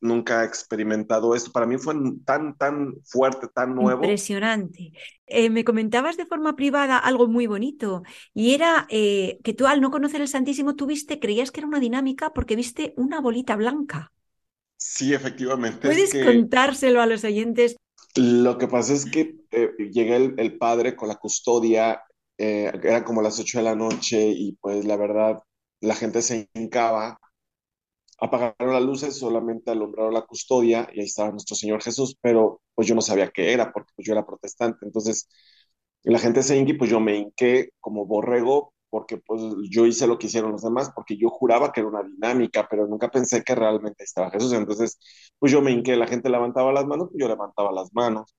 nunca 0.00 0.44
experimentado 0.44 1.34
esto. 1.34 1.52
Para 1.52 1.66
mí 1.66 1.78
fue 1.78 1.94
tan, 2.24 2.56
tan 2.56 2.94
fuerte, 3.04 3.48
tan 3.54 3.74
nuevo. 3.74 4.02
Impresionante. 4.02 4.92
Eh, 5.26 5.50
me 5.50 5.64
comentabas 5.64 6.16
de 6.16 6.26
forma 6.26 6.56
privada 6.56 6.98
algo 6.98 7.28
muy 7.28 7.46
bonito 7.46 8.02
y 8.34 8.54
era 8.54 8.86
eh, 8.90 9.38
que 9.44 9.54
tú 9.54 9.66
al 9.66 9.80
no 9.80 9.90
conocer 9.90 10.20
el 10.20 10.28
Santísimo 10.28 10.74
tuviste, 10.74 11.20
creías 11.20 11.50
que 11.50 11.60
era 11.60 11.68
una 11.68 11.80
dinámica 11.80 12.32
porque 12.32 12.56
viste 12.56 12.94
una 12.96 13.20
bolita 13.20 13.56
blanca. 13.56 14.12
Sí, 14.76 15.12
efectivamente. 15.12 15.88
¿Puedes 15.88 16.14
contárselo 16.14 17.02
a 17.02 17.06
los 17.06 17.24
oyentes? 17.24 17.76
Lo 18.16 18.58
que 18.58 18.68
pasa 18.68 18.92
es 18.92 19.04
que 19.06 19.36
eh, 19.50 19.70
llegué 19.92 20.16
el, 20.16 20.58
padre 20.58 20.96
con 20.96 21.08
la 21.08 21.16
custodia, 21.16 22.02
eran 22.38 23.04
como 23.04 23.22
las 23.22 23.38
8 23.38 23.58
de 23.58 23.64
la 23.64 23.74
noche 23.74 24.28
y 24.28 24.52
pues 24.52 24.84
la 24.86 24.96
verdad 24.96 25.42
la 25.80 25.94
gente 25.94 26.22
se 26.22 26.48
hincaba 26.54 27.18
apagaron 28.20 28.74
las 28.74 28.82
luces, 28.82 29.18
solamente 29.18 29.70
alumbraron 29.70 30.14
la 30.14 30.22
custodia 30.22 30.88
y 30.92 31.00
ahí 31.00 31.06
estaba 31.06 31.30
nuestro 31.30 31.56
Señor 31.56 31.82
Jesús, 31.82 32.16
pero 32.20 32.60
pues 32.74 32.86
yo 32.86 32.94
no 32.94 33.00
sabía 33.00 33.30
qué 33.30 33.52
era 33.52 33.72
porque 33.72 33.92
pues, 33.96 34.06
yo 34.06 34.12
era 34.12 34.26
protestante. 34.26 34.84
Entonces 34.86 35.28
la 36.02 36.18
gente 36.18 36.42
se 36.42 36.56
hinque, 36.56 36.74
pues 36.74 36.90
yo 36.90 37.00
me 37.00 37.16
hinqué 37.16 37.70
como 37.80 38.06
borrego 38.06 38.74
porque 38.90 39.18
pues 39.18 39.42
yo 39.70 39.86
hice 39.86 40.06
lo 40.06 40.18
que 40.18 40.26
hicieron 40.26 40.52
los 40.52 40.62
demás, 40.62 40.92
porque 40.94 41.16
yo 41.16 41.30
juraba 41.30 41.72
que 41.72 41.80
era 41.80 41.88
una 41.88 42.02
dinámica, 42.02 42.66
pero 42.70 42.86
nunca 42.86 43.10
pensé 43.10 43.42
que 43.42 43.54
realmente 43.54 44.04
estaba 44.04 44.30
Jesús. 44.30 44.52
Entonces, 44.52 44.98
pues 45.38 45.52
yo 45.52 45.62
me 45.62 45.70
hinqué, 45.72 45.96
la 45.96 46.06
gente 46.08 46.28
levantaba 46.30 46.72
las 46.72 46.86
manos, 46.86 47.08
pues 47.10 47.20
yo 47.20 47.28
levantaba 47.28 47.72
las 47.72 47.92
manos. 47.94 48.34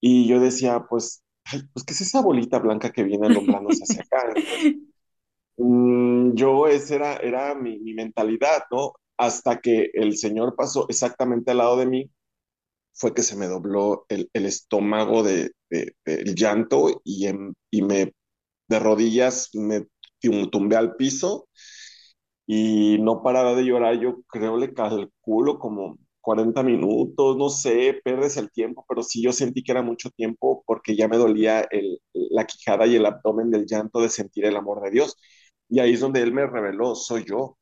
Y 0.00 0.26
yo 0.28 0.40
decía, 0.40 0.86
pues, 0.88 1.22
ay, 1.44 1.62
pues, 1.72 1.84
¿qué 1.84 1.92
es 1.94 2.00
esa 2.02 2.22
bolita 2.22 2.58
blanca 2.58 2.92
que 2.92 3.04
viene 3.04 3.26
alumbrándose 3.26 3.82
hacia 3.84 4.02
acá? 4.02 4.34
Mm, 5.62 6.32
yo, 6.36 6.68
esa 6.68 6.94
era, 6.94 7.16
era 7.16 7.54
mi, 7.54 7.78
mi 7.80 7.92
mentalidad, 7.92 8.62
¿no? 8.70 8.94
hasta 9.20 9.60
que 9.60 9.90
el 9.92 10.16
Señor 10.16 10.56
pasó 10.56 10.86
exactamente 10.88 11.50
al 11.50 11.58
lado 11.58 11.76
de 11.76 11.86
mí, 11.86 12.10
fue 12.94 13.12
que 13.12 13.22
se 13.22 13.36
me 13.36 13.48
dobló 13.48 14.06
el, 14.08 14.30
estómago 14.32 15.22
de, 15.22 15.52
del 15.68 16.34
llanto 16.34 17.02
y, 17.04 17.28
y 17.70 17.82
me 17.82 18.14
de 18.70 18.78
rodillas 18.80 19.50
me 19.54 19.86
tumbé 20.50 20.76
al 20.76 20.96
piso 20.96 21.48
y 22.46 22.98
no 23.00 23.22
paraba 23.22 23.54
de 23.54 23.64
llorar. 23.64 23.98
Yo 24.00 24.22
creo 24.28 24.56
le 24.56 24.74
calculo 24.74 25.58
como 25.58 25.98
40 26.20 26.62
minutos, 26.62 27.36
no 27.36 27.48
sé, 27.50 28.00
pierdes 28.04 28.36
el 28.36 28.50
tiempo, 28.50 28.84
pero 28.88 29.02
sí 29.02 29.22
yo 29.22 29.32
sentí 29.32 29.62
que 29.62 29.72
era 29.72 29.82
mucho 29.82 30.10
tiempo 30.10 30.62
porque 30.66 30.96
ya 30.96 31.08
me 31.08 31.16
dolía 31.18 31.66
la 32.12 32.46
quijada 32.46 32.86
y 32.86 32.96
el 32.96 33.06
abdomen 33.06 33.50
del 33.50 33.66
llanto 33.66 34.00
de 34.00 34.08
sentir 34.10 34.44
el 34.46 34.56
amor 34.56 34.82
de 34.82 34.90
Dios. 34.90 35.16
Y 35.68 35.80
ahí 35.80 35.94
es 35.94 36.00
donde 36.00 36.22
Él 36.22 36.32
me 36.32 36.46
reveló, 36.46 36.94
soy 36.94 37.24
yo 37.24 37.58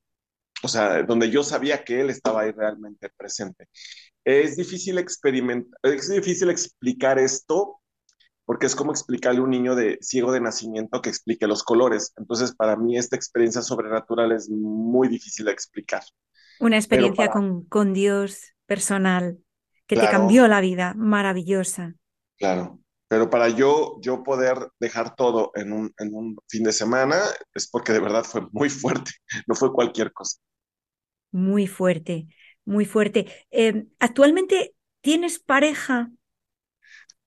o 0.63 0.69
sea, 0.69 1.03
donde 1.05 1.31
yo 1.31 1.43
sabía 1.45 1.85
que 1.85 2.01
él 2.01 2.11
estaba 2.11 2.43
ahí 2.43 2.53
realmente 2.53 3.11
presente. 3.17 3.69
Es 4.25 4.57
difícil 4.57 4.99
experimentar, 4.99 5.79
es 5.85 6.09
difícil 6.11 6.51
explicar 6.51 7.19
esto 7.19 7.81
porque 8.49 8.65
es 8.65 8.75
como 8.75 8.93
explicarle 8.93 9.41
a 9.41 9.43
un 9.43 9.51
niño 9.51 9.75
de 9.75 9.99
ciego 10.01 10.33
de 10.33 10.41
nacimiento 10.41 11.03
que 11.03 11.11
explique 11.11 11.47
los 11.47 11.63
colores. 11.63 12.15
Entonces, 12.17 12.55
para 12.55 12.77
mí 12.77 12.97
esta 12.97 13.15
experiencia 13.15 13.61
sobrenatural 13.61 14.33
es 14.33 14.49
muy 14.49 15.09
difícil 15.09 15.45
de 15.45 15.53
explicar. 15.53 16.03
Una 16.59 16.79
experiencia 16.79 17.29
con, 17.29 17.67
con, 17.67 17.93
Dios 17.93 18.55
personal 18.65 19.37
que 19.87 19.97
te 19.97 20.09
cambió 20.09 20.49
la 20.49 20.63
vida, 20.63 20.95
maravillosa. 20.97 21.93
Claro, 22.39 22.81
pero 23.07 23.29
para 23.29 23.51
yo, 23.51 23.99
yo 24.01 24.23
poder 24.23 24.57
dejar 24.81 25.15
todo 25.15 25.51
en 25.55 25.71
un, 25.71 25.93
en 25.99 26.15
un 26.15 26.39
fin 26.49 26.65
de 26.65 26.73
semana 26.73 27.21
es 27.53 27.69
porque 27.69 27.93
de 27.93 28.01
verdad 28.01 28.25
fue 28.25 28.49
muy 28.53 28.71
fuerte, 28.71 29.11
no 29.47 29.55
fue 29.57 29.75
cualquier 29.75 30.11
cosa. 30.15 30.39
Muy 31.33 31.67
fuerte, 31.67 32.29
muy 32.65 32.87
fuerte. 32.87 33.27
Em, 33.51 33.91
¿Actualmente 33.99 34.75
tienes 35.03 35.39
pareja? 35.39 36.11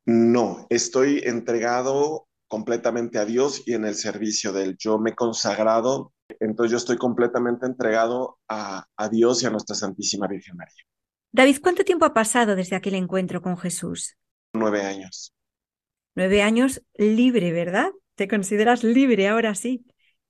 No, 0.06 0.68
estoy 0.70 1.22
entregado 1.26 2.28
completamente 2.48 3.18
a 3.20 3.26
Dios 3.26 3.64
y 3.66 3.74
en 3.74 3.86
el 3.86 3.96
servicio 3.96 4.52
de 4.54 4.64
Él. 4.64 4.76
Yo 4.80 5.00
me 5.00 5.12
he 5.12 5.16
consagrado, 5.16 6.14
entonces 6.40 6.72
yo 6.72 6.78
estoy 6.78 6.98
completamente 6.98 7.66
entregado 7.66 8.40
a, 8.48 8.86
a 8.96 9.10
Dios 9.10 9.42
y 9.44 9.46
a 9.46 9.50
nuestra 9.52 9.76
Santísima 9.76 10.28
Virgen 10.28 10.58
María. 10.58 10.84
David, 11.34 11.58
¿cuánto 11.62 11.84
tiempo 11.84 12.06
ha 12.06 12.14
pasado 12.14 12.56
desde 12.56 12.78
aquel 12.78 12.96
encuentro 12.96 13.42
con 13.42 13.58
Jesús? 13.58 14.16
Nueve 14.54 14.82
años. 14.86 15.34
Nueve 16.16 16.42
años 16.42 16.82
libre, 16.96 17.52
¿verdad? 17.52 17.92
¿Te 18.16 18.28
consideras 18.30 18.84
libre 18.84 19.28
ahora 19.28 19.56
sí? 19.56 19.86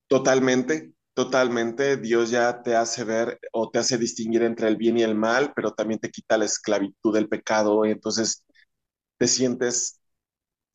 Totalmente, 0.08 0.94
Totalmente, 1.14 1.98
Dios 1.98 2.30
ya 2.32 2.64
te 2.64 2.74
hace 2.76 3.04
ver 3.04 3.38
o 3.52 3.70
te 3.70 3.80
hace 3.80 3.98
distinguir 3.98 4.44
entre 4.44 4.70
el 4.70 4.78
bien 4.78 4.98
y 4.98 5.04
el 5.04 5.14
mal, 5.14 5.52
pero 5.54 5.74
también 5.74 6.00
te 6.00 6.10
quita 6.10 6.38
la 6.38 6.46
esclavitud 6.46 7.14
del 7.14 7.28
pecado 7.28 7.84
entonces 7.86 8.46
te 9.22 9.28
sientes 9.28 10.02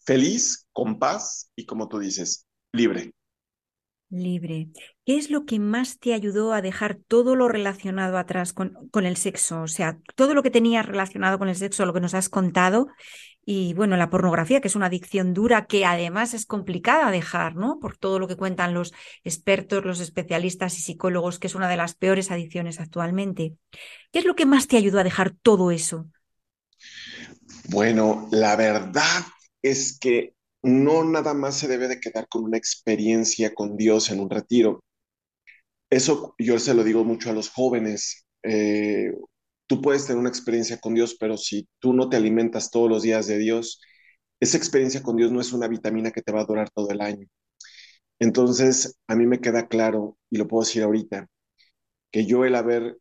feliz, 0.05 0.69
con 0.73 1.01
paz 1.01 1.51
y 1.57 1.67
como 1.67 1.89
tú 1.89 1.99
dices, 1.99 2.47
libre. 2.71 3.11
Libre. 4.09 4.69
¿Qué 5.05 5.17
es 5.17 5.31
lo 5.31 5.47
que 5.47 5.59
más 5.59 5.99
te 5.99 6.15
ayudó 6.15 6.53
a 6.53 6.63
dejar 6.63 6.97
todo 7.09 7.35
lo 7.35 7.49
relacionado 7.49 8.19
atrás 8.19 8.53
con, 8.53 8.89
con 8.91 9.05
el 9.05 9.17
sexo? 9.17 9.63
O 9.63 9.67
sea, 9.67 9.99
todo 10.15 10.33
lo 10.33 10.45
que 10.45 10.53
tenías 10.53 10.87
relacionado 10.87 11.41
con 11.41 11.49
el 11.49 11.57
sexo, 11.57 11.87
lo 11.87 11.93
que 11.93 11.99
nos 11.99 12.15
has 12.15 12.29
contado, 12.29 12.87
y 13.45 13.75
bueno, 13.75 13.97
la 13.97 14.11
pornografía, 14.11 14.61
que 14.61 14.69
es 14.69 14.77
una 14.77 14.87
adicción 14.87 15.35
dura 15.35 15.67
que 15.67 15.85
además 15.85 16.33
es 16.33 16.47
complicada 16.47 17.11
dejar, 17.11 17.57
¿no? 17.57 17.81
Por 17.81 17.97
todo 17.97 18.21
lo 18.21 18.29
que 18.29 18.37
cuentan 18.37 18.75
los 18.75 18.95
expertos, 19.25 19.85
los 19.85 19.99
especialistas 19.99 20.79
y 20.79 20.83
psicólogos, 20.83 21.41
que 21.41 21.49
es 21.49 21.57
una 21.57 21.69
de 21.69 21.79
las 21.79 21.97
peores 21.97 22.31
adicciones 22.31 22.79
actualmente. 22.79 23.57
¿Qué 24.13 24.21
es 24.21 24.25
lo 24.25 24.37
que 24.37 24.47
más 24.47 24.69
te 24.69 24.77
ayudó 24.77 25.01
a 25.01 25.05
dejar 25.05 25.33
todo 25.43 25.73
eso? 25.73 26.07
Bueno, 27.69 28.29
la 28.33 28.57
verdad 28.57 29.23
es 29.63 29.99
que 29.99 30.35
no 30.63 31.05
nada 31.05 31.35
más 31.35 31.57
se 31.59 31.69
debe 31.69 31.87
de 31.89 32.01
quedar 32.01 32.27
con 32.29 32.45
una 32.45 32.57
experiencia 32.59 33.55
con 33.55 33.77
Dios 33.77 34.11
en 34.11 34.21
un 34.21 34.31
retiro. 34.31 34.83
Eso 35.91 36.35
yo 36.39 36.59
se 36.59 36.75
lo 36.75 36.85
digo 36.85 37.05
mucho 37.05 37.31
a 37.31 37.33
los 37.33 37.49
jóvenes. 37.51 38.27
Eh, 38.43 39.13
tú 39.67 39.81
puedes 39.81 40.07
tener 40.07 40.19
una 40.19 40.29
experiencia 40.29 40.79
con 40.79 40.95
Dios, 40.95 41.17
pero 41.19 41.37
si 41.37 41.69
tú 41.79 41.93
no 41.93 42.09
te 42.09 42.17
alimentas 42.17 42.71
todos 42.71 42.91
los 42.91 43.03
días 43.03 43.27
de 43.27 43.39
Dios, 43.39 43.81
esa 44.41 44.57
experiencia 44.59 45.03
con 45.03 45.17
Dios 45.17 45.33
no 45.33 45.41
es 45.41 45.53
una 45.53 45.69
vitamina 45.69 46.11
que 46.11 46.23
te 46.23 46.33
va 46.33 46.43
a 46.43 46.45
durar 46.45 46.71
todo 46.71 46.91
el 46.91 47.01
año. 47.01 47.27
Entonces, 48.19 48.99
a 49.09 49.17
mí 49.17 49.27
me 49.27 49.41
queda 49.41 49.69
claro, 49.69 50.19
y 50.31 50.39
lo 50.39 50.49
puedo 50.49 50.65
decir 50.65 50.83
ahorita, 50.83 51.29
que 52.13 52.27
yo 52.27 52.45
el 52.45 52.55
haber 52.57 52.99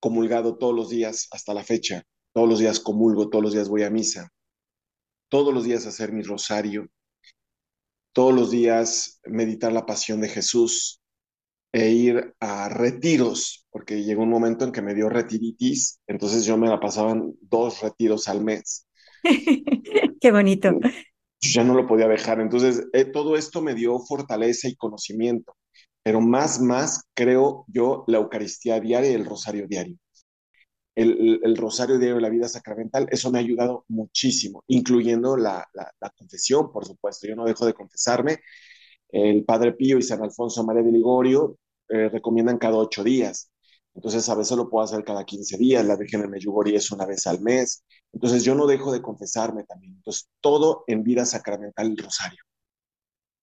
comulgado 0.00 0.56
todos 0.56 0.74
los 0.74 0.88
días 0.90 1.26
hasta 1.32 1.52
la 1.54 1.64
fecha, 1.64 2.04
todos 2.34 2.48
los 2.48 2.58
días 2.58 2.80
comulgo, 2.80 3.30
todos 3.30 3.44
los 3.44 3.52
días 3.54 3.68
voy 3.68 3.84
a 3.84 3.90
misa, 3.90 4.28
todos 5.30 5.54
los 5.54 5.64
días 5.64 5.86
hacer 5.86 6.12
mi 6.12 6.22
rosario, 6.22 6.88
todos 8.12 8.34
los 8.34 8.50
días 8.50 9.20
meditar 9.24 9.72
la 9.72 9.86
pasión 9.86 10.20
de 10.20 10.28
Jesús 10.28 11.00
e 11.72 11.90
ir 11.90 12.34
a 12.40 12.68
retiros, 12.68 13.66
porque 13.70 14.02
llegó 14.02 14.24
un 14.24 14.30
momento 14.30 14.64
en 14.64 14.72
que 14.72 14.82
me 14.82 14.94
dio 14.94 15.08
retiritis, 15.08 16.00
entonces 16.08 16.44
yo 16.44 16.56
me 16.56 16.68
la 16.68 16.80
pasaban 16.80 17.34
dos 17.40 17.80
retiros 17.80 18.28
al 18.28 18.42
mes. 18.42 18.86
Qué 20.20 20.32
bonito. 20.32 20.70
ya 21.40 21.62
no 21.62 21.74
lo 21.74 21.86
podía 21.86 22.08
dejar, 22.08 22.40
entonces 22.40 22.84
eh, 22.92 23.04
todo 23.04 23.36
esto 23.36 23.62
me 23.62 23.74
dio 23.74 24.00
fortaleza 24.00 24.68
y 24.68 24.74
conocimiento, 24.74 25.56
pero 26.02 26.20
más, 26.20 26.60
más 26.60 27.04
creo 27.14 27.64
yo 27.68 28.02
la 28.08 28.18
Eucaristía 28.18 28.80
diaria 28.80 29.12
y 29.12 29.14
el 29.14 29.24
rosario 29.24 29.68
diario 29.68 29.98
el, 30.94 31.56
rosario 31.56 31.98
diario 31.98 32.16
de 32.16 32.22
la 32.22 32.28
vida 32.28 32.48
sacramental, 32.48 33.08
eso 33.10 33.30
me 33.30 33.38
ha 33.38 33.42
ayudado 33.42 33.84
muchísimo, 33.88 34.64
incluyendo 34.68 35.36
la, 35.36 35.68
confesión, 36.16 36.72
por 36.72 36.84
supuesto. 36.84 37.26
Yo 37.26 37.36
no 37.36 37.44
dejo 37.44 37.66
de 37.66 37.74
confesarme. 37.74 38.38
El 39.08 39.44
Padre 39.44 39.72
Pío 39.72 39.98
y 39.98 40.02
San 40.02 40.22
Alfonso 40.22 40.64
María 40.64 40.82
de 40.82 40.92
Ligorio 40.92 41.58
eh, 41.88 42.08
recomiendan 42.08 42.58
cada 42.58 42.76
ocho 42.76 43.04
días. 43.04 43.50
Entonces, 43.94 44.28
a 44.28 44.34
veces 44.34 44.56
lo 44.56 44.68
puedo 44.68 44.84
hacer 44.84 45.04
cada 45.04 45.24
15 45.24 45.56
días. 45.56 45.84
La 45.84 45.96
Virgen 45.96 46.22
de 46.22 46.28
Medjugorje 46.28 46.74
es 46.74 46.90
una 46.90 47.06
vez 47.06 47.26
al 47.26 47.40
mes. 47.40 47.84
Entonces, 48.12 48.42
yo 48.42 48.54
no 48.54 48.66
dejo 48.66 48.92
de 48.92 49.00
confesarme 49.00 49.64
también. 49.64 49.94
Entonces, 49.94 50.28
todo 50.40 50.82
en 50.88 51.04
vida 51.04 51.24
sacramental, 51.24 51.86
el 51.86 51.96
rosario. 51.96 52.42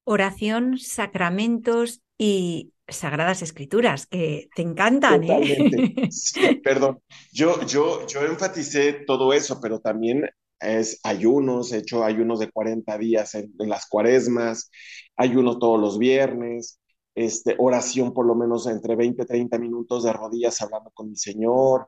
Oración, 0.03 0.77
sacramentos 0.77 2.01
y 2.23 2.71
sagradas 2.87 3.41
escrituras, 3.41 4.05
que 4.05 4.47
te 4.55 4.61
encantan. 4.61 5.23
¿eh? 5.23 5.91
perdón, 6.63 6.99
yo, 7.33 7.65
yo, 7.65 8.05
yo 8.05 8.21
enfaticé 8.27 8.93
todo 9.07 9.33
eso, 9.33 9.59
pero 9.59 9.79
también 9.79 10.29
es 10.59 10.99
ayunos, 11.03 11.71
he 11.71 11.77
hecho 11.77 12.03
ayunos 12.03 12.39
de 12.39 12.51
40 12.51 12.95
días 12.99 13.33
en, 13.33 13.51
las 13.57 13.87
cuaresmas, 13.87 14.69
ayuno 15.17 15.57
todos 15.57 15.79
los 15.79 15.97
viernes, 15.97 16.79
este, 17.15 17.55
oración 17.57 18.13
por 18.13 18.27
lo 18.27 18.35
menos 18.35 18.67
entre 18.67 18.95
20 18.95 19.23
y 19.23 19.25
30 19.25 19.57
minutos 19.57 20.03
de 20.03 20.13
rodillas 20.13 20.61
hablando 20.61 20.91
con 20.91 21.09
mi 21.09 21.15
Señor. 21.15 21.87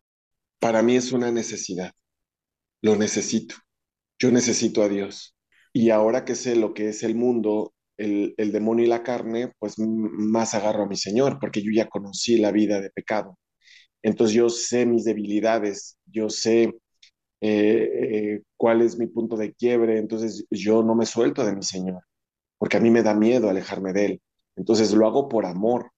Para 0.58 0.82
mí 0.82 0.96
es 0.96 1.12
una 1.12 1.32
necesidad, 1.32 1.92
lo 2.82 2.96
necesito, 2.96 3.54
yo 4.18 4.32
necesito 4.32 4.82
a 4.82 4.90
Dios. 4.90 5.36
Y 5.72 5.92
ahora 5.92 6.26
que 6.26 6.34
sé 6.34 6.56
lo 6.56 6.74
que 6.74 6.90
es 6.90 7.04
el 7.04 7.14
mundo 7.14 7.76
el, 8.04 8.52
demonio 8.52 8.86
y 8.86 8.88
la 8.88 9.04
carne, 9.04 9.54
pues 9.60 9.76
más 9.80 10.54
agarro 10.54 10.84
a 10.84 10.88
mi 10.88 10.96
Señor, 10.96 11.38
porque 11.40 11.62
yo 11.62 11.72
ya 11.74 11.88
conocí 11.90 12.38
la 12.38 12.52
vida 12.52 12.82
de 12.82 12.90
pecado. 12.90 13.38
Entonces 14.02 14.36
yo 14.36 14.50
sé 14.50 14.86
mis 14.86 15.06
debilidades, 15.06 15.98
yo 16.06 16.30
sé 16.30 16.64
eh, 17.42 17.90
eh, 18.32 18.42
cuál 18.58 18.82
es 18.82 18.98
mi 18.98 19.08
punto 19.08 19.38
de 19.38 19.54
quiebre, 19.54 19.98
entonces 20.00 20.46
yo 20.52 20.84
no 20.84 20.96
me 20.96 21.06
suelto 21.06 21.46
de 21.46 21.56
mi 21.56 21.64
Señor, 21.64 22.02
porque 22.58 22.78
a 22.78 22.80
mí 22.82 22.90
me 22.92 23.04
da 23.04 23.16
miedo 23.16 23.50
alejarme 23.50 23.94
de 23.94 24.06
Él. 24.06 24.22
Entonces 24.56 24.94
lo 24.94 25.08
hago 25.08 25.30
por 25.30 25.46
amor, 25.46 25.92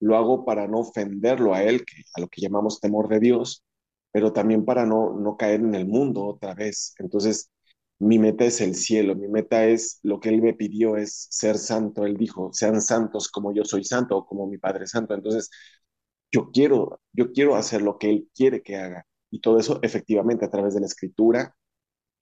lo 0.00 0.16
hago 0.16 0.44
para 0.44 0.68
no 0.68 0.80
ofenderlo 0.80 1.54
a 1.54 1.62
Él, 1.62 1.84
a 2.14 2.20
lo 2.20 2.28
que 2.28 2.42
llamamos 2.42 2.80
temor 2.80 3.08
de 3.08 3.20
Dios, 3.20 3.64
pero 4.12 4.32
también 4.32 4.64
para 4.64 4.86
no, 4.86 5.14
no 5.14 5.36
caer 5.36 5.60
en 5.60 5.74
el 5.74 5.86
mundo 5.86 6.24
otra 6.26 6.54
vez. 6.54 6.94
Entonces 6.98 7.50
mi 7.98 8.18
meta 8.18 8.44
es 8.44 8.60
el 8.60 8.74
cielo, 8.74 9.14
mi 9.16 9.28
meta 9.28 9.66
es 9.66 10.00
lo 10.02 10.20
que 10.20 10.28
Él 10.30 10.42
me 10.42 10.54
pidió 10.54 10.96
es 10.96 11.28
ser 11.30 11.58
santo. 11.58 12.04
Él 12.06 12.16
dijo, 12.16 12.52
sean 12.52 12.80
santos 12.82 13.28
como 13.28 13.54
yo 13.54 13.64
soy 13.64 13.84
santo 13.84 14.16
o 14.18 14.26
como 14.26 14.46
mi 14.46 14.58
Padre 14.58 14.86
Santo. 14.86 15.14
Entonces, 15.14 15.50
yo 16.32 16.50
quiero, 16.52 17.00
yo 17.12 17.32
quiero 17.32 17.56
hacer 17.56 17.82
lo 17.82 17.98
que 17.98 18.10
Él 18.10 18.28
quiere 18.34 18.62
que 18.62 18.76
haga. 18.76 19.06
Y 19.30 19.40
todo 19.40 19.58
eso 19.58 19.78
efectivamente 19.82 20.44
a 20.44 20.50
través 20.50 20.74
de 20.74 20.80
la 20.80 20.86
escritura. 20.86 21.56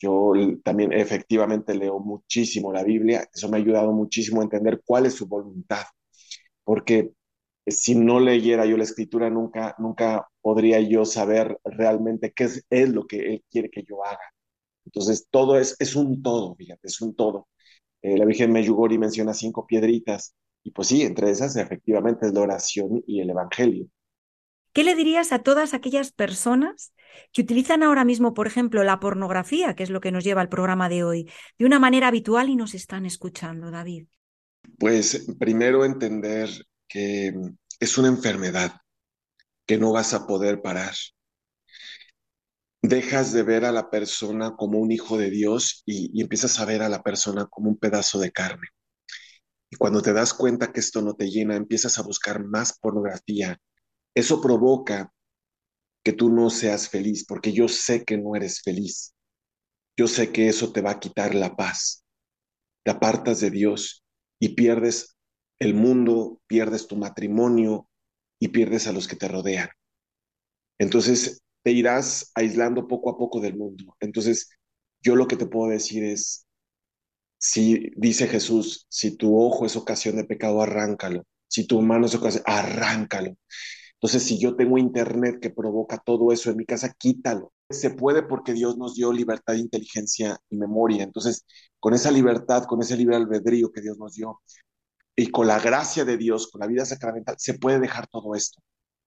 Yo 0.01 0.33
también 0.64 0.93
efectivamente 0.93 1.75
leo 1.75 2.01
muchísimo 2.01 2.72
la 2.72 2.85
Biblia. 2.85 3.29
Eso 3.35 3.49
me 3.51 3.59
ha 3.59 3.61
ayudado 3.61 3.93
muchísimo 3.93 4.41
a 4.41 4.45
entender 4.45 4.83
cuál 4.85 5.07
es 5.07 5.14
su 5.14 5.27
voluntad. 5.29 5.85
Porque 6.64 7.12
si 7.66 7.95
no 7.97 8.20
leyera 8.20 8.66
yo 8.66 8.77
la 8.79 8.85
escritura, 8.85 9.31
nunca, 9.31 9.75
nunca 9.79 10.29
podría 10.43 10.81
yo 10.81 11.05
saber 11.07 11.59
realmente 11.64 12.33
qué 12.35 12.45
es, 12.45 12.66
es 12.70 12.91
lo 12.91 13.07
que 13.07 13.18
Él 13.35 13.45
quiere 13.51 13.70
que 13.70 13.85
yo 13.85 14.05
haga. 14.05 14.34
Entonces, 14.85 15.26
todo 15.30 15.59
es, 15.59 15.76
es 15.78 15.97
un 15.97 16.22
todo, 16.22 16.55
fíjate, 16.57 16.87
es 16.87 17.01
un 17.01 17.14
todo. 17.14 17.49
Eh, 18.03 18.18
la 18.18 18.24
Virgen 18.24 18.53
Meyugori 18.53 18.99
menciona 18.99 19.35
cinco 19.35 19.66
piedritas, 19.66 20.35
y 20.62 20.70
pues 20.70 20.89
sí, 20.89 21.03
entre 21.03 21.30
esas 21.30 21.57
efectivamente 21.57 22.26
es 22.26 22.32
la 22.32 22.41
oración 22.41 23.03
y 23.07 23.20
el 23.20 23.30
Evangelio. 23.30 23.87
¿Qué 24.72 24.82
le 24.82 24.95
dirías 24.95 25.32
a 25.32 25.39
todas 25.39 25.72
aquellas 25.72 26.11
personas 26.11 26.93
que 27.32 27.43
utilizan 27.43 27.82
ahora 27.82 28.05
mismo, 28.05 28.35
por 28.35 28.47
ejemplo, 28.47 28.82
la 28.82 28.99
pornografía, 28.99 29.74
que 29.74 29.85
es 29.85 29.91
lo 29.91 30.01
que 30.01 30.11
nos 30.11 30.24
lleva 30.24 30.41
al 30.41 30.49
programa 30.49 30.89
de 30.89 31.05
hoy, 31.05 31.30
de 31.59 31.64
una 31.64 31.78
manera 31.78 32.09
habitual 32.09 32.49
y 32.49 32.57
nos 32.57 32.74
están 32.74 33.07
escuchando, 33.07 33.70
David? 33.70 34.07
Pues 34.78 35.26
primero 35.39 35.85
entender 35.85 36.49
que 36.89 37.32
es 37.78 37.99
una 37.99 38.09
enfermedad 38.09 38.72
que 39.66 39.78
no 39.78 39.93
vas 39.93 40.12
a 40.12 40.26
poder 40.26 40.61
parar 40.61 40.95
dejas 42.89 43.32
de 43.32 43.43
ver 43.43 43.64
a 43.64 43.72
la 43.72 43.89
persona 43.89 44.57
como 44.57 44.78
un 44.78 44.93
hijo 44.93 45.16
de 45.16 45.30
Dios 45.30 45.82
y, 45.87 46.20
empiezas 46.20 46.61
a 46.61 46.66
ver 46.66 46.82
a 46.82 46.91
la 46.91 47.03
persona 47.03 47.47
como 47.47 47.70
un 47.70 47.78
pedazo 47.78 48.20
de 48.20 48.30
carne. 48.30 48.68
Y 49.70 49.76
cuando 49.76 50.03
te 50.03 50.12
das 50.12 50.35
cuenta 50.35 50.70
que 50.70 50.80
esto 50.80 51.01
no 51.01 51.14
te 51.14 51.30
llena, 51.30 51.57
empiezas 51.57 51.99
a 51.99 52.03
buscar 52.03 52.45
más 52.45 52.78
pornografía. 52.78 53.59
Eso 54.14 54.41
provoca 54.41 55.11
que 56.05 56.12
tú 56.12 56.30
no 56.30 56.51
seas 56.51 56.91
feliz, 56.91 57.24
porque 57.26 57.53
yo 57.53 57.68
sé 57.68 58.05
que 58.05 58.18
no 58.18 58.37
eres 58.37 58.61
feliz. 58.61 59.14
Yo 59.97 60.07
sé 60.07 60.30
que 60.30 60.49
eso 60.49 60.70
te 60.70 60.82
va 60.82 60.93
a 60.93 61.01
quitar 61.01 61.35
la 61.35 61.57
paz. 61.57 62.05
Te 62.85 62.91
apartas 62.91 63.41
de 63.41 63.51
Dios 63.51 64.05
y 64.39 64.51
pierdes 64.51 65.16
el 65.59 65.72
mundo, 65.72 66.43
pierdes 66.47 66.87
tu 66.87 66.97
matrimonio 66.97 67.89
y 68.39 68.49
pierdes 68.49 68.87
a 68.87 68.93
los 68.93 69.09
que 69.09 69.16
te 69.16 69.28
rodean. 69.28 69.70
Entonces, 70.78 71.43
te 71.65 71.73
irás 71.73 72.31
aislando 72.35 72.87
poco 72.87 73.11
a 73.11 73.19
poco 73.19 73.41
del 73.41 73.57
mundo. 73.57 73.97
Entonces, 74.01 74.51
yo 75.03 75.17
lo 75.17 75.27
que 75.27 75.37
te 75.37 75.47
puedo 75.47 75.71
decir 75.71 76.05
es, 76.05 76.47
si 77.39 77.91
dice 77.97 78.29
Jesús, 78.29 78.87
si 78.91 79.17
tu 79.17 79.39
ojo 79.39 79.67
es 79.67 79.77
ocasión 79.77 80.17
de 80.17 80.25
pecado, 80.25 80.62
arráncalo. 80.62 81.25
Si 81.49 81.67
tu 81.67 81.81
mano 81.83 82.07
es 82.07 82.15
ocasión, 82.15 82.45
arráncalo. 82.47 83.37
Entonces, 83.95 84.23
si 84.25 84.39
yo 84.39 84.57
tengo 84.57 84.79
internet 84.79 85.39
que 85.41 85.51
provoca 85.51 85.99
todo 85.99 86.33
eso 86.33 86.51
en 86.51 86.59
mi 86.59 86.67
casa, 86.67 86.95
quítalo. 86.99 87.53
Se 87.71 87.91
puede 87.91 88.23
porque 88.23 88.53
Dios 88.53 88.77
nos 88.77 88.95
dio 88.95 89.12
libertad, 89.12 89.55
inteligencia 89.55 90.39
y 90.51 90.57
memoria. 90.57 91.03
Entonces, 91.03 91.47
con 91.81 91.95
esa 91.95 92.11
libertad, 92.11 92.65
con 92.65 92.81
ese 92.83 92.97
libre 92.97 93.17
albedrío 93.17 93.73
que 93.73 93.81
Dios 93.81 93.99
nos 93.99 94.15
dio 94.15 94.41
y 95.17 95.29
con 95.29 95.47
la 95.47 95.61
gracia 95.61 96.05
de 96.05 96.19
Dios, 96.19 96.51
con 96.51 96.61
la 96.61 96.67
vida 96.67 96.85
sacramental, 96.85 97.37
se 97.39 97.55
puede 97.55 97.81
dejar 97.81 98.07
todo 98.09 98.35
esto. 98.35 98.61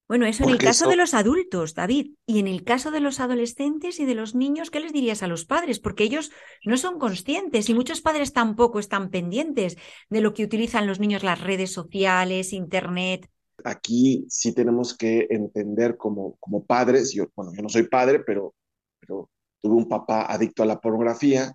Bueno, 0.08 0.26
eso 0.26 0.46
en 0.46 0.52
el 0.52 0.58
caso 0.58 0.88
de 0.88 0.96
los 0.96 1.14
adultos, 1.14 1.74
David. 1.74 2.14
Y 2.26 2.40
en 2.40 2.48
el 2.48 2.64
caso 2.64 2.92
de 2.92 3.02
los 3.02 3.20
adolescentes 3.20 4.00
y 4.00 4.06
de 4.06 4.16
los 4.16 4.36
niños, 4.36 4.72
¿qué 4.72 4.80
les 4.80 4.94
dirías 4.94 5.22
a 5.22 5.28
los 5.28 5.44
padres? 5.44 5.80
Porque 5.80 6.06
ellos 6.06 6.32
no 6.66 6.78
son 6.78 6.98
conscientes 6.98 7.68
y 7.70 7.74
muchos 7.74 8.00
padres 8.00 8.32
tampoco 8.32 8.80
están 8.80 9.10
pendientes 9.10 9.78
de 10.10 10.22
lo 10.22 10.34
que 10.34 10.46
utilizan 10.46 10.88
los 10.88 11.02
niños, 11.02 11.24
las 11.24 11.42
redes 11.42 11.74
sociales, 11.74 12.54
Internet. 12.54 13.30
Aquí 13.66 14.26
sí 14.30 14.54
tenemos 14.54 14.96
que 14.96 15.28
entender 15.30 15.98
como, 15.98 16.38
como 16.40 16.64
padres, 16.64 17.14
yo, 17.14 17.26
bueno, 17.36 17.52
yo 17.54 17.62
no 17.62 17.70
soy 17.70 17.84
padre, 17.84 18.20
pero, 18.20 18.54
pero 19.00 19.30
tuve 19.62 19.76
un 19.76 19.90
papá 19.90 20.32
adicto 20.32 20.64
a 20.64 20.68
la 20.68 20.80
pornografía, 20.80 21.54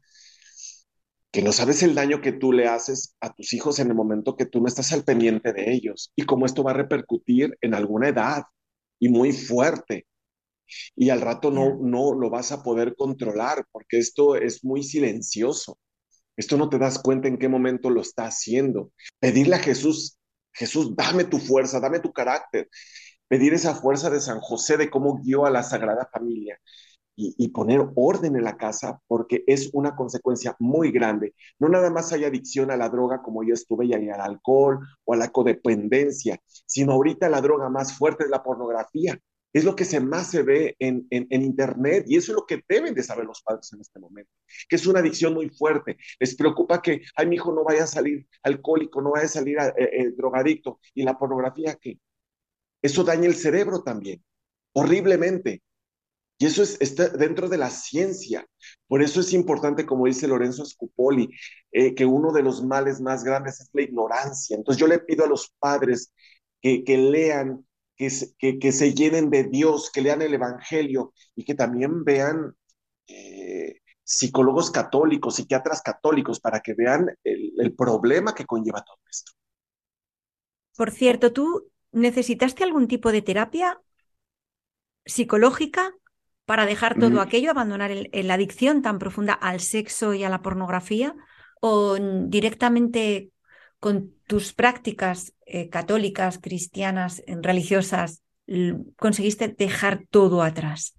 que 1.32 1.42
no 1.42 1.50
sabes 1.52 1.82
el 1.82 1.94
daño 1.94 2.20
que 2.20 2.32
tú 2.32 2.52
le 2.52 2.68
haces 2.68 3.16
a 3.20 3.32
tus 3.32 3.54
hijos 3.54 3.78
en 3.78 3.88
el 3.88 3.94
momento 3.94 4.36
que 4.36 4.44
tú 4.44 4.60
no 4.60 4.68
estás 4.68 4.92
al 4.92 5.02
pendiente 5.02 5.54
de 5.54 5.72
ellos 5.72 6.12
y 6.14 6.24
cómo 6.24 6.44
esto 6.44 6.62
va 6.62 6.72
a 6.72 6.74
repercutir 6.74 7.56
en 7.62 7.74
alguna 7.74 8.08
edad 8.08 8.42
y 8.98 9.08
muy 9.08 9.32
fuerte. 9.32 10.06
Y 10.94 11.08
al 11.08 11.22
rato 11.22 11.50
no, 11.50 11.78
no 11.80 12.14
lo 12.14 12.28
vas 12.28 12.52
a 12.52 12.62
poder 12.62 12.94
controlar 12.96 13.64
porque 13.72 13.98
esto 13.98 14.36
es 14.36 14.62
muy 14.62 14.82
silencioso. 14.82 15.78
Esto 16.36 16.58
no 16.58 16.68
te 16.68 16.78
das 16.78 16.98
cuenta 16.98 17.28
en 17.28 17.38
qué 17.38 17.48
momento 17.48 17.88
lo 17.88 18.02
está 18.02 18.26
haciendo. 18.26 18.92
Pedirle 19.18 19.56
a 19.56 19.60
Jesús, 19.60 20.18
Jesús, 20.52 20.94
dame 20.94 21.24
tu 21.24 21.38
fuerza, 21.38 21.80
dame 21.80 22.00
tu 22.00 22.12
carácter. 22.12 22.68
Pedir 23.26 23.54
esa 23.54 23.74
fuerza 23.74 24.10
de 24.10 24.20
San 24.20 24.40
José 24.40 24.76
de 24.76 24.90
cómo 24.90 25.18
guió 25.22 25.46
a 25.46 25.50
la 25.50 25.62
Sagrada 25.62 26.08
Familia 26.12 26.58
y, 27.16 27.48
poner 27.48 27.80
orden 27.94 28.36
en 28.36 28.44
la 28.44 28.56
casa 28.56 29.00
porque 29.06 29.44
es 29.46 29.70
una 29.72 29.94
consecuencia 29.94 30.56
muy 30.58 30.90
grande. 30.90 31.34
No 31.58 31.68
nada 31.68 31.90
más 31.90 32.12
hay 32.12 32.24
adicción 32.24 32.70
a 32.70 32.76
la 32.76 32.88
droga 32.88 33.22
como 33.22 33.44
yo 33.44 33.54
estuve 33.54 33.86
y 33.86 33.92
al 33.92 34.20
alcohol 34.20 34.80
o 35.04 35.14
a 35.14 35.16
la 35.16 35.30
codependencia, 35.30 36.40
sino 36.66 36.92
ahorita 36.92 37.28
la 37.28 37.40
droga 37.40 37.68
más 37.68 37.96
fuerte 37.96 38.24
es 38.24 38.30
la 38.30 38.42
pornografía. 38.42 39.18
Es 39.52 39.64
lo 39.64 39.76
que 39.76 39.84
se 39.84 40.00
más 40.00 40.30
se 40.30 40.42
ve 40.42 40.76
en, 40.78 41.06
en, 41.10 41.42
Internet 41.42 42.06
y 42.08 42.16
eso 42.16 42.32
es 42.32 42.36
lo 42.36 42.46
que 42.46 42.62
deben 42.66 42.94
de 42.94 43.02
saber 43.02 43.26
los 43.26 43.42
padres 43.42 43.70
en 43.74 43.82
este 43.82 44.00
momento, 44.00 44.30
que 44.66 44.76
es 44.76 44.86
una 44.86 45.00
adicción 45.00 45.34
muy 45.34 45.50
fuerte. 45.50 45.98
Les 46.18 46.34
preocupa 46.34 46.80
que, 46.80 47.02
ay, 47.16 47.26
mi 47.26 47.36
hijo 47.36 47.52
no 47.52 47.62
vaya 47.62 47.84
a 47.84 47.86
salir 47.86 48.26
alcohólico, 48.42 49.02
no 49.02 49.10
vaya 49.10 49.26
a 49.26 49.28
salir 49.28 49.58
eh, 49.58 49.74
eh, 49.76 50.12
drogadicto 50.16 50.80
y 50.94 51.02
la 51.02 51.18
pornografía 51.18 51.74
que 51.74 51.98
eso 52.80 53.04
daña 53.04 53.26
el 53.26 53.34
cerebro 53.34 53.82
también, 53.82 54.24
horriblemente. 54.72 55.62
Y 56.42 56.46
eso 56.46 56.64
es, 56.64 56.76
está 56.80 57.08
dentro 57.08 57.48
de 57.48 57.56
la 57.56 57.70
ciencia. 57.70 58.44
Por 58.88 59.00
eso 59.00 59.20
es 59.20 59.32
importante, 59.32 59.86
como 59.86 60.06
dice 60.06 60.26
Lorenzo 60.26 60.64
Scupoli, 60.64 61.30
eh, 61.70 61.94
que 61.94 62.04
uno 62.04 62.32
de 62.32 62.42
los 62.42 62.64
males 62.64 63.00
más 63.00 63.22
grandes 63.22 63.60
es 63.60 63.70
la 63.72 63.82
ignorancia. 63.82 64.56
Entonces 64.56 64.80
yo 64.80 64.88
le 64.88 64.98
pido 64.98 65.24
a 65.24 65.28
los 65.28 65.54
padres 65.60 66.12
que, 66.60 66.82
lean, 66.98 67.64
que 67.94 68.10
se, 68.10 68.34
que, 68.34 68.72
se, 68.72 68.92
llenen 68.92 69.30
de 69.30 69.44
Dios, 69.44 69.92
que 69.92 70.00
lean 70.00 70.20
el 70.20 70.34
Evangelio 70.34 71.14
y 71.36 71.44
que 71.44 71.54
también 71.54 72.02
vean 72.02 72.56
eh, 73.06 73.76
psicólogos 74.02 74.72
católicos, 74.72 75.36
psiquiatras 75.36 75.80
católicos, 75.80 76.40
para 76.40 76.58
que 76.58 76.74
vean 76.74 77.06
el, 77.22 77.52
el 77.56 77.72
problema 77.76 78.34
que 78.34 78.46
conlleva 78.46 78.82
todo 78.82 78.98
esto. 79.08 79.30
Por 80.76 80.90
cierto, 80.90 81.32
¿tú 81.32 81.70
necesitaste 81.92 82.64
algún 82.64 82.88
tipo 82.88 83.12
de 83.12 83.22
terapia 83.22 83.80
psicológica 85.04 85.94
para 86.44 86.66
dejar 86.66 86.98
todo 86.98 87.10
mm. 87.10 87.18
aquello, 87.20 87.50
abandonar 87.50 87.90
la 88.12 88.34
adicción 88.34 88.82
tan 88.82 88.98
profunda 88.98 89.32
al 89.32 89.60
sexo 89.60 90.14
y 90.14 90.24
a 90.24 90.28
la 90.28 90.42
pornografía? 90.42 91.14
¿O 91.60 91.96
directamente 92.26 93.30
con 93.78 94.14
tus 94.26 94.52
prácticas 94.52 95.32
eh, 95.46 95.68
católicas, 95.68 96.38
cristianas, 96.40 97.22
religiosas, 97.26 98.22
conseguiste 98.96 99.48
dejar 99.48 100.06
todo 100.10 100.42
atrás? 100.42 100.94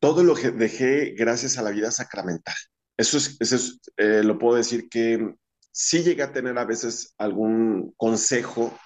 Todo 0.00 0.24
lo 0.24 0.34
que 0.34 0.50
dejé 0.50 1.14
gracias 1.16 1.58
a 1.58 1.62
la 1.62 1.70
vida 1.70 1.90
sacramental. 1.90 2.54
Eso 2.96 3.18
es, 3.18 3.36
eso 3.40 3.78
eh, 3.96 4.22
lo 4.24 4.38
puedo 4.38 4.56
decir 4.56 4.88
que 4.88 5.34
sí 5.70 6.02
llegué 6.02 6.22
a 6.22 6.32
tener 6.32 6.56
a 6.58 6.64
veces 6.64 7.14
algún 7.18 7.92
consejo 7.96 8.76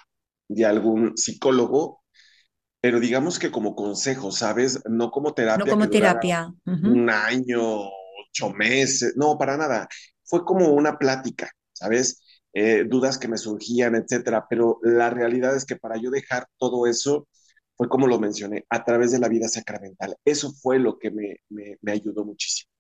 de 0.49 0.67
algún 0.67 1.17
psicólogo 1.17 2.00
pero 2.81 2.99
digamos 2.99 3.39
que 3.39 3.51
como 3.51 3.75
consejo, 3.75 4.33
¿sabes? 4.33 4.81
No 4.89 5.11
como 5.11 5.35
terapia. 5.35 5.65
No 5.65 5.71
como 5.71 5.89
terapia. 5.89 6.53
Un 6.65 7.11
año, 7.11 7.61
ocho 7.61 8.51
meses, 8.57 9.15
no, 9.17 9.37
para 9.37 9.57
nada. 9.57 9.89
Fue 10.25 10.45
como 10.45 10.69
una 10.69 10.97
plática, 10.97 11.51
¿sabes? 11.73 12.23
Eh, 12.53 12.85
dudas 12.89 13.19
que 13.19 13.29
me 13.29 13.37
surgían, 13.37 13.95
etcétera. 13.95 14.47
Pero 14.49 14.79
la 14.83 15.11
realidad 15.11 15.55
es 15.55 15.67
que 15.67 15.77
para 15.77 15.97
yo 16.01 16.11
dejar 16.11 16.47
todo 16.59 16.87
eso, 16.87 17.29
fue 17.77 17.89
como 17.89 18.07
lo 18.07 18.19
mencioné, 18.19 18.65
a 18.71 18.83
través 18.83 19.11
de 19.13 19.19
la 19.19 19.29
vida 19.29 19.49
sacramental. 19.49 20.17
Eso 20.25 20.53
fue 20.53 20.79
lo 20.79 20.99
que 20.99 21.11
me, 21.11 21.37
me, 21.49 21.93
ayudó 21.93 22.25
muchísimo. 22.25 22.71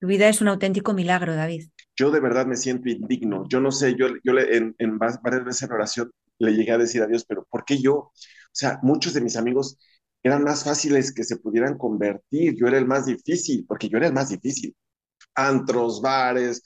Tu 0.00 0.08
vida 0.08 0.28
es 0.28 0.40
un 0.40 0.48
auténtico 0.48 0.94
milagro, 0.94 1.36
David. 1.36 1.68
Yo 1.96 2.10
de 2.10 2.18
verdad 2.18 2.46
me 2.46 2.56
siento 2.56 2.88
indigno. 2.88 3.46
Yo 3.48 3.60
no 3.60 3.70
sé, 3.70 3.94
yo, 3.96 4.08
yo 4.24 4.36
en, 4.36 4.74
en 4.78 4.98
varias 4.98 5.44
veces 5.44 5.62
en 5.62 5.72
oración 5.72 6.10
le 6.38 6.54
llegué 6.54 6.72
a 6.72 6.78
decir 6.78 7.02
a 7.02 7.06
Dios, 7.06 7.24
pero 7.24 7.46
¿por 7.48 7.64
qué 7.64 7.80
yo? 7.80 8.10
O 8.52 8.54
sea, 8.54 8.78
muchos 8.82 9.14
de 9.14 9.20
mis 9.22 9.36
amigos 9.36 9.78
eran 10.22 10.44
más 10.44 10.64
fáciles 10.64 11.12
que 11.14 11.24
se 11.24 11.36
pudieran 11.38 11.78
convertir. 11.78 12.54
Yo 12.56 12.66
era 12.68 12.78
el 12.78 12.86
más 12.86 13.06
difícil, 13.06 13.64
porque 13.66 13.88
yo 13.88 13.98
era 13.98 14.06
el 14.08 14.12
más 14.12 14.28
difícil. 14.30 14.76
Antros, 15.34 16.02
bares. 16.02 16.62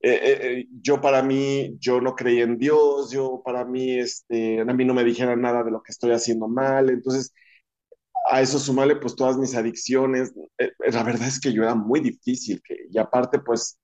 Eh, 0.00 0.12
eh, 0.14 0.38
eh, 0.60 0.66
yo 0.82 1.00
para 1.00 1.22
mí, 1.22 1.76
yo 1.80 2.00
no 2.00 2.14
creía 2.16 2.44
en 2.44 2.58
Dios, 2.58 3.10
yo 3.12 3.42
para 3.44 3.64
mí, 3.64 3.98
este, 3.98 4.60
a 4.60 4.64
mí 4.64 4.84
no 4.84 4.94
me 4.94 5.04
dijeran 5.04 5.40
nada 5.40 5.62
de 5.64 5.70
lo 5.70 5.82
que 5.82 5.92
estoy 5.92 6.12
haciendo 6.12 6.48
mal. 6.48 6.90
Entonces, 6.90 7.32
a 8.30 8.40
eso 8.40 8.58
sumarle 8.58 8.96
pues 8.96 9.16
todas 9.16 9.36
mis 9.38 9.54
adicciones. 9.54 10.32
la 10.58 11.02
verdad 11.02 11.28
es 11.28 11.40
que 11.40 11.52
yo 11.52 11.62
era 11.62 11.74
muy 11.74 12.00
difícil, 12.00 12.60
que, 12.64 12.76
y 12.90 12.98
aparte 12.98 13.40
pues 13.40 13.78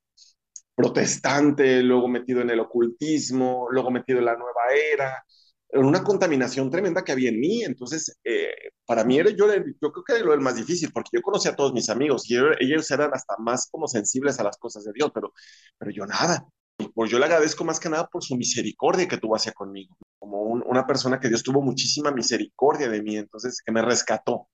protestante, 0.74 1.82
luego 1.82 2.08
metido 2.08 2.40
en 2.42 2.50
el 2.50 2.60
ocultismo, 2.60 3.68
luego 3.70 3.90
metido 3.90 4.20
en 4.20 4.26
la 4.26 4.36
nueva 4.36 4.62
era 4.94 5.24
una 5.72 6.02
contaminación 6.02 6.70
tremenda 6.70 7.04
que 7.04 7.12
había 7.12 7.30
en 7.30 7.40
mí. 7.40 7.62
Entonces, 7.64 8.18
eh, 8.24 8.48
para 8.86 9.04
mí 9.04 9.18
era 9.18 9.30
yo, 9.30 9.46
yo 9.80 9.92
creo 9.92 10.04
que 10.04 10.12
era 10.14 10.24
lo 10.24 10.40
más 10.40 10.56
difícil, 10.56 10.90
porque 10.92 11.10
yo 11.14 11.22
conocía 11.22 11.52
a 11.52 11.56
todos 11.56 11.72
mis 11.72 11.88
amigos 11.90 12.28
y 12.30 12.36
ellos 12.60 12.90
eran 12.90 13.10
hasta 13.12 13.36
más 13.38 13.68
como 13.70 13.86
sensibles 13.88 14.38
a 14.40 14.44
las 14.44 14.56
cosas 14.58 14.84
de 14.84 14.92
Dios, 14.94 15.10
pero, 15.14 15.32
pero 15.78 15.90
yo 15.90 16.06
nada. 16.06 16.46
Y 16.78 16.88
pues 16.88 17.10
yo 17.10 17.18
le 17.18 17.24
agradezco 17.24 17.64
más 17.64 17.80
que 17.80 17.88
nada 17.88 18.06
por 18.06 18.22
su 18.22 18.36
misericordia 18.36 19.08
que 19.08 19.18
tuvo 19.18 19.34
hacia 19.34 19.52
conmigo, 19.52 19.96
como 20.18 20.42
una 20.42 20.86
persona 20.86 21.18
que 21.18 21.28
Dios 21.28 21.42
tuvo 21.42 21.60
muchísima 21.60 22.12
misericordia 22.12 22.88
de 22.88 23.02
mí, 23.02 23.16
entonces 23.16 23.60
que 23.64 23.72
me 23.72 23.82
rescató. 23.82 24.48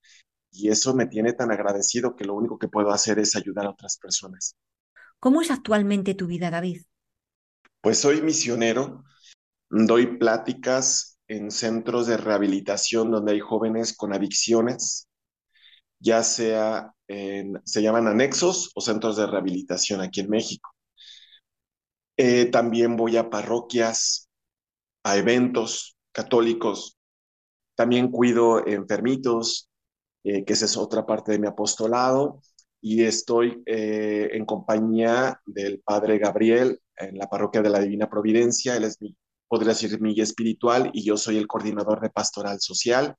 Y 0.50 0.68
eso 0.70 0.94
me 0.94 1.06
tiene 1.06 1.32
tan 1.32 1.50
agradecido 1.50 2.16
que 2.16 2.24
lo 2.24 2.34
único 2.34 2.58
que 2.58 2.68
puedo 2.68 2.92
hacer 2.92 3.18
es 3.18 3.36
ayudar 3.36 3.66
a 3.66 3.70
otras 3.70 3.98
personas. 3.98 4.56
¿Cómo 5.20 5.42
es 5.42 5.50
actualmente 5.50 6.14
tu 6.14 6.26
vida, 6.26 6.50
David? 6.50 6.82
Pues 7.80 7.98
soy 7.98 8.22
misionero, 8.22 9.04
Doy 9.77 10.18
pláticas 10.18 11.18
en 11.27 11.51
centros 11.51 12.07
de 12.07 12.16
rehabilitación 12.16 13.11
donde 13.11 13.33
hay 13.33 13.41
jóvenes 13.41 13.97
con 13.97 14.12
adicciones, 14.12 15.09
ya 15.99 16.22
sea 16.22 16.95
en, 17.09 17.61
se 17.64 17.83
llaman 17.83 18.07
anexos 18.07 18.70
o 18.77 18.81
centros 18.81 19.16
de 19.16 19.27
rehabilitación 19.27 20.01
aquí 20.01 20.20
en 20.20 20.31
México. 20.31 20.70
Eh, 22.16 22.45
también 22.53 22.95
voy 22.95 23.16
a 23.16 23.29
parroquias, 23.29 24.29
a 25.03 25.16
eventos 25.16 25.97
católicos. 26.12 26.97
También 27.75 28.12
cuido 28.12 28.64
enfermitos, 28.64 29.68
eh, 30.22 30.45
que 30.45 30.53
esa 30.53 30.66
es 30.66 30.77
otra 30.77 31.05
parte 31.05 31.33
de 31.33 31.41
mi 31.41 31.49
apostolado. 31.49 32.41
Y 32.81 33.03
estoy 33.03 33.61
eh, 33.66 34.29
en 34.35 34.47
compañía 34.47 35.41
del 35.45 35.81
Padre 35.81 36.18
Gabriel 36.18 36.81
en 36.97 37.18
la 37.18 37.29
parroquia 37.29 37.61
de 37.61 37.70
la 37.70 37.81
Divina 37.81 38.09
Providencia. 38.09 38.77
Él 38.77 38.85
es 38.85 39.03
mi 39.03 39.16
podría 39.49 39.70
decir 39.70 40.01
mi 40.01 40.14
guía 40.14 40.24
espiritual 40.24 40.90
y 40.92 41.05
yo 41.05 41.16
soy 41.16 41.36
el 41.36 41.47
coordinador 41.47 42.01
de 42.01 42.11
pastoral 42.11 42.61
social. 42.61 43.14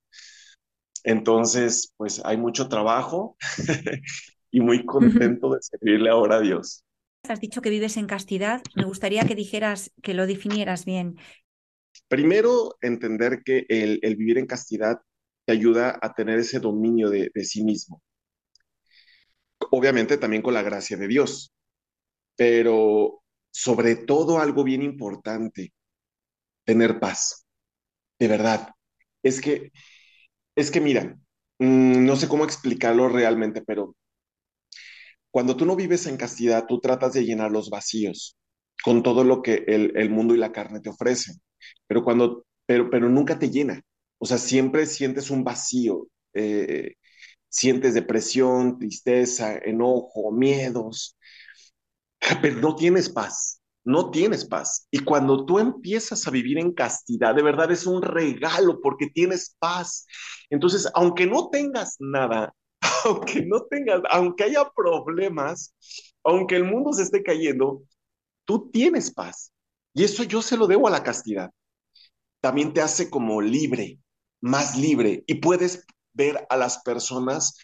Entonces, 1.04 1.94
pues 1.98 2.22
hay 2.26 2.38
mucho 2.38 2.68
trabajo 2.68 3.38
y 4.52 4.60
muy 4.60 4.86
contento 4.86 5.54
de 5.54 5.62
servirle 5.62 6.10
ahora 6.10 6.38
a 6.38 6.42
Dios. 6.42 6.84
Has 7.28 7.40
dicho 7.40 7.62
que 7.62 7.70
vives 7.70 7.98
en 7.98 8.08
castidad. 8.08 8.62
Me 8.76 8.86
gustaría 8.86 9.26
que 9.26 9.36
dijeras, 9.36 9.92
que 10.02 10.14
lo 10.14 10.28
definieras 10.28 10.86
bien. 10.86 11.18
Primero, 12.08 12.76
entender 12.82 13.42
que 13.44 13.66
el, 13.70 14.00
vivir 14.16 14.38
en 14.38 14.46
castidad 14.46 15.00
te 15.46 15.54
ayuda 15.54 15.98
a 16.02 16.14
tener 16.14 16.40
ese 16.40 16.60
dominio 16.60 17.10
de, 17.10 17.32
de 17.34 17.46
sí 17.46 17.64
mismo. 17.64 18.02
Obviamente 19.72 20.18
también 20.18 20.42
con 20.42 20.54
la 20.54 20.64
gracia 20.64 20.98
de 20.98 21.08
Dios, 21.08 21.52
pero 22.36 23.24
sobre 23.52 23.96
todo 23.96 24.40
algo 24.40 24.64
bien 24.64 24.82
importante, 24.82 25.74
tener 26.66 27.00
paz. 27.00 27.46
De 28.20 28.28
verdad. 28.28 28.70
Es 29.24 29.42
que, 29.42 29.72
es 30.56 30.72
que 30.72 30.82
mira, 30.82 31.18
mm, 31.60 32.06
no 32.06 32.16
sé 32.16 32.28
cómo 32.28 32.46
explicarlo 32.46 33.10
realmente, 33.10 33.62
pero 33.64 33.96
cuando 35.32 35.58
tú 35.58 35.66
no 35.66 35.76
vives 35.76 36.08
en 36.08 36.18
castidad, 36.18 36.66
tú 36.68 36.80
tratas 36.80 37.14
de 37.14 37.26
llenar 37.26 37.52
los 37.52 37.70
vacíos 37.70 38.38
con 38.84 39.04
todo 39.04 39.24
lo 39.24 39.42
que 39.42 39.66
el, 39.68 40.10
mundo 40.10 40.34
y 40.36 40.38
la 40.38 40.52
carne 40.52 40.80
te 40.80 40.90
ofrecen, 40.90 41.42
pero 41.88 42.04
cuando, 42.04 42.46
pero, 42.66 42.90
pero 42.90 43.10
nunca 43.10 43.40
te 43.40 43.50
llena. 43.50 43.82
O 44.20 44.26
sea, 44.26 44.38
siempre 44.38 44.86
sientes 44.86 45.30
un 45.32 45.44
vacío, 45.44 46.08
eh, 46.34 46.94
sientes 47.50 47.94
depresión, 47.96 48.78
tristeza, 48.80 49.58
enojo, 49.58 50.32
miedos, 50.32 51.18
pero 52.42 52.60
no 52.60 52.76
tienes 52.76 53.10
paz 53.10 53.62
no 53.86 54.10
tienes 54.10 54.46
paz. 54.46 54.88
Y 54.92 55.00
cuando 55.00 55.46
tú 55.46 55.60
empiezas 55.60 56.28
a 56.28 56.32
vivir 56.32 56.58
en 56.58 56.74
castidad, 56.74 57.36
de 57.36 57.44
verdad 57.44 57.72
es 57.72 57.86
un 57.86 58.02
regalo 58.02 58.82
porque 58.82 59.08
tienes 59.08 59.56
paz. 59.60 60.08
Entonces, 60.50 60.90
aunque 60.96 61.28
no 61.28 61.50
tengas 61.50 61.96
nada, 62.00 62.54
aunque 63.06 63.46
no 63.46 63.62
tengas, 63.70 64.02
aunque 64.10 64.46
haya 64.46 64.70
problemas, 64.76 65.74
aunque 66.24 66.56
el 66.56 66.66
mundo 66.66 66.92
se 66.94 67.04
esté 67.04 67.24
cayendo, 67.24 67.84
tú 68.46 68.70
tienes 68.72 69.14
paz. 69.14 69.54
Y 69.94 70.04
eso 70.04 70.24
yo 70.24 70.42
se 70.42 70.58
lo 70.58 70.68
debo 70.68 70.88
a 70.88 70.92
la 70.92 71.04
castidad. 71.04 71.52
También 72.42 72.74
te 72.74 72.82
hace 72.82 73.10
como 73.10 73.42
libre, 73.42 74.00
más 74.42 74.78
libre, 74.78 75.24
y 75.28 75.36
puedes 75.36 75.86
ver 76.14 76.46
a 76.50 76.58
las 76.58 76.80
personas 76.80 77.58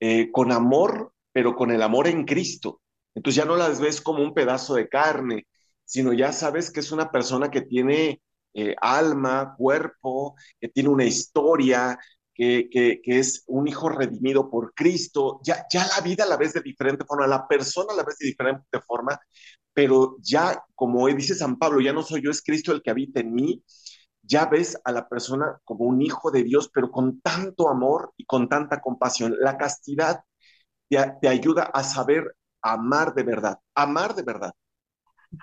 eh, 0.00 0.30
con 0.32 0.52
amor, 0.52 1.12
pero 1.32 1.56
con 1.56 1.70
el 1.70 1.82
amor 1.82 2.08
en 2.08 2.24
Cristo. 2.24 2.80
Entonces 3.16 3.36
ya 3.36 3.46
no 3.46 3.56
las 3.56 3.80
ves 3.80 4.00
como 4.00 4.22
un 4.22 4.34
pedazo 4.34 4.74
de 4.74 4.88
carne, 4.88 5.46
sino 5.84 6.12
ya 6.12 6.32
sabes 6.32 6.70
que 6.70 6.80
es 6.80 6.92
una 6.92 7.10
persona 7.10 7.50
que 7.50 7.62
tiene 7.62 8.20
eh, 8.54 8.76
alma, 8.80 9.54
cuerpo, 9.56 10.36
que 10.60 10.68
tiene 10.68 10.90
una 10.90 11.04
historia, 11.04 11.98
que, 12.34 12.68
que, 12.70 13.00
es 13.04 13.44
un 13.46 13.66
hijo 13.68 13.88
redimido 13.88 14.50
por 14.50 14.74
Cristo. 14.74 15.40
Ya, 15.42 15.66
ya 15.72 15.86
la 15.86 16.02
vida 16.02 16.26
la 16.26 16.36
ves 16.36 16.52
de 16.52 16.60
diferente 16.60 17.04
forma, 17.06 17.26
la 17.26 17.48
persona 17.48 17.94
la 17.94 18.04
ves 18.04 18.18
de 18.18 18.26
diferente 18.28 18.80
forma, 18.86 19.18
pero 19.72 20.16
ya, 20.20 20.62
como 20.74 21.06
dice 21.08 21.34
San 21.34 21.58
Pablo, 21.58 21.80
ya 21.80 21.92
no 21.92 22.02
soy 22.02 22.22
yo, 22.22 22.30
es 22.30 22.42
Cristo 22.42 22.72
el 22.72 22.82
que 22.82 22.90
habita 22.90 23.20
en 23.20 23.34
mí. 23.34 23.62
ya 24.22 24.46
ves 24.46 24.78
a 24.84 24.92
la 24.92 25.08
persona 25.08 25.60
como 25.64 25.84
un 25.86 26.02
hijo 26.02 26.30
de 26.30 26.42
Dios, 26.44 26.70
pero 26.74 26.90
con 26.90 27.20
tanto 27.20 27.68
amor 27.70 28.12
y 28.16 28.24
con 28.26 28.48
tanta 28.48 28.80
compasión. 28.80 29.36
La 29.40 29.56
castidad 29.58 30.24
te, 30.88 31.28
ayuda 31.28 31.64
a 31.64 31.82
saber 31.84 32.34
amar 32.72 33.14
de 33.14 33.22
verdad, 33.22 33.58
amar 33.74 34.14
de 34.14 34.22
verdad. 34.22 34.52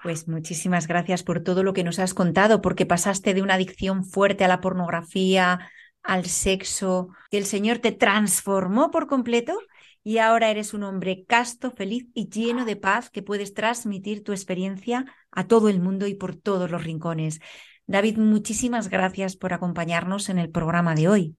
Pues 0.02 0.28
muchísimas 0.28 0.88
gracias 0.88 1.24
por 1.24 1.42
todo 1.42 1.64
lo 1.64 1.74
que 1.74 1.84
nos 1.84 2.00
has 2.00 2.14
contado, 2.14 2.62
porque 2.62 2.86
pasaste 2.86 3.34
de 3.34 3.42
una 3.42 3.56
adicción 3.56 4.06
fuerte 4.06 4.44
a 4.44 4.48
la 4.48 4.62
pornografía, 4.62 5.70
al 6.04 6.26
sexo, 6.26 7.10
que 7.30 7.38
el 7.38 7.46
Señor 7.46 7.80
te 7.80 7.92
transformó 7.92 8.92
por 8.92 9.08
completo 9.08 9.58
y 10.04 10.18
ahora 10.18 10.50
eres 10.50 10.74
un 10.74 10.84
hombre 10.84 11.26
casto, 11.26 11.72
feliz 11.72 12.08
y 12.14 12.30
lleno 12.30 12.66
de 12.66 12.76
paz 12.76 13.10
que 13.10 13.24
puedes 13.24 13.54
transmitir 13.54 14.24
tu 14.24 14.32
experiencia 14.32 15.06
a 15.32 15.48
todo 15.48 15.70
el 15.70 15.80
mundo 15.80 16.08
y 16.08 16.16
por 16.16 16.36
todos 16.36 16.70
los 16.70 16.84
rincones. 16.84 17.40
David, 17.88 18.18
muchísimas 18.18 18.90
gracias 18.90 19.36
por 19.36 19.54
acompañarnos 19.54 20.30
en 20.30 20.40
el 20.40 20.50
programa 20.50 20.96
de 20.96 21.08
hoy. 21.08 21.38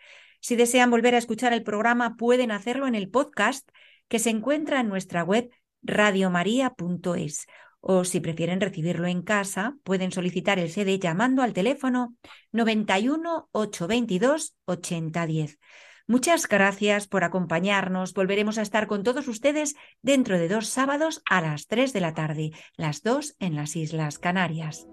Si 0.41 0.57
desean 0.57 0.91
volver 0.91 1.15
a 1.15 1.19
escuchar 1.19 1.53
el 1.53 1.63
programa, 1.63 2.17
pueden 2.17 2.51
hacerlo 2.51 2.89
en 2.89 2.97
el 2.97 3.09
podcast 3.09 3.69
que 4.09 4.19
se 4.19 4.31
encuentra 4.31 4.81
en 4.81 4.89
nuestra 4.89 5.23
web 5.23 5.49
radiomaria.es 5.83 7.47
o 7.87 8.05
si 8.05 8.20
prefieren 8.20 8.62
recibirlo 8.62 9.07
en 9.07 9.20
casa, 9.20 9.76
pueden 9.85 10.11
solicitar 10.11 10.59
el 10.59 10.70
CD 10.70 10.99
llamando 10.99 11.43
al 11.43 11.53
teléfono 11.53 12.16
91 12.51 13.51
822 13.53 14.55
8010. 14.64 15.59
Muchas 16.07 16.49
gracias 16.49 17.07
por 17.07 17.24
acompañarnos. 17.24 18.14
Volveremos 18.14 18.57
a 18.57 18.62
estar 18.62 18.87
con 18.87 19.03
todos 19.03 19.28
ustedes 19.28 19.74
dentro 20.01 20.39
de 20.39 20.49
dos 20.49 20.66
sábados 20.66 21.22
a 21.28 21.43
las 21.43 21.66
3 21.66 21.93
de 21.93 22.01
la 22.01 22.14
tarde, 22.14 22.53
las 22.76 23.03
dos 23.03 23.37
en 23.39 23.55
las 23.55 23.76
Islas 23.76 24.18
Canarias. 24.18 24.87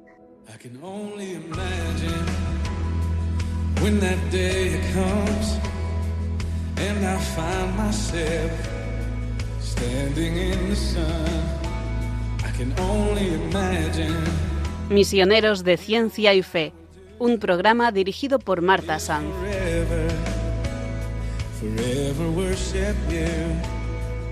Misioneros 14.89 15.64
de 15.64 15.78
Ciencia 15.78 16.34
y 16.34 16.43
Fe, 16.43 16.74
un 17.20 17.39
programa 17.39 17.91
dirigido 17.91 18.39
por 18.39 18.62
Marta 18.62 18.99
Sanz. 18.99 19.34
Forever 21.59 22.28
worship 22.36 22.95
you. 23.09 23.28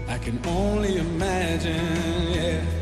I 0.08 0.18
can 0.18 0.40
only 0.48 0.98
imagine. 0.98 2.79